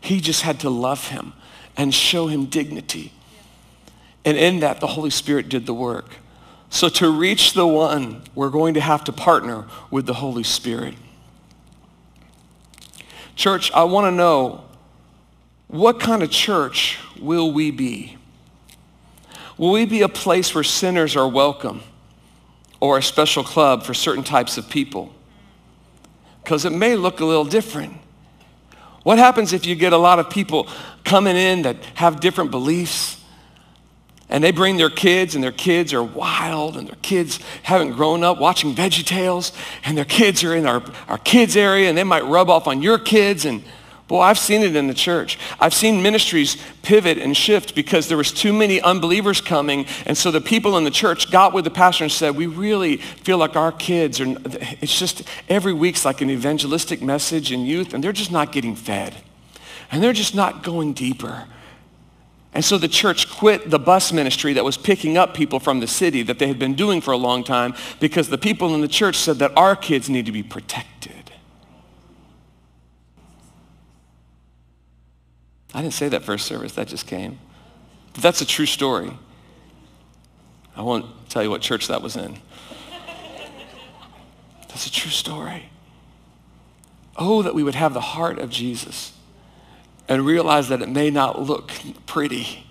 He 0.00 0.22
just 0.22 0.40
had 0.40 0.60
to 0.60 0.70
love 0.70 1.08
him 1.08 1.34
and 1.76 1.92
show 1.94 2.28
him 2.28 2.46
dignity 2.46 3.12
and 4.28 4.36
in 4.36 4.60
that, 4.60 4.80
the 4.80 4.86
Holy 4.86 5.08
Spirit 5.08 5.48
did 5.48 5.64
the 5.64 5.72
work. 5.72 6.16
So 6.68 6.90
to 6.90 7.10
reach 7.10 7.54
the 7.54 7.66
one, 7.66 8.20
we're 8.34 8.50
going 8.50 8.74
to 8.74 8.80
have 8.80 9.02
to 9.04 9.12
partner 9.12 9.64
with 9.90 10.04
the 10.04 10.12
Holy 10.12 10.42
Spirit. 10.42 10.96
Church, 13.36 13.72
I 13.72 13.84
want 13.84 14.04
to 14.04 14.10
know 14.10 14.64
what 15.68 15.98
kind 15.98 16.22
of 16.22 16.30
church 16.30 16.98
will 17.18 17.52
we 17.52 17.70
be? 17.70 18.18
Will 19.56 19.70
we 19.70 19.86
be 19.86 20.02
a 20.02 20.10
place 20.10 20.54
where 20.54 20.62
sinners 20.62 21.16
are 21.16 21.26
welcome 21.26 21.80
or 22.80 22.98
a 22.98 23.02
special 23.02 23.42
club 23.42 23.82
for 23.82 23.94
certain 23.94 24.24
types 24.24 24.58
of 24.58 24.68
people? 24.68 25.10
Because 26.44 26.66
it 26.66 26.72
may 26.72 26.96
look 26.96 27.20
a 27.20 27.24
little 27.24 27.46
different. 27.46 27.94
What 29.04 29.16
happens 29.16 29.54
if 29.54 29.64
you 29.64 29.74
get 29.74 29.94
a 29.94 29.98
lot 29.98 30.18
of 30.18 30.28
people 30.28 30.68
coming 31.02 31.34
in 31.34 31.62
that 31.62 31.82
have 31.94 32.20
different 32.20 32.50
beliefs, 32.50 33.17
and 34.28 34.44
they 34.44 34.50
bring 34.50 34.76
their 34.76 34.90
kids 34.90 35.34
and 35.34 35.42
their 35.42 35.52
kids 35.52 35.94
are 35.94 36.02
wild 36.02 36.76
and 36.76 36.88
their 36.88 36.98
kids 37.02 37.40
haven't 37.62 37.92
grown 37.92 38.22
up 38.22 38.38
watching 38.38 38.74
VeggieTales 38.74 39.54
and 39.84 39.96
their 39.96 40.04
kids 40.04 40.44
are 40.44 40.54
in 40.54 40.66
our, 40.66 40.82
our 41.08 41.18
kids 41.18 41.56
area 41.56 41.88
and 41.88 41.96
they 41.96 42.04
might 42.04 42.24
rub 42.24 42.50
off 42.50 42.66
on 42.66 42.82
your 42.82 42.98
kids 42.98 43.44
and 43.44 43.62
boy 44.06 44.20
i've 44.20 44.38
seen 44.38 44.62
it 44.62 44.76
in 44.76 44.86
the 44.86 44.94
church. 44.94 45.38
I've 45.60 45.74
seen 45.74 46.02
ministries 46.02 46.56
pivot 46.82 47.18
and 47.18 47.36
shift 47.36 47.74
because 47.74 48.08
there 48.08 48.16
was 48.16 48.32
too 48.32 48.52
many 48.52 48.80
unbelievers 48.80 49.40
coming 49.40 49.86
and 50.04 50.16
so 50.16 50.30
the 50.30 50.40
people 50.40 50.76
in 50.76 50.84
the 50.84 50.90
church 50.90 51.30
got 51.30 51.54
with 51.54 51.64
the 51.64 51.70
pastor 51.70 52.04
and 52.04 52.12
said 52.12 52.36
we 52.36 52.46
really 52.46 52.98
feel 52.98 53.38
like 53.38 53.56
our 53.56 53.72
kids 53.72 54.20
are 54.20 54.36
it's 54.80 54.98
just 54.98 55.22
every 55.48 55.72
week's 55.72 56.04
like 56.04 56.20
an 56.20 56.30
evangelistic 56.30 57.00
message 57.00 57.50
in 57.50 57.60
youth 57.60 57.94
and 57.94 58.04
they're 58.04 58.12
just 58.12 58.32
not 58.32 58.52
getting 58.52 58.74
fed. 58.74 59.14
And 59.90 60.02
they're 60.02 60.12
just 60.12 60.34
not 60.34 60.62
going 60.62 60.92
deeper 60.92 61.46
and 62.54 62.64
so 62.64 62.78
the 62.78 62.88
church 62.88 63.30
quit 63.30 63.70
the 63.70 63.78
bus 63.78 64.12
ministry 64.12 64.54
that 64.54 64.64
was 64.64 64.76
picking 64.76 65.18
up 65.18 65.34
people 65.34 65.60
from 65.60 65.80
the 65.80 65.86
city 65.86 66.22
that 66.22 66.38
they 66.38 66.48
had 66.48 66.58
been 66.58 66.74
doing 66.74 67.00
for 67.00 67.12
a 67.12 67.16
long 67.16 67.44
time 67.44 67.74
because 68.00 68.28
the 68.28 68.38
people 68.38 68.74
in 68.74 68.80
the 68.80 68.88
church 68.88 69.16
said 69.16 69.38
that 69.38 69.52
our 69.56 69.76
kids 69.76 70.08
need 70.08 70.26
to 70.26 70.32
be 70.32 70.42
protected. 70.42 71.12
I 75.74 75.82
didn't 75.82 75.94
say 75.94 76.08
that 76.08 76.24
first 76.24 76.46
service, 76.46 76.72
that 76.72 76.88
just 76.88 77.06
came. 77.06 77.38
But 78.14 78.22
that's 78.22 78.40
a 78.40 78.46
true 78.46 78.66
story. 78.66 79.12
I 80.74 80.82
won't 80.82 81.06
tell 81.28 81.42
you 81.42 81.50
what 81.50 81.60
church 81.60 81.88
that 81.88 82.00
was 82.02 82.16
in. 82.16 82.38
That's 84.68 84.86
a 84.86 84.92
true 84.92 85.10
story. 85.10 85.70
Oh, 87.16 87.42
that 87.42 87.54
we 87.54 87.62
would 87.62 87.74
have 87.74 87.94
the 87.94 88.00
heart 88.00 88.38
of 88.38 88.48
Jesus 88.48 89.12
and 90.08 90.24
realize 90.24 90.68
that 90.68 90.82
it 90.82 90.88
may 90.88 91.10
not 91.10 91.40
look 91.40 91.70
pretty 92.06 92.66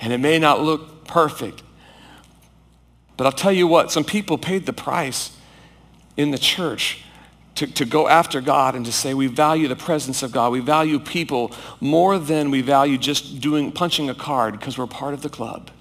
and 0.00 0.12
it 0.12 0.18
may 0.18 0.38
not 0.38 0.62
look 0.62 1.06
perfect. 1.06 1.62
But 3.16 3.26
I'll 3.26 3.32
tell 3.32 3.52
you 3.52 3.66
what, 3.66 3.90
some 3.90 4.04
people 4.04 4.38
paid 4.38 4.64
the 4.64 4.72
price 4.72 5.36
in 6.16 6.30
the 6.30 6.38
church 6.38 7.02
to, 7.56 7.66
to 7.66 7.84
go 7.84 8.06
after 8.06 8.40
God 8.40 8.76
and 8.76 8.86
to 8.86 8.92
say 8.92 9.14
we 9.14 9.26
value 9.26 9.66
the 9.66 9.74
presence 9.74 10.22
of 10.22 10.30
God. 10.30 10.52
We 10.52 10.60
value 10.60 11.00
people 11.00 11.50
more 11.80 12.18
than 12.18 12.52
we 12.52 12.60
value 12.60 12.96
just 12.96 13.40
doing 13.40 13.72
punching 13.72 14.08
a 14.08 14.14
card 14.14 14.58
because 14.58 14.78
we're 14.78 14.86
part 14.86 15.14
of 15.14 15.22
the 15.22 15.28
club. 15.28 15.72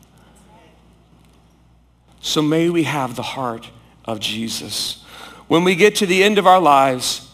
So 2.20 2.42
may 2.42 2.72
we 2.72 2.84
have 2.84 3.16
the 3.16 3.22
heart 3.22 3.70
of 4.06 4.20
Jesus. 4.20 5.04
When 5.48 5.64
we 5.64 5.76
get 5.76 5.96
to 5.98 6.08
the 6.08 6.24
end 6.24 6.40
of 6.40 6.48
our 6.48 6.60
lives, 6.60 7.30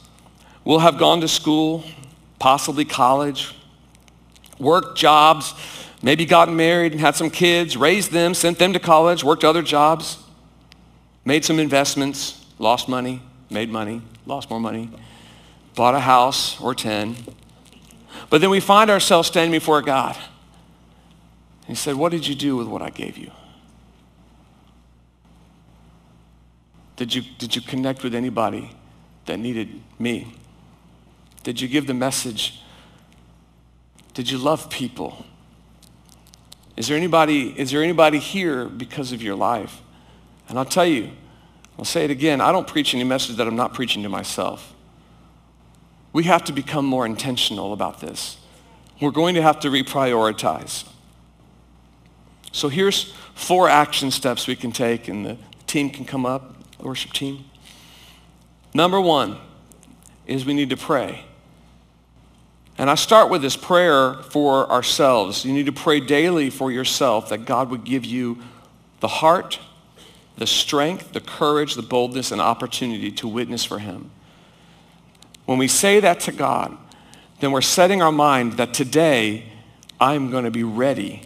we'll 0.66 0.80
have 0.80 0.98
gone 0.98 1.22
to 1.22 1.28
school, 1.30 1.86
possibly 2.44 2.84
college, 2.84 3.56
worked 4.60 4.98
jobs, 4.98 5.54
maybe 6.02 6.26
gotten 6.26 6.58
married 6.58 6.92
and 6.92 7.00
had 7.00 7.16
some 7.16 7.30
kids, 7.30 7.78
raised 7.78 8.12
them, 8.12 8.34
sent 8.34 8.60
them 8.60 8.74
to 8.74 8.80
college, 8.80 9.24
worked 9.24 9.46
other 9.46 9.62
jobs, 9.62 10.18
made 11.24 11.46
some 11.46 11.58
investments, 11.58 12.46
lost 12.60 12.90
money, 12.90 13.22
made 13.50 13.70
money, 13.70 14.02
lost 14.26 14.50
more 14.50 14.60
money, 14.60 14.90
bought 15.74 15.96
a 15.96 16.02
house 16.02 16.60
or 16.60 16.76
10. 16.76 17.16
But 18.30 18.42
then 18.42 18.50
we 18.50 18.60
find 18.60 18.90
ourselves 18.90 19.30
standing 19.30 19.58
before 19.58 19.82
God. 19.82 20.18
He 21.66 21.76
said, 21.76 21.96
what 21.96 22.12
did 22.12 22.28
you 22.28 22.36
do 22.36 22.58
with 22.58 22.68
what 22.68 22.82
I 22.82 22.90
gave 22.90 23.18
you? 23.18 23.32
Did 26.98 27.16
you, 27.16 27.22
did 27.38 27.56
you 27.56 27.62
connect 27.62 28.04
with 28.04 28.14
anybody 28.14 28.70
that 29.28 29.40
needed 29.40 29.82
me? 29.98 30.36
Did 31.44 31.60
you 31.60 31.68
give 31.68 31.88
the 31.88 31.94
message? 31.94 32.62
Did 34.14 34.30
you 34.30 34.38
love 34.38 34.70
people? 34.70 35.26
Is 36.76 36.88
there 36.88 36.98
anybody, 36.98 37.50
is 37.60 37.72
there 37.72 37.84
anybody 37.84 38.18
here 38.20 38.66
because 38.66 39.12
of 39.12 39.22
your 39.22 39.36
life? 39.36 39.82
And 40.50 40.58
I'll 40.58 40.66
tell 40.66 40.86
you, 40.86 41.12
I'll 41.78 41.86
say 41.86 42.06
it 42.06 42.12
again, 42.12 42.42
I 42.42 42.52
don't 42.52 42.68
preach 42.68 42.94
any 42.94 43.04
message 43.04 43.38
that 43.38 43.48
I'm 43.48 43.56
not 43.56 43.74
preaching 43.74 44.04
to 44.04 44.10
myself. 44.10 44.74
We 46.14 46.24
have 46.24 46.44
to 46.46 46.54
become 46.54 46.86
more 46.86 47.06
intentional 47.06 47.74
about 47.74 48.00
this. 48.00 48.38
we're 49.02 49.12
going 49.12 49.36
to 49.36 49.42
have 49.42 49.60
to 49.62 49.70
reprioritize. 49.70 50.88
So 52.52 52.70
here's 52.70 53.12
four 53.34 53.68
action 53.68 54.12
steps 54.12 54.48
we 54.48 54.56
can 54.56 54.72
take, 54.72 55.08
and 55.08 55.26
the 55.26 55.38
team 55.66 55.90
can 55.90 56.06
come 56.06 56.26
up, 56.26 56.56
worship 56.80 57.12
team. 57.12 57.46
Number 58.76 59.02
one 59.02 59.38
is 60.28 60.46
we 60.46 60.54
need 60.54 60.70
to 60.70 60.78
pray. 60.78 61.26
And 62.78 62.90
I 62.90 62.96
start 62.96 63.30
with 63.30 63.42
this 63.42 63.56
prayer 63.56 64.16
for 64.16 64.70
ourselves. 64.72 65.46
You 65.46 65.54
need 65.54 65.68
to 65.68 65.72
pray 65.72 66.00
daily 66.00 66.50
for 66.50 66.72
yourself 66.72 67.30
that 67.30 67.46
God 67.46 67.70
would 67.70 67.84
give 67.84 68.04
you 68.04 68.40
the 69.00 69.08
heart, 69.08 69.60
the 70.38 70.48
strength, 70.48 71.14
the 71.14 71.22
courage, 71.22 71.76
the 71.76 71.84
boldness, 71.84 72.32
and 72.32 72.42
opportunity 72.42 73.12
to 73.12 73.28
witness 73.28 73.64
for 73.64 73.80
him. 73.80 74.10
When 75.46 75.58
we 75.58 75.68
say 75.68 76.00
that 76.00 76.20
to 76.22 76.32
God, 76.32 76.78
then 77.40 77.52
we're 77.52 77.62
setting 77.62 78.02
our 78.02 78.12
mind 78.12 78.54
that 78.54 78.74
today 78.74 79.44
I'm 80.00 80.32
going 80.32 80.46
to 80.46 80.52
be 80.52 80.64
ready 80.64 81.24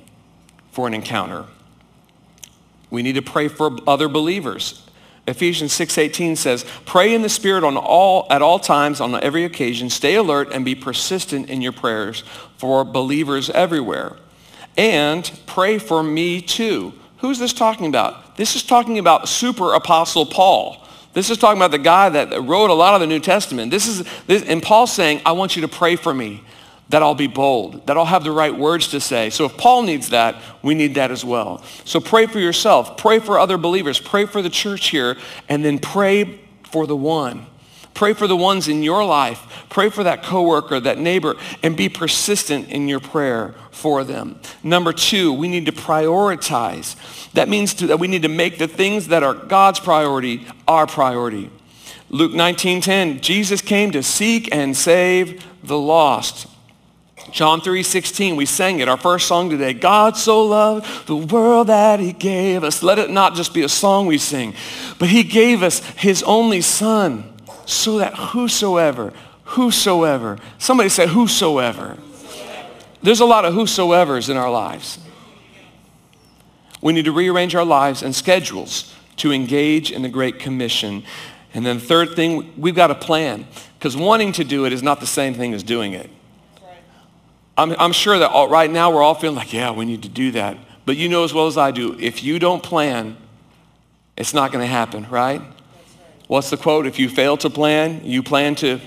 for 0.72 0.88
an 0.88 0.94
encounter. 0.94 1.46
We 2.90 3.04
need 3.04 3.14
to 3.14 3.22
pray 3.22 3.48
for 3.48 3.78
other 3.88 4.10
believers. 4.10 4.87
Ephesians 5.28 5.74
6:18 5.74 6.36
says, 6.38 6.66
"Pray 6.86 7.14
in 7.14 7.22
the 7.22 7.30
Spirit 7.30 7.64
on 7.64 7.76
all 7.76 8.26
at 8.30 8.42
all 8.42 8.60
times 8.60 9.02
on 9.02 9.20
every 9.22 9.44
occasion. 9.44 9.90
Stay 9.90 10.16
alert 10.16 10.50
and 10.54 10.64
be 10.64 10.74
persistent 10.74 11.50
in 11.50 11.62
your 11.62 11.74
prayers 11.74 12.24
for 12.58 12.86
believers 12.86 13.50
everywhere. 13.50 14.16
And 14.78 15.30
pray 15.46 15.78
for 15.78 16.02
me 16.02 16.42
too." 16.42 16.94
Who's 17.18 17.40
this 17.40 17.54
talking 17.54 17.88
about? 17.88 18.38
This 18.38 18.56
is 18.56 18.64
talking 18.64 19.00
about 19.00 19.28
super 19.28 19.74
apostle 19.74 20.26
Paul. 20.26 20.78
This 21.14 21.30
is 21.30 21.38
talking 21.38 21.58
about 21.58 21.72
the 21.72 21.80
guy 21.80 22.10
that 22.10 22.44
wrote 22.44 22.70
a 22.70 22.76
lot 22.76 22.94
of 22.94 23.02
the 23.02 23.08
New 23.08 23.20
Testament. 23.20 23.72
This 23.72 23.88
is 23.88 24.04
this, 24.28 24.44
and 24.44 24.62
Paul's 24.62 24.92
saying, 24.92 25.22
"I 25.26 25.32
want 25.32 25.56
you 25.56 25.64
to 25.64 25.68
pray 25.68 25.96
for 25.96 26.14
me 26.14 26.42
that 26.90 27.04
I'll 27.04 27.16
be 27.16 27.28
bold, 27.28 27.86
that 27.88 27.98
I'll 27.98 28.06
have 28.06 28.24
the 28.24 28.32
right 28.32 28.56
words 28.56 28.88
to 28.90 29.00
say. 29.02 29.30
So 29.30 29.46
if 29.46 29.58
Paul 29.58 29.84
needs 29.84 30.10
that, 30.10 30.42
we 30.62 30.74
need 30.74 30.96
that 30.96 31.12
as 31.12 31.26
well. 31.26 31.64
So 31.84 32.00
pray 32.00 32.28
for 32.28 32.40
yourself, 32.40 32.98
pray 32.98 33.20
for 33.20 33.40
other 33.40 33.58
believers, 33.58 34.00
pray 34.00 34.26
for 34.26 34.42
the 34.42 34.50
church 34.50 34.88
here, 34.90 35.18
and 35.50 35.66
then 35.66 35.80
pray 35.80 36.40
for 36.64 36.88
the 36.88 36.96
one. 36.96 37.46
Pray 37.94 38.14
for 38.14 38.28
the 38.28 38.38
ones 38.38 38.68
in 38.68 38.84
your 38.84 39.04
life. 39.04 39.66
Pray 39.70 39.90
for 39.90 40.04
that 40.04 40.22
coworker, 40.22 40.80
that 40.80 41.00
neighbor, 41.00 41.36
and 41.64 41.76
be 41.76 41.90
persistent 41.90 42.70
in 42.70 42.88
your 42.88 43.00
prayer 43.00 43.56
for 43.72 44.04
them. 44.04 44.40
Number 44.62 44.94
two, 44.94 45.34
we 45.34 45.48
need 45.48 45.66
to 45.66 45.72
prioritize. 45.72 46.96
That 47.32 47.50
means 47.50 47.74
to, 47.76 47.88
that 47.88 48.00
we 48.00 48.08
need 48.08 48.22
to 48.22 48.30
make 48.30 48.60
the 48.60 48.68
things 48.68 49.08
that 49.08 49.24
are 49.24 49.34
God's 49.34 49.80
priority 49.80 50.46
our 50.68 50.86
priority. 50.86 51.50
Luke 52.10 52.34
19:10, 52.34 53.20
Jesus 53.20 53.62
came 53.62 53.90
to 53.92 54.04
seek 54.04 54.54
and 54.54 54.78
save 54.78 55.44
the 55.64 55.78
lost. 55.78 56.46
John 57.32 57.62
3:16, 57.62 58.36
we 58.36 58.46
sang 58.46 58.80
it, 58.80 58.88
our 58.88 58.98
first 58.98 59.28
song 59.28 59.50
today. 59.50 59.74
God 59.74 60.16
so 60.18 60.44
loved 60.44 61.08
the 61.08 61.16
world 61.16 61.68
that 61.68 62.00
he 62.00 62.14
gave 62.14 62.64
us. 62.64 62.82
Let 62.82 63.00
it 63.00 63.10
not 63.10 63.36
just 63.36 63.54
be 63.54 63.64
a 63.64 63.70
song 63.70 64.08
we 64.08 64.18
sing, 64.18 64.54
but 64.98 65.10
he 65.10 65.24
gave 65.24 65.62
us 65.62 65.80
his 65.98 66.24
only 66.24 66.62
son 66.62 67.26
so 67.66 67.98
that 67.98 68.16
whosoever, 68.16 69.12
whosoever, 69.44 70.38
somebody 70.58 70.90
say 70.90 71.08
whosoever. 71.08 71.98
There's 73.04 73.20
a 73.20 73.26
lot 73.26 73.46
of 73.46 73.54
whosoevers 73.54 74.30
in 74.30 74.38
our 74.38 74.50
lives. 74.50 75.00
We 76.82 76.94
need 76.94 77.06
to 77.06 77.12
rearrange 77.12 77.56
our 77.56 77.66
lives 77.66 78.04
and 78.04 78.16
schedules 78.16 78.94
to 79.18 79.32
engage 79.34 79.92
in 79.92 80.02
the 80.02 80.10
Great 80.10 80.40
Commission. 80.40 81.04
And 81.54 81.66
then 81.66 81.80
third 81.80 82.16
thing, 82.16 82.54
we've 82.58 82.76
got 82.76 82.92
a 82.92 82.96
plan 82.96 83.48
because 83.78 83.98
wanting 83.98 84.32
to 84.34 84.44
do 84.44 84.66
it 84.66 84.74
is 84.74 84.82
not 84.82 85.00
the 85.00 85.08
same 85.08 85.34
thing 85.34 85.54
as 85.54 85.64
doing 85.64 85.94
it. 85.94 86.10
I'm, 87.58 87.76
I'm 87.80 87.92
sure 87.92 88.20
that 88.20 88.30
all, 88.30 88.48
right 88.48 88.70
now 88.70 88.92
we're 88.92 89.02
all 89.02 89.16
feeling 89.16 89.36
like, 89.36 89.52
yeah, 89.52 89.72
we 89.72 89.86
need 89.86 90.04
to 90.04 90.10
do 90.10 90.32
that. 90.32 90.58
But 90.86 90.96
you 90.96 91.10
know 91.10 91.24
as 91.24 91.34
well 91.34 91.48
as 91.48 91.58
I 91.58 91.72
do, 91.72 91.98
if 92.00 92.24
you 92.24 92.40
don't 92.40 92.62
plan, 92.62 93.18
it's 94.16 94.34
not 94.34 94.52
going 94.52 94.64
to 94.64 94.72
happen, 94.72 95.08
right? 95.10 95.42
What's 96.28 96.50
the 96.50 96.58
quote? 96.58 96.86
If 96.86 97.00
you 97.00 97.10
fail 97.10 97.36
to 97.38 97.50
plan, 97.50 98.06
you 98.06 98.22
plan 98.22 98.56
to, 98.56 98.80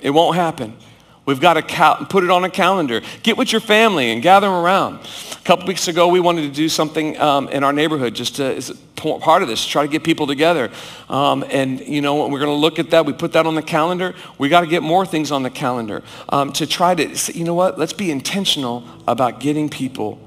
it 0.00 0.10
won't 0.10 0.36
happen. 0.36 0.76
We've 1.24 1.40
got 1.40 1.54
to 1.54 1.62
cal- 1.62 2.04
put 2.06 2.24
it 2.24 2.30
on 2.30 2.42
a 2.44 2.50
calendar. 2.50 3.00
Get 3.22 3.36
with 3.36 3.52
your 3.52 3.60
family 3.60 4.10
and 4.10 4.20
gather 4.20 4.48
them 4.48 4.56
around. 4.56 5.06
A 5.32 5.44
couple 5.44 5.66
weeks 5.66 5.86
ago, 5.86 6.08
we 6.08 6.18
wanted 6.18 6.42
to 6.42 6.50
do 6.50 6.68
something 6.68 7.18
um, 7.20 7.48
in 7.48 7.62
our 7.62 7.72
neighborhood 7.72 8.14
just 8.14 8.36
to, 8.36 8.56
as 8.56 8.70
part 8.96 9.42
of 9.42 9.48
this, 9.48 9.64
try 9.64 9.82
to 9.82 9.90
get 9.90 10.02
people 10.02 10.26
together. 10.26 10.70
Um, 11.08 11.44
and, 11.48 11.80
you 11.80 12.00
know, 12.00 12.26
we're 12.26 12.40
going 12.40 12.50
to 12.50 12.60
look 12.60 12.80
at 12.80 12.90
that. 12.90 13.06
We 13.06 13.12
put 13.12 13.32
that 13.34 13.46
on 13.46 13.54
the 13.54 13.62
calendar. 13.62 14.14
We 14.38 14.48
got 14.48 14.62
to 14.62 14.66
get 14.66 14.82
more 14.82 15.06
things 15.06 15.30
on 15.30 15.44
the 15.44 15.50
calendar 15.50 16.02
um, 16.28 16.52
to 16.54 16.66
try 16.66 16.94
to, 16.94 17.32
you 17.32 17.44
know 17.44 17.54
what, 17.54 17.78
let's 17.78 17.92
be 17.92 18.10
intentional 18.10 18.84
about 19.06 19.38
getting 19.38 19.68
people 19.68 20.18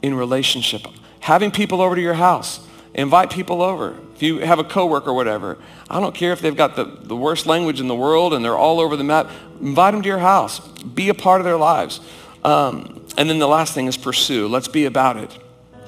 in 0.00 0.14
relationship. 0.14 0.86
Having 1.20 1.50
people 1.50 1.82
over 1.82 1.94
to 1.94 2.00
your 2.00 2.14
house. 2.14 2.60
Invite 2.94 3.30
people 3.30 3.60
over. 3.60 3.96
If 4.18 4.24
you 4.24 4.38
have 4.40 4.58
a 4.58 4.64
coworker 4.64 5.10
or 5.10 5.14
whatever, 5.14 5.58
I 5.88 6.00
don't 6.00 6.12
care 6.12 6.32
if 6.32 6.40
they've 6.40 6.56
got 6.56 6.74
the, 6.74 6.86
the 6.86 7.14
worst 7.14 7.46
language 7.46 7.80
in 7.80 7.86
the 7.86 7.94
world 7.94 8.34
and 8.34 8.44
they're 8.44 8.58
all 8.58 8.80
over 8.80 8.96
the 8.96 9.04
map. 9.04 9.30
Invite 9.60 9.94
them 9.94 10.02
to 10.02 10.08
your 10.08 10.18
house. 10.18 10.58
Be 10.58 11.08
a 11.08 11.14
part 11.14 11.40
of 11.40 11.44
their 11.44 11.56
lives. 11.56 12.00
Um, 12.42 13.06
and 13.16 13.30
then 13.30 13.38
the 13.38 13.46
last 13.46 13.74
thing 13.74 13.86
is 13.86 13.96
pursue. 13.96 14.48
Let's 14.48 14.66
be 14.66 14.86
about 14.86 15.18
it. 15.18 15.38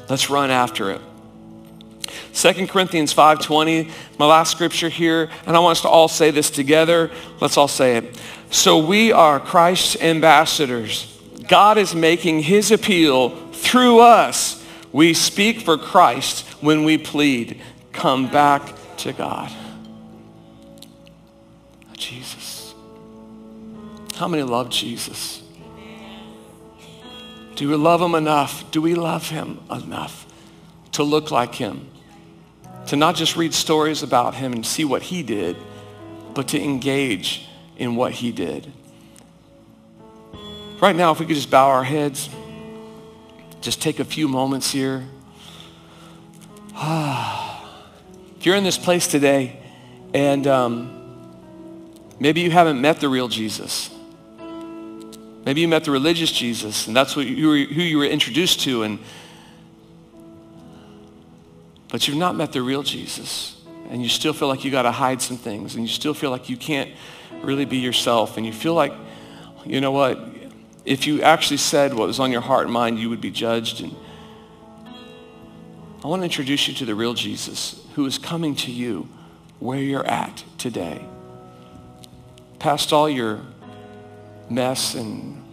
Let's 0.08 0.30
run 0.30 0.52
after 0.52 0.92
it. 0.92 1.00
2 2.32 2.68
Corinthians 2.68 3.12
5.20, 3.12 3.90
my 4.16 4.26
last 4.26 4.52
scripture 4.52 4.88
here, 4.88 5.28
and 5.44 5.56
I 5.56 5.58
want 5.58 5.78
us 5.78 5.82
to 5.82 5.88
all 5.88 6.06
say 6.06 6.30
this 6.30 6.50
together. 6.50 7.10
Let's 7.40 7.56
all 7.56 7.66
say 7.66 7.96
it. 7.96 8.16
So 8.52 8.78
we 8.78 9.10
are 9.10 9.40
Christ's 9.40 10.00
ambassadors. 10.00 11.18
God 11.48 11.78
is 11.78 11.96
making 11.96 12.44
his 12.44 12.70
appeal 12.70 13.30
through 13.50 13.98
us. 13.98 14.64
We 14.92 15.14
speak 15.14 15.62
for 15.62 15.76
Christ 15.76 16.46
when 16.60 16.84
we 16.84 16.98
plead, 16.98 17.60
come 17.92 18.30
back 18.30 18.74
to 18.98 19.12
God. 19.12 19.50
Oh, 21.90 21.94
Jesus. 21.96 22.74
How 24.16 24.28
many 24.28 24.42
love 24.42 24.70
Jesus? 24.70 25.42
Do 27.56 27.68
we 27.68 27.76
love 27.76 28.00
him 28.00 28.14
enough? 28.14 28.70
Do 28.70 28.80
we 28.80 28.94
love 28.94 29.28
him 29.28 29.60
enough 29.70 30.26
to 30.92 31.02
look 31.02 31.30
like 31.30 31.54
him? 31.54 31.88
To 32.86 32.96
not 32.96 33.16
just 33.16 33.36
read 33.36 33.52
stories 33.52 34.02
about 34.02 34.34
him 34.34 34.52
and 34.52 34.64
see 34.64 34.84
what 34.84 35.02
he 35.02 35.22
did, 35.22 35.56
but 36.34 36.48
to 36.48 36.62
engage 36.62 37.46
in 37.76 37.96
what 37.96 38.12
he 38.12 38.32
did. 38.32 38.72
Right 40.80 40.96
now, 40.96 41.12
if 41.12 41.20
we 41.20 41.26
could 41.26 41.36
just 41.36 41.50
bow 41.50 41.68
our 41.68 41.84
heads, 41.84 42.30
just 43.60 43.82
take 43.82 44.00
a 44.00 44.04
few 44.04 44.26
moments 44.26 44.70
here. 44.70 45.04
Ah. 46.74 47.49
If 48.40 48.46
you're 48.46 48.56
in 48.56 48.64
this 48.64 48.78
place 48.78 49.06
today 49.06 49.54
and 50.14 50.46
um, 50.46 50.98
maybe 52.18 52.40
you 52.40 52.50
haven't 52.50 52.80
met 52.80 52.98
the 52.98 53.06
real 53.06 53.28
Jesus, 53.28 53.90
maybe 55.44 55.60
you 55.60 55.68
met 55.68 55.84
the 55.84 55.90
religious 55.90 56.32
Jesus 56.32 56.86
and 56.86 56.96
that's 56.96 57.14
what 57.14 57.26
you 57.26 57.48
were, 57.48 57.58
who 57.58 57.82
you 57.82 57.98
were 57.98 58.06
introduced 58.06 58.60
to, 58.60 58.82
and, 58.82 58.98
but 61.90 62.08
you've 62.08 62.16
not 62.16 62.34
met 62.34 62.52
the 62.52 62.62
real 62.62 62.82
Jesus 62.82 63.60
and 63.90 64.02
you 64.02 64.08
still 64.08 64.32
feel 64.32 64.48
like 64.48 64.64
you 64.64 64.70
got 64.70 64.82
to 64.84 64.90
hide 64.90 65.20
some 65.20 65.36
things 65.36 65.74
and 65.74 65.84
you 65.84 65.90
still 65.90 66.14
feel 66.14 66.30
like 66.30 66.48
you 66.48 66.56
can't 66.56 66.90
really 67.42 67.66
be 67.66 67.76
yourself 67.76 68.38
and 68.38 68.46
you 68.46 68.54
feel 68.54 68.72
like, 68.72 68.94
you 69.66 69.82
know 69.82 69.92
what, 69.92 70.18
if 70.86 71.06
you 71.06 71.20
actually 71.20 71.58
said 71.58 71.92
what 71.92 72.06
was 72.06 72.18
on 72.18 72.32
your 72.32 72.40
heart 72.40 72.64
and 72.64 72.72
mind, 72.72 72.98
you 72.98 73.10
would 73.10 73.20
be 73.20 73.30
judged. 73.30 73.82
And 73.82 73.94
I 76.02 76.08
want 76.08 76.20
to 76.20 76.24
introduce 76.24 76.66
you 76.66 76.74
to 76.74 76.86
the 76.86 76.94
real 76.94 77.12
Jesus 77.12 77.84
who 77.94 78.06
is 78.06 78.16
coming 78.16 78.54
to 78.56 78.72
you 78.72 79.06
where 79.58 79.78
you're 79.78 80.06
at 80.06 80.42
today. 80.56 81.04
Past 82.58 82.92
all 82.92 83.08
your 83.08 83.40
mess 84.48 84.94
and 84.94 85.44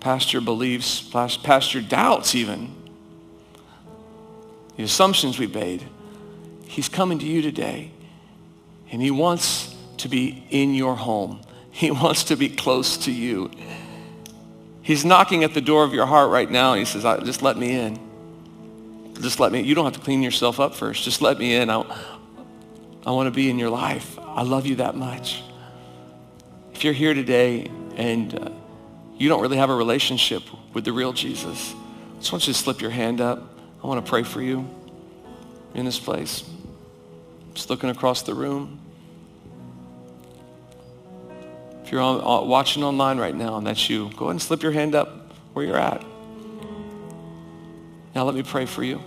past 0.00 0.34
your 0.34 0.42
beliefs, 0.42 1.00
past, 1.00 1.42
past 1.42 1.72
your 1.72 1.82
doubts 1.82 2.34
even, 2.34 2.74
the 4.76 4.82
assumptions 4.82 5.38
we 5.38 5.46
made. 5.46 5.82
He's 6.66 6.90
coming 6.90 7.18
to 7.18 7.26
you 7.26 7.40
today 7.40 7.90
and 8.92 9.00
he 9.00 9.10
wants 9.10 9.74
to 9.98 10.08
be 10.08 10.44
in 10.50 10.74
your 10.74 10.96
home. 10.96 11.40
He 11.76 11.90
wants 11.90 12.24
to 12.24 12.36
be 12.36 12.48
close 12.48 12.96
to 13.04 13.12
you. 13.12 13.50
He's 14.80 15.04
knocking 15.04 15.44
at 15.44 15.52
the 15.52 15.60
door 15.60 15.84
of 15.84 15.92
your 15.92 16.06
heart 16.06 16.30
right 16.30 16.50
now 16.50 16.72
he 16.72 16.86
says, 16.86 17.02
just 17.22 17.42
let 17.42 17.58
me 17.58 17.78
in. 17.78 18.05
Just 19.20 19.40
let 19.40 19.52
me, 19.52 19.62
you 19.62 19.74
don't 19.74 19.84
have 19.84 19.94
to 19.94 20.00
clean 20.00 20.22
yourself 20.22 20.60
up 20.60 20.74
first. 20.74 21.02
Just 21.02 21.22
let 21.22 21.38
me 21.38 21.54
in. 21.54 21.70
I, 21.70 21.84
I 23.06 23.10
want 23.12 23.26
to 23.26 23.30
be 23.30 23.48
in 23.48 23.58
your 23.58 23.70
life. 23.70 24.18
I 24.18 24.42
love 24.42 24.66
you 24.66 24.76
that 24.76 24.94
much. 24.94 25.42
If 26.74 26.84
you're 26.84 26.92
here 26.92 27.14
today 27.14 27.70
and 27.96 28.38
uh, 28.38 28.50
you 29.16 29.28
don't 29.28 29.40
really 29.40 29.56
have 29.56 29.70
a 29.70 29.74
relationship 29.74 30.42
with 30.74 30.84
the 30.84 30.92
real 30.92 31.12
Jesus, 31.12 31.74
I 31.74 32.18
just 32.18 32.32
want 32.32 32.46
you 32.46 32.52
to 32.52 32.58
slip 32.58 32.80
your 32.80 32.90
hand 32.90 33.20
up. 33.20 33.42
I 33.82 33.86
want 33.86 34.04
to 34.04 34.08
pray 34.08 34.22
for 34.22 34.42
you 34.42 34.68
in 35.74 35.84
this 35.84 35.98
place. 35.98 36.44
Just 37.54 37.70
looking 37.70 37.88
across 37.88 38.22
the 38.22 38.34
room. 38.34 38.80
If 41.84 41.92
you're 41.92 42.02
on, 42.02 42.20
uh, 42.20 42.44
watching 42.44 42.82
online 42.82 43.18
right 43.18 43.34
now 43.34 43.56
and 43.56 43.66
that's 43.66 43.88
you, 43.88 44.10
go 44.16 44.26
ahead 44.26 44.32
and 44.32 44.42
slip 44.42 44.62
your 44.62 44.72
hand 44.72 44.94
up 44.94 45.32
where 45.54 45.64
you're 45.64 45.78
at. 45.78 46.04
Now 48.16 48.24
let 48.24 48.34
me 48.34 48.42
pray 48.42 48.64
for 48.64 48.82
you. 48.82 48.98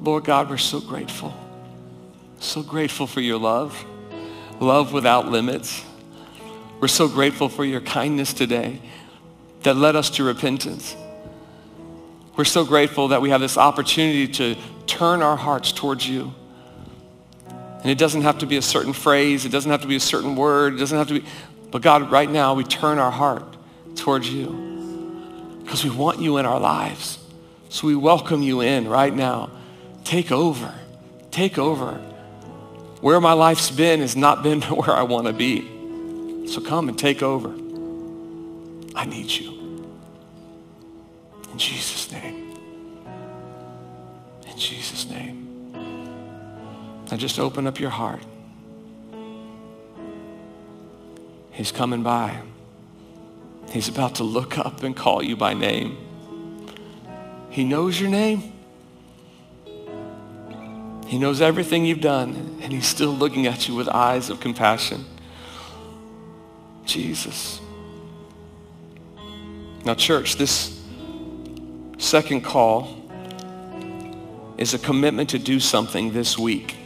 Lord 0.00 0.22
God, 0.22 0.48
we're 0.48 0.58
so 0.58 0.80
grateful. 0.80 1.34
So 2.38 2.62
grateful 2.62 3.08
for 3.08 3.20
your 3.20 3.36
love, 3.36 3.84
love 4.60 4.92
without 4.92 5.26
limits. 5.26 5.84
We're 6.78 6.86
so 6.86 7.08
grateful 7.08 7.48
for 7.48 7.64
your 7.64 7.80
kindness 7.80 8.32
today 8.32 8.80
that 9.64 9.74
led 9.74 9.96
us 9.96 10.08
to 10.10 10.22
repentance. 10.22 10.94
We're 12.36 12.44
so 12.44 12.64
grateful 12.64 13.08
that 13.08 13.20
we 13.20 13.30
have 13.30 13.40
this 13.40 13.58
opportunity 13.58 14.28
to 14.34 14.54
turn 14.86 15.20
our 15.20 15.36
hearts 15.36 15.72
towards 15.72 16.08
you. 16.08 16.32
And 17.48 17.90
it 17.90 17.98
doesn't 17.98 18.22
have 18.22 18.38
to 18.38 18.46
be 18.46 18.56
a 18.56 18.62
certain 18.62 18.92
phrase. 18.92 19.44
It 19.44 19.48
doesn't 19.48 19.72
have 19.72 19.82
to 19.82 19.88
be 19.88 19.96
a 19.96 20.00
certain 20.00 20.36
word. 20.36 20.74
It 20.74 20.76
doesn't 20.76 20.96
have 20.96 21.08
to 21.08 21.14
be, 21.14 21.26
but 21.72 21.82
God, 21.82 22.08
right 22.12 22.30
now 22.30 22.54
we 22.54 22.62
turn 22.62 23.00
our 23.00 23.10
heart 23.10 23.56
towards 23.96 24.32
you 24.32 24.67
because 25.68 25.84
we 25.84 25.90
want 25.90 26.18
you 26.18 26.38
in 26.38 26.46
our 26.46 26.58
lives. 26.58 27.18
So 27.68 27.86
we 27.86 27.94
welcome 27.94 28.42
you 28.42 28.62
in 28.62 28.88
right 28.88 29.14
now. 29.14 29.50
Take 30.02 30.32
over. 30.32 30.72
Take 31.30 31.58
over. 31.58 31.92
Where 33.02 33.20
my 33.20 33.34
life's 33.34 33.70
been 33.70 34.00
has 34.00 34.16
not 34.16 34.42
been 34.42 34.62
where 34.62 34.96
I 34.96 35.02
want 35.02 35.26
to 35.26 35.34
be. 35.34 36.46
So 36.48 36.62
come 36.62 36.88
and 36.88 36.98
take 36.98 37.22
over. 37.22 37.50
I 38.94 39.04
need 39.04 39.30
you. 39.30 39.84
In 41.52 41.58
Jesus' 41.58 42.10
name. 42.10 42.56
In 44.50 44.56
Jesus' 44.56 45.06
name. 45.10 45.74
Now 47.10 47.18
just 47.18 47.38
open 47.38 47.66
up 47.66 47.78
your 47.78 47.90
heart. 47.90 48.22
He's 51.50 51.72
coming 51.72 52.02
by. 52.02 52.40
He's 53.70 53.88
about 53.88 54.16
to 54.16 54.24
look 54.24 54.58
up 54.58 54.82
and 54.82 54.96
call 54.96 55.22
you 55.22 55.36
by 55.36 55.54
name. 55.54 55.98
He 57.50 57.64
knows 57.64 58.00
your 58.00 58.10
name. 58.10 58.52
He 61.06 61.18
knows 61.18 61.40
everything 61.40 61.86
you've 61.86 62.00
done, 62.00 62.58
and 62.60 62.72
he's 62.72 62.86
still 62.86 63.12
looking 63.12 63.46
at 63.46 63.66
you 63.66 63.74
with 63.74 63.88
eyes 63.88 64.28
of 64.30 64.40
compassion. 64.40 65.06
Jesus. 66.84 67.60
Now, 69.84 69.94
church, 69.94 70.36
this 70.36 70.78
second 71.96 72.42
call 72.42 72.94
is 74.58 74.74
a 74.74 74.78
commitment 74.78 75.30
to 75.30 75.38
do 75.38 75.60
something 75.60 76.12
this 76.12 76.36
week 76.36 76.76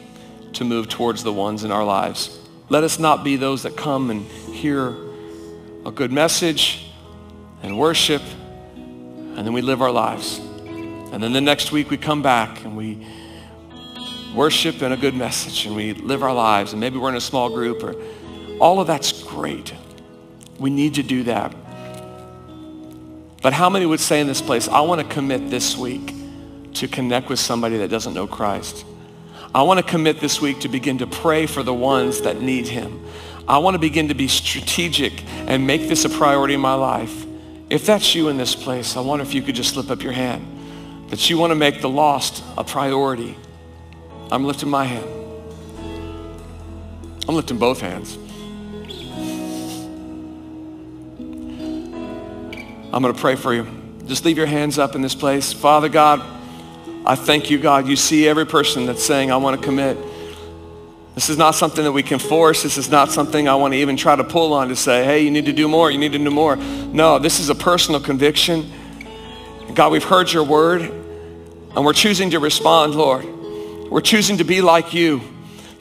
to 0.52 0.64
move 0.64 0.88
towards 0.88 1.24
the 1.24 1.32
ones 1.32 1.64
in 1.64 1.72
our 1.72 1.84
lives. 1.84 2.38
Let 2.68 2.84
us 2.84 2.98
not 2.98 3.24
be 3.24 3.36
those 3.36 3.64
that 3.64 3.76
come 3.76 4.10
and 4.10 4.24
hear 4.26 4.94
a 5.84 5.90
good 5.90 6.12
message 6.12 6.86
and 7.62 7.78
worship, 7.78 8.22
and 8.74 9.38
then 9.38 9.52
we 9.52 9.62
live 9.62 9.82
our 9.82 9.90
lives. 9.90 10.38
And 10.38 11.22
then 11.22 11.32
the 11.32 11.40
next 11.40 11.72
week 11.72 11.90
we 11.90 11.96
come 11.96 12.22
back 12.22 12.64
and 12.64 12.76
we 12.76 13.06
worship 14.34 14.80
and 14.80 14.94
a 14.94 14.96
good 14.96 15.14
message 15.14 15.66
and 15.66 15.76
we 15.76 15.92
live 15.92 16.22
our 16.22 16.32
lives 16.32 16.72
and 16.72 16.80
maybe 16.80 16.96
we're 16.96 17.10
in 17.10 17.16
a 17.16 17.20
small 17.20 17.50
group 17.50 17.82
or 17.82 17.94
all 18.58 18.80
of 18.80 18.86
that's 18.86 19.22
great. 19.22 19.74
We 20.58 20.70
need 20.70 20.94
to 20.94 21.02
do 21.02 21.24
that. 21.24 21.54
But 23.42 23.52
how 23.52 23.68
many 23.68 23.84
would 23.84 24.00
say 24.00 24.20
in 24.20 24.26
this 24.26 24.40
place, 24.40 24.68
I 24.68 24.80
want 24.80 25.00
to 25.00 25.14
commit 25.14 25.50
this 25.50 25.76
week 25.76 26.14
to 26.74 26.88
connect 26.88 27.28
with 27.28 27.40
somebody 27.40 27.76
that 27.78 27.88
doesn't 27.88 28.14
know 28.14 28.26
Christ? 28.26 28.86
I 29.54 29.62
want 29.62 29.80
to 29.80 29.84
commit 29.84 30.20
this 30.20 30.40
week 30.40 30.60
to 30.60 30.68
begin 30.68 30.98
to 30.98 31.06
pray 31.06 31.46
for 31.46 31.62
the 31.62 31.74
ones 31.74 32.22
that 32.22 32.40
need 32.40 32.68
him. 32.68 33.04
I 33.48 33.58
want 33.58 33.74
to 33.74 33.78
begin 33.78 34.08
to 34.08 34.14
be 34.14 34.28
strategic 34.28 35.24
and 35.48 35.66
make 35.66 35.88
this 35.88 36.04
a 36.04 36.08
priority 36.08 36.54
in 36.54 36.60
my 36.60 36.74
life. 36.74 37.26
If 37.70 37.86
that's 37.86 38.14
you 38.14 38.28
in 38.28 38.36
this 38.36 38.54
place, 38.54 38.96
I 38.96 39.00
wonder 39.00 39.24
if 39.24 39.34
you 39.34 39.42
could 39.42 39.54
just 39.54 39.74
slip 39.74 39.90
up 39.90 40.02
your 40.02 40.12
hand. 40.12 40.46
That 41.10 41.28
you 41.28 41.38
want 41.38 41.50
to 41.50 41.54
make 41.54 41.80
the 41.80 41.88
lost 41.88 42.42
a 42.56 42.64
priority. 42.64 43.36
I'm 44.30 44.44
lifting 44.44 44.70
my 44.70 44.84
hand. 44.84 45.06
I'm 47.28 47.34
lifting 47.34 47.58
both 47.58 47.80
hands. 47.80 48.16
I'm 52.92 53.02
going 53.02 53.14
to 53.14 53.20
pray 53.20 53.36
for 53.36 53.54
you. 53.54 53.66
Just 54.06 54.24
leave 54.24 54.36
your 54.36 54.46
hands 54.46 54.78
up 54.78 54.94
in 54.94 55.02
this 55.02 55.14
place. 55.14 55.52
Father 55.52 55.88
God, 55.88 56.20
I 57.06 57.14
thank 57.14 57.50
you, 57.50 57.58
God. 57.58 57.86
You 57.86 57.96
see 57.96 58.28
every 58.28 58.46
person 58.46 58.86
that's 58.86 59.02
saying, 59.02 59.32
I 59.32 59.36
want 59.36 59.58
to 59.58 59.66
commit. 59.66 59.96
This 61.14 61.28
is 61.28 61.36
not 61.36 61.54
something 61.54 61.84
that 61.84 61.92
we 61.92 62.02
can 62.02 62.18
force. 62.18 62.62
This 62.62 62.78
is 62.78 62.88
not 62.88 63.10
something 63.10 63.46
I 63.48 63.54
want 63.54 63.74
to 63.74 63.78
even 63.78 63.96
try 63.96 64.16
to 64.16 64.24
pull 64.24 64.54
on 64.54 64.68
to 64.68 64.76
say, 64.76 65.04
hey, 65.04 65.20
you 65.20 65.30
need 65.30 65.44
to 65.46 65.52
do 65.52 65.68
more. 65.68 65.90
You 65.90 65.98
need 65.98 66.12
to 66.12 66.18
do 66.18 66.30
more. 66.30 66.56
No, 66.56 67.18
this 67.18 67.38
is 67.38 67.50
a 67.50 67.54
personal 67.54 68.00
conviction. 68.00 68.72
God, 69.74 69.92
we've 69.92 70.04
heard 70.04 70.32
your 70.32 70.44
word, 70.44 70.82
and 70.82 71.84
we're 71.84 71.92
choosing 71.92 72.30
to 72.30 72.38
respond, 72.38 72.94
Lord. 72.94 73.26
We're 73.90 74.00
choosing 74.00 74.38
to 74.38 74.44
be 74.44 74.62
like 74.62 74.94
you, 74.94 75.20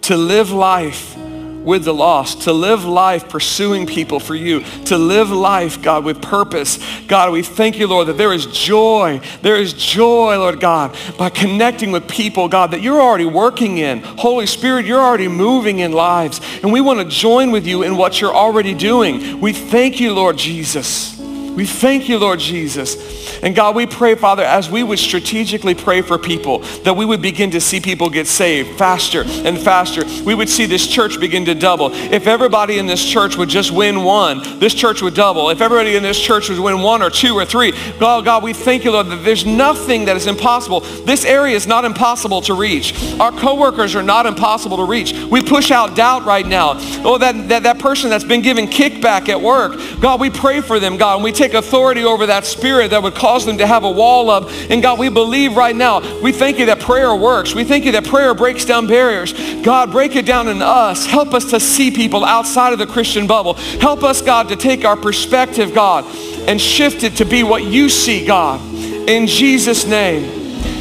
to 0.02 0.18
live 0.18 0.52
life 0.52 1.16
with 1.64 1.86
the 1.86 1.94
lost, 1.94 2.42
to 2.44 2.54
live 2.54 2.86
life 2.86 3.30
pursuing 3.30 3.86
people 3.86 4.20
for 4.20 4.36
you, 4.36 4.62
to 4.86 4.98
live 4.98 5.32
life, 5.32 5.82
God, 5.82 6.04
with 6.04 6.22
purpose. 6.22 6.80
God, 7.08 7.32
we 7.32 7.44
thank 7.44 7.78
you, 7.78 7.88
Lord, 7.88 8.08
that 8.08 8.18
there 8.18 8.34
is 8.34 8.46
joy. 8.48 9.22
There 9.42 9.56
is 9.56 9.74
joy, 9.74 10.38
Lord 10.38 10.60
God, 10.60 10.96
by 11.18 11.30
connecting 11.30 11.92
with 11.92 12.08
people, 12.08 12.48
God, 12.48 12.72
that 12.72 12.82
you're 12.82 13.02
already 13.02 13.26
working 13.26 13.78
in. 13.78 14.02
Holy 14.02 14.48
Spirit, 14.48 14.86
you're 14.86 15.02
already 15.02 15.28
moving 15.28 15.80
in 15.80 15.92
lives. 15.92 16.42
And 16.64 16.72
we 16.72 16.82
want 16.82 17.00
to 17.00 17.06
join 17.06 17.52
with 17.52 17.68
you 17.68 17.84
in 17.84 17.98
what 17.98 18.22
you're 18.22 18.34
already 18.34 18.74
doing. 18.74 19.40
We 19.40 19.54
thank 19.54 20.00
you, 20.00 20.14
Lord 20.14 20.38
Jesus. 20.38 21.11
We 21.56 21.66
thank 21.66 22.08
you, 22.08 22.18
Lord 22.18 22.40
Jesus. 22.40 23.22
And 23.44 23.56
God, 23.56 23.76
we 23.76 23.86
pray, 23.86 24.16
Father, 24.16 24.44
as 24.44 24.70
we 24.70 24.84
would 24.84 25.00
strategically 25.00 25.74
pray 25.74 26.02
for 26.02 26.18
people, 26.18 26.60
that 26.84 26.96
we 26.96 27.06
would 27.06 27.22
begin 27.22 27.52
to 27.52 27.62
see 27.62 27.80
people 27.80 28.10
get 28.10 28.28
saved 28.28 28.78
faster 28.78 29.24
and 29.26 29.58
faster. 29.58 30.04
We 30.24 30.36
would 30.36 30.50
see 30.50 30.66
this 30.66 30.88
church 30.88 31.20
begin 31.20 31.46
to 31.46 31.56
double. 31.56 31.90
If 31.92 32.28
everybody 32.28 32.78
in 32.78 32.86
this 32.86 33.04
church 33.04 33.38
would 33.38 33.50
just 33.50 33.72
win 33.72 34.04
one, 34.04 34.60
this 34.60 34.74
church 34.74 35.02
would 35.02 35.16
double. 35.16 35.50
If 35.50 35.62
everybody 35.62 35.96
in 35.96 36.04
this 36.04 36.20
church 36.20 36.50
would 36.50 36.60
win 36.60 36.82
one 36.82 37.02
or 37.02 37.10
two 37.10 37.34
or 37.34 37.46
three, 37.46 37.72
God, 38.00 38.26
God, 38.26 38.44
we 38.44 38.54
thank 38.54 38.84
you, 38.84 38.92
Lord, 38.92 39.08
that 39.08 39.24
there's 39.24 39.46
nothing 39.46 40.06
that 40.06 40.16
is 40.16 40.28
impossible. 40.28 40.82
This 41.06 41.26
area 41.26 41.56
is 41.56 41.68
not 41.68 41.84
impossible 41.84 42.42
to 42.44 42.54
reach. 42.54 42.94
Our 43.20 43.32
coworkers 43.32 43.96
are 43.96 44.04
not 44.04 44.26
impossible 44.26 44.78
to 44.78 44.86
reach. 44.86 45.14
We 45.14 45.42
push 45.42 45.72
out 45.72 45.96
doubt 45.96 46.26
right 46.26 46.46
now. 46.46 46.74
Oh, 47.04 47.18
that, 47.18 47.50
that, 47.50 47.64
that 47.64 47.80
person 47.80 48.10
that's 48.10 48.24
been 48.24 48.42
given 48.42 48.68
kickback 48.68 49.30
at 49.30 49.42
work, 49.42 49.80
God, 50.00 50.20
we 50.20 50.30
pray 50.30 50.62
for 50.62 50.80
them, 50.80 50.98
God, 50.98 51.16
and 51.16 51.24
we 51.24 51.32
take 51.42 51.54
authority 51.56 52.04
over 52.04 52.28
that 52.28 52.46
spirit 52.46 52.92
that 52.92 53.02
would 53.02 53.16
cause 53.16 53.46
them 53.46 53.58
to 53.58 53.66
have 53.66 53.84
a 53.84 53.90
wall 53.90 54.30
up. 54.30 54.50
And 54.70 54.82
God, 54.82 55.00
we 55.00 55.10
believe 55.10 55.56
right 55.56 55.76
now, 55.76 56.22
we 56.22 56.32
thank 56.32 56.60
you 56.60 56.68
that 56.68 56.80
prayer 56.80 57.16
works. 57.16 57.56
We 57.56 57.64
thank 57.64 57.86
you 57.86 57.92
that 57.94 58.06
prayer 58.06 58.36
breaks 58.36 58.64
down 58.64 58.86
barriers. 58.86 59.34
God, 59.64 59.92
break 59.92 60.16
it 60.16 60.26
down 60.26 60.48
in 60.48 60.62
us. 60.62 61.06
Help 61.06 61.34
us 61.34 61.46
to 61.50 61.60
see 61.60 61.90
people 61.90 62.24
outside 62.24 62.74
of 62.74 62.80
the 62.80 62.86
Christian 62.86 63.26
bubble. 63.26 63.56
Help 63.56 64.04
us, 64.04 64.22
God, 64.22 64.50
to 64.50 64.56
take 64.56 64.86
our 64.86 64.96
perspective, 64.96 65.74
God, 65.74 66.06
and 66.48 66.62
shift 66.62 67.04
it 67.04 67.16
to 67.16 67.26
be 67.26 67.42
what 67.42 67.64
you 67.64 67.90
see, 67.90 68.24
God. 68.24 68.62
In 69.10 69.26
Jesus' 69.26 69.86
name. 69.86 70.24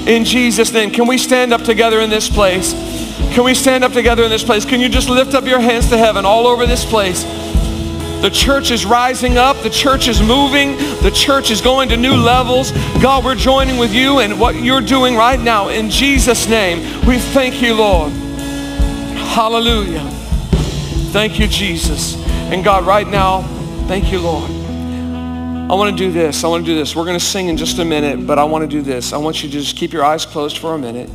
In 0.07 0.25
Jesus' 0.25 0.73
name. 0.75 0.91
Can 0.91 1.07
we 1.07 1.17
stand 1.17 1.55
up 1.55 1.63
together 1.63 2.01
in 2.01 2.11
this 2.11 2.29
place? 2.29 2.73
Can 3.33 3.45
we 3.45 3.55
stand 3.55 3.83
up 3.83 3.93
together 3.93 4.25
in 4.25 4.31
this 4.31 4.45
place? 4.45 4.67
Can 4.67 4.81
you 4.81 4.91
just 4.91 5.09
lift 5.09 5.35
up 5.35 5.47
your 5.47 5.61
hands 5.61 5.89
to 5.89 5.97
heaven 5.97 6.27
all 6.27 6.47
over 6.47 6.67
this 6.67 6.85
place? 6.85 7.25
The 8.21 8.29
church 8.31 8.71
is 8.71 8.85
rising 8.85 9.39
up. 9.39 9.57
The 9.63 9.71
church 9.71 10.07
is 10.07 10.21
moving. 10.21 10.77
The 11.03 11.11
church 11.11 11.51
is 11.51 11.63
going 11.63 11.89
to 11.89 11.97
new 11.97 12.15
levels. 12.15 12.71
God, 13.01 13.25
we're 13.25 13.35
joining 13.35 13.79
with 13.79 13.95
you 13.95 14.19
and 14.19 14.39
what 14.39 14.57
you're 14.57 14.83
doing 14.83 15.17
right 15.17 15.41
now. 15.41 15.69
In 15.69 15.89
Jesus' 15.89 16.47
name, 16.47 16.81
we 17.07 17.19
thank 17.19 17.63
you, 17.63 17.75
Lord. 17.75 18.13
Hallelujah. 18.13 20.07
Thank 21.13 21.39
you, 21.39 21.47
Jesus. 21.47 22.17
And 22.53 22.63
God, 22.63 22.85
right 22.85 23.09
now, 23.09 23.41
thank 23.89 24.13
you, 24.13 24.21
Lord. 24.21 24.51
I 24.51 25.75
want 25.75 25.91
to 25.91 25.97
do 25.97 26.13
this. 26.13 26.45
I 26.45 26.49
want 26.49 26.67
to 26.67 26.71
do 26.71 26.77
this. 26.77 26.95
We're 26.95 27.07
going 27.07 27.19
to 27.19 27.25
sing 27.25 27.49
in 27.49 27.57
just 27.57 27.79
a 27.79 27.85
minute, 27.87 28.27
but 28.27 28.39
I 28.39 28.45
want 28.45 28.63
to 28.63 28.69
do 28.69 28.83
this. 28.83 29.15
I 29.15 29.17
want 29.17 29.43
you 29.43 29.49
to 29.49 29.59
just 29.61 29.77
keep 29.77 29.95
your 29.95 30.05
eyes 30.05 30.27
closed 30.27 30.59
for 30.59 30.75
a 30.75 30.79
minute. 30.79 31.09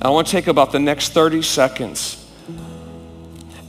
I 0.00 0.08
want 0.08 0.28
to 0.28 0.32
take 0.32 0.46
about 0.46 0.72
the 0.72 0.78
next 0.78 1.10
30 1.10 1.42
seconds 1.42 2.25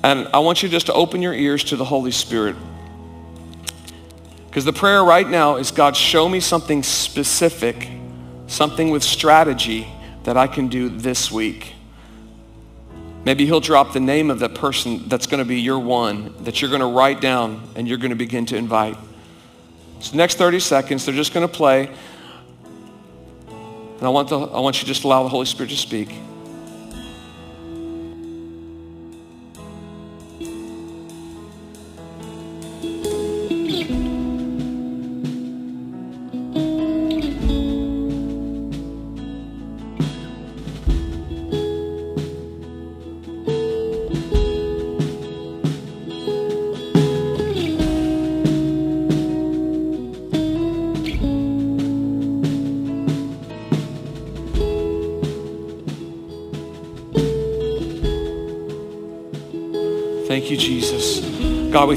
and 0.07 0.29
I 0.33 0.39
want 0.39 0.63
you 0.63 0.69
just 0.69 0.85
to 0.85 0.93
open 0.93 1.21
your 1.21 1.33
ears 1.33 1.65
to 1.65 1.75
the 1.75 1.83
Holy 1.83 2.11
Spirit. 2.11 2.55
Because 4.45 4.63
the 4.63 4.71
prayer 4.71 5.03
right 5.03 5.27
now 5.27 5.57
is, 5.57 5.69
God, 5.69 5.97
show 5.97 6.29
me 6.29 6.39
something 6.39 6.81
specific, 6.81 7.89
something 8.47 8.89
with 8.89 9.03
strategy 9.03 9.85
that 10.23 10.37
I 10.37 10.47
can 10.47 10.69
do 10.69 10.87
this 10.87 11.29
week. 11.29 11.73
Maybe 13.25 13.45
he'll 13.45 13.59
drop 13.59 13.91
the 13.91 13.99
name 13.99 14.31
of 14.31 14.39
that 14.39 14.55
person 14.55 15.09
that's 15.09 15.27
going 15.27 15.39
to 15.39 15.45
be 15.45 15.59
your 15.59 15.79
one 15.79 16.33
that 16.45 16.61
you're 16.61 16.69
going 16.69 16.79
to 16.79 16.87
write 16.87 17.19
down 17.19 17.61
and 17.75 17.85
you're 17.85 17.97
going 17.97 18.11
to 18.11 18.15
begin 18.15 18.45
to 18.45 18.55
invite. 18.55 18.95
So 19.99 20.15
next 20.15 20.35
30 20.35 20.61
seconds, 20.61 21.05
they're 21.05 21.13
just 21.13 21.33
going 21.33 21.45
to 21.45 21.53
play. 21.53 21.93
And 23.49 24.03
I 24.03 24.09
want, 24.09 24.29
the, 24.29 24.39
I 24.39 24.61
want 24.61 24.77
you 24.77 24.81
to 24.81 24.85
just 24.85 25.03
allow 25.03 25.23
the 25.23 25.29
Holy 25.29 25.45
Spirit 25.45 25.71
to 25.71 25.75
speak. 25.75 26.13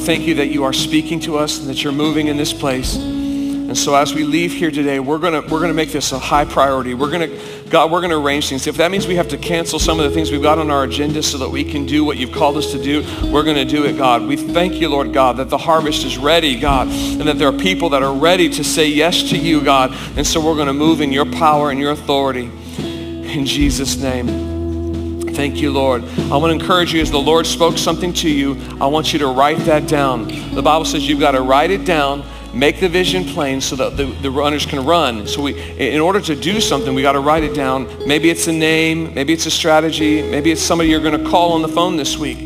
Thank 0.00 0.26
you 0.26 0.34
that 0.36 0.48
you 0.48 0.64
are 0.64 0.72
speaking 0.72 1.20
to 1.20 1.38
us 1.38 1.60
and 1.60 1.68
that 1.68 1.84
you're 1.84 1.92
moving 1.92 2.26
in 2.28 2.36
this 2.36 2.52
place. 2.52 2.96
And 2.96 3.78
so 3.78 3.94
as 3.94 4.12
we 4.12 4.24
leave 4.24 4.52
here 4.52 4.72
today, 4.72 4.98
we're 4.98 5.18
going 5.18 5.40
to 5.40 5.48
we're 5.48 5.64
to 5.64 5.72
make 5.72 5.92
this 5.92 6.10
a 6.10 6.18
high 6.18 6.44
priority. 6.44 6.92
We're 6.92 7.10
going 7.10 7.30
to 7.30 7.60
God, 7.70 7.92
we're 7.92 8.00
going 8.00 8.10
to 8.10 8.16
arrange 8.16 8.48
things. 8.48 8.66
If 8.66 8.78
that 8.78 8.90
means 8.90 9.06
we 9.06 9.14
have 9.14 9.28
to 9.28 9.38
cancel 9.38 9.78
some 9.78 10.00
of 10.00 10.08
the 10.08 10.10
things 10.10 10.32
we've 10.32 10.42
got 10.42 10.58
on 10.58 10.72
our 10.72 10.82
agenda 10.82 11.22
so 11.22 11.38
that 11.38 11.48
we 11.48 11.62
can 11.62 11.86
do 11.86 12.04
what 12.04 12.16
you've 12.16 12.32
called 12.32 12.56
us 12.56 12.72
to 12.72 12.82
do, 12.82 13.02
we're 13.30 13.44
going 13.44 13.56
to 13.56 13.64
do 13.64 13.84
it, 13.84 13.96
God. 13.96 14.26
We 14.26 14.36
thank 14.36 14.74
you, 14.74 14.88
Lord 14.88 15.12
God, 15.12 15.36
that 15.36 15.50
the 15.50 15.58
harvest 15.58 16.04
is 16.04 16.18
ready, 16.18 16.58
God, 16.58 16.88
and 16.88 17.22
that 17.28 17.38
there 17.38 17.46
are 17.46 17.56
people 17.56 17.90
that 17.90 18.02
are 18.02 18.12
ready 18.12 18.48
to 18.48 18.64
say 18.64 18.88
yes 18.88 19.30
to 19.30 19.38
you, 19.38 19.62
God. 19.62 19.96
And 20.16 20.26
so 20.26 20.44
we're 20.44 20.56
going 20.56 20.66
to 20.66 20.72
move 20.72 21.00
in 21.00 21.12
your 21.12 21.26
power 21.26 21.70
and 21.70 21.78
your 21.78 21.92
authority. 21.92 22.50
In 22.80 23.46
Jesus' 23.46 23.96
name. 23.96 24.49
Thank 25.40 25.62
you, 25.62 25.72
Lord. 25.72 26.04
I 26.04 26.36
want 26.36 26.50
to 26.50 26.60
encourage 26.60 26.92
you 26.92 27.00
as 27.00 27.10
the 27.10 27.18
Lord 27.18 27.46
spoke 27.46 27.78
something 27.78 28.12
to 28.12 28.28
you, 28.28 28.60
I 28.78 28.86
want 28.88 29.14
you 29.14 29.18
to 29.20 29.28
write 29.28 29.56
that 29.60 29.88
down. 29.88 30.28
The 30.54 30.60
Bible 30.60 30.84
says 30.84 31.08
you've 31.08 31.18
got 31.18 31.30
to 31.30 31.40
write 31.40 31.70
it 31.70 31.86
down 31.86 32.22
make 32.52 32.78
the 32.78 32.90
vision 32.90 33.24
plain 33.24 33.62
so 33.62 33.74
that 33.76 33.96
the, 33.96 34.04
the 34.20 34.30
runners 34.30 34.66
can 34.66 34.84
run. 34.84 35.26
So 35.26 35.40
we, 35.40 35.58
in 35.78 35.98
order 35.98 36.20
to 36.20 36.36
do 36.36 36.60
something, 36.60 36.94
we 36.94 37.00
got 37.00 37.12
to 37.12 37.20
write 37.20 37.42
it 37.42 37.54
down. 37.54 37.88
Maybe 38.06 38.28
it's 38.28 38.48
a 38.48 38.52
name, 38.52 39.14
maybe 39.14 39.32
it's 39.32 39.46
a 39.46 39.50
strategy, 39.50 40.20
maybe 40.20 40.52
it's 40.52 40.60
somebody 40.60 40.90
you're 40.90 41.00
going 41.00 41.18
to 41.18 41.30
call 41.30 41.52
on 41.52 41.62
the 41.62 41.68
phone 41.68 41.96
this 41.96 42.18
week. 42.18 42.40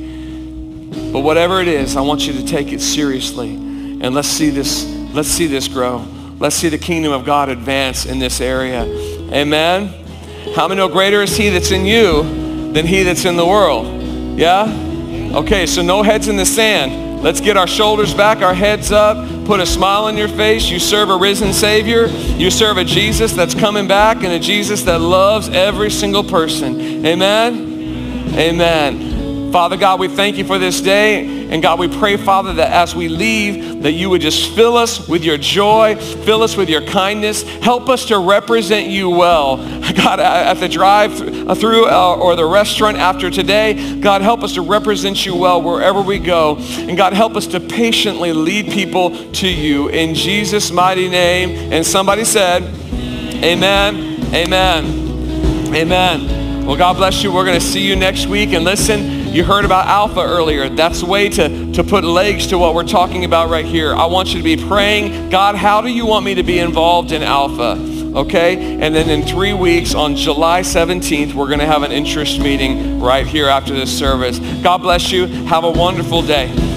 But 1.13 1.23
whatever 1.23 1.61
it 1.61 1.67
is, 1.67 1.97
I 1.97 2.01
want 2.01 2.29
you 2.29 2.33
to 2.35 2.47
take 2.47 2.73
it 2.73 2.81
seriously. 2.81 3.55
And 3.55 4.15
let's 4.15 4.29
see 4.29 4.51
this, 4.51 4.87
let's 5.13 5.29
see 5.29 5.49
this 5.49 5.67
grow. 5.67 6.07
Let's 6.39 6.55
see 6.55 6.69
the 6.69 6.79
kingdom 6.79 7.11
of 7.11 7.25
God 7.25 7.49
advance 7.49 8.07
in 8.07 8.21
this 8.21 8.41
area. 8.41 8.85
Amen. 9.33 9.89
How 10.55 10.69
many 10.69 10.79
know 10.79 10.89
greater 10.89 11.23
is 11.23 11.37
he 11.37 11.49
that's 11.49 11.73
in 11.73 11.87
you 11.87 12.44
than 12.75 12.87
he 12.87 13.03
that's 13.03 13.25
in 13.25 13.37
the 13.37 13.47
world? 13.47 14.39
Yeah? 14.39 14.65
Okay, 15.35 15.67
so 15.67 15.83
no 15.83 16.03
heads 16.03 16.29
in 16.29 16.37
the 16.37 16.45
sand. 16.45 17.23
Let's 17.23 17.41
get 17.41 17.57
our 17.57 17.67
shoulders 17.67 18.13
back, 18.13 18.43
our 18.43 18.53
heads 18.53 18.93
up, 18.93 19.47
put 19.47 19.59
a 19.59 19.65
smile 19.65 20.05
on 20.05 20.17
your 20.17 20.29
face. 20.29 20.69
You 20.69 20.79
serve 20.79 21.09
a 21.09 21.17
risen 21.17 21.55
Savior. 21.55 22.07
You 22.07 22.51
serve 22.51 22.77
a 22.77 22.85
Jesus 22.85 23.33
that's 23.33 23.55
coming 23.55 23.89
back 23.89 24.19
and 24.19 24.27
a 24.27 24.39
Jesus 24.39 24.83
that 24.83 25.01
loves 25.01 25.49
every 25.49 25.91
single 25.91 26.23
person. 26.23 27.07
Amen? 27.07 28.35
Amen. 28.35 29.14
Father 29.55 29.77
God, 29.77 30.01
we 30.01 30.09
thank 30.09 30.37
you 30.37 30.43
for 30.43 30.59
this 30.59 30.81
day. 30.81 31.49
And 31.49 31.63
God, 31.63 31.79
we 31.79 31.87
pray, 31.87 32.17
Father, 32.17 32.55
that 32.55 32.73
as 32.73 32.97
we 32.97 33.07
leave, 33.07 33.85
that 33.85 33.93
you 33.93 34.11
would 34.11 34.21
just 34.21 34.53
fill 34.57 34.77
us 34.77 35.07
with 35.07 35.23
your 35.23 35.37
joy, 35.39 35.95
fill 35.95 36.43
us 36.43 36.57
with 36.57 36.69
your 36.69 36.85
kindness, 36.85 37.45
help 37.63 37.89
us 37.89 38.07
to 38.07 38.19
represent 38.19 38.89
you 38.89 39.09
well. 39.09 39.59
God, 39.95 40.19
at 40.19 40.55
the 40.55 40.69
drive 40.69 41.17
through 41.17 41.87
uh, 41.87 42.17
or 42.17 42.35
the 42.35 42.45
restaurant 42.45 42.97
after 42.97 43.31
today, 43.31 44.01
God, 44.01 44.23
help 44.23 44.43
us 44.43 44.55
to 44.55 44.61
represent 44.61 45.25
you 45.25 45.37
well 45.37 45.63
wherever 45.63 46.03
we 46.03 46.19
go. 46.19 46.57
And 46.59 46.97
God, 46.97 47.13
help 47.13 47.37
us 47.37 47.47
to 47.47 47.61
patiently 47.61 48.33
lead 48.33 48.73
people 48.73 49.31
to 49.35 49.49
you 49.49 49.87
in 49.87 50.17
Jesus' 50.17 50.73
mighty 50.73 51.09
name. 51.09 51.73
And 51.73 51.87
somebody 51.87 52.25
said, 52.25 52.65
amen, 53.45 54.35
amen, 54.35 55.73
amen. 55.73 56.67
Well, 56.67 56.77
God 56.77 56.97
bless 56.97 57.23
you. 57.23 57.31
We're 57.31 57.45
going 57.45 57.61
to 57.61 57.65
see 57.65 57.87
you 57.87 57.95
next 57.95 58.27
week. 58.27 58.55
And 58.55 58.65
listen, 58.65 59.14
you 59.35 59.43
heard 59.43 59.65
about 59.65 59.89
Alpha 59.89 60.21
earlier. 60.21 60.69
That's 60.69 61.03
a 61.03 61.07
way 61.07 61.29
to, 61.29 61.73
to 61.73 61.83
put 61.83 62.05
legs 62.05 62.47
to 62.49 62.59
what 62.59 62.73
we're 62.73 62.85
talking 62.85 63.25
about 63.25 63.51
right 63.51 63.65
here. 63.65 63.93
I 63.93 64.07
want 64.07 64.29
you 64.29 64.39
to 64.39 64.45
be 64.45 64.57
praying, 64.57 65.29
God, 65.31 65.57
how 65.57 65.81
do 65.81 65.89
you 65.89 66.07
want 66.07 66.25
me 66.25 66.37
to 66.37 66.45
be 66.45 66.61
involved 66.61 67.11
in 67.11 67.23
Alpha? 67.25 67.73
Okay? 68.17 68.79
And 68.81 68.95
then 68.95 69.11
in 69.11 69.27
three 69.27 69.53
weeks, 69.53 69.93
on 69.93 70.15
July 70.15 70.61
17th, 70.61 71.35
we're 71.35 71.49
going 71.49 71.59
to 71.59 71.67
have 71.67 71.83
an 71.83 71.91
interest 71.91 72.39
meeting 72.39 73.01
right 73.01 73.27
here 73.27 73.49
after 73.49 73.75
this 73.75 73.97
service. 73.97 74.39
God 74.63 74.79
bless 74.79 75.11
you. 75.11 75.27
Have 75.27 75.65
a 75.65 75.71
wonderful 75.71 76.23
day. 76.23 76.74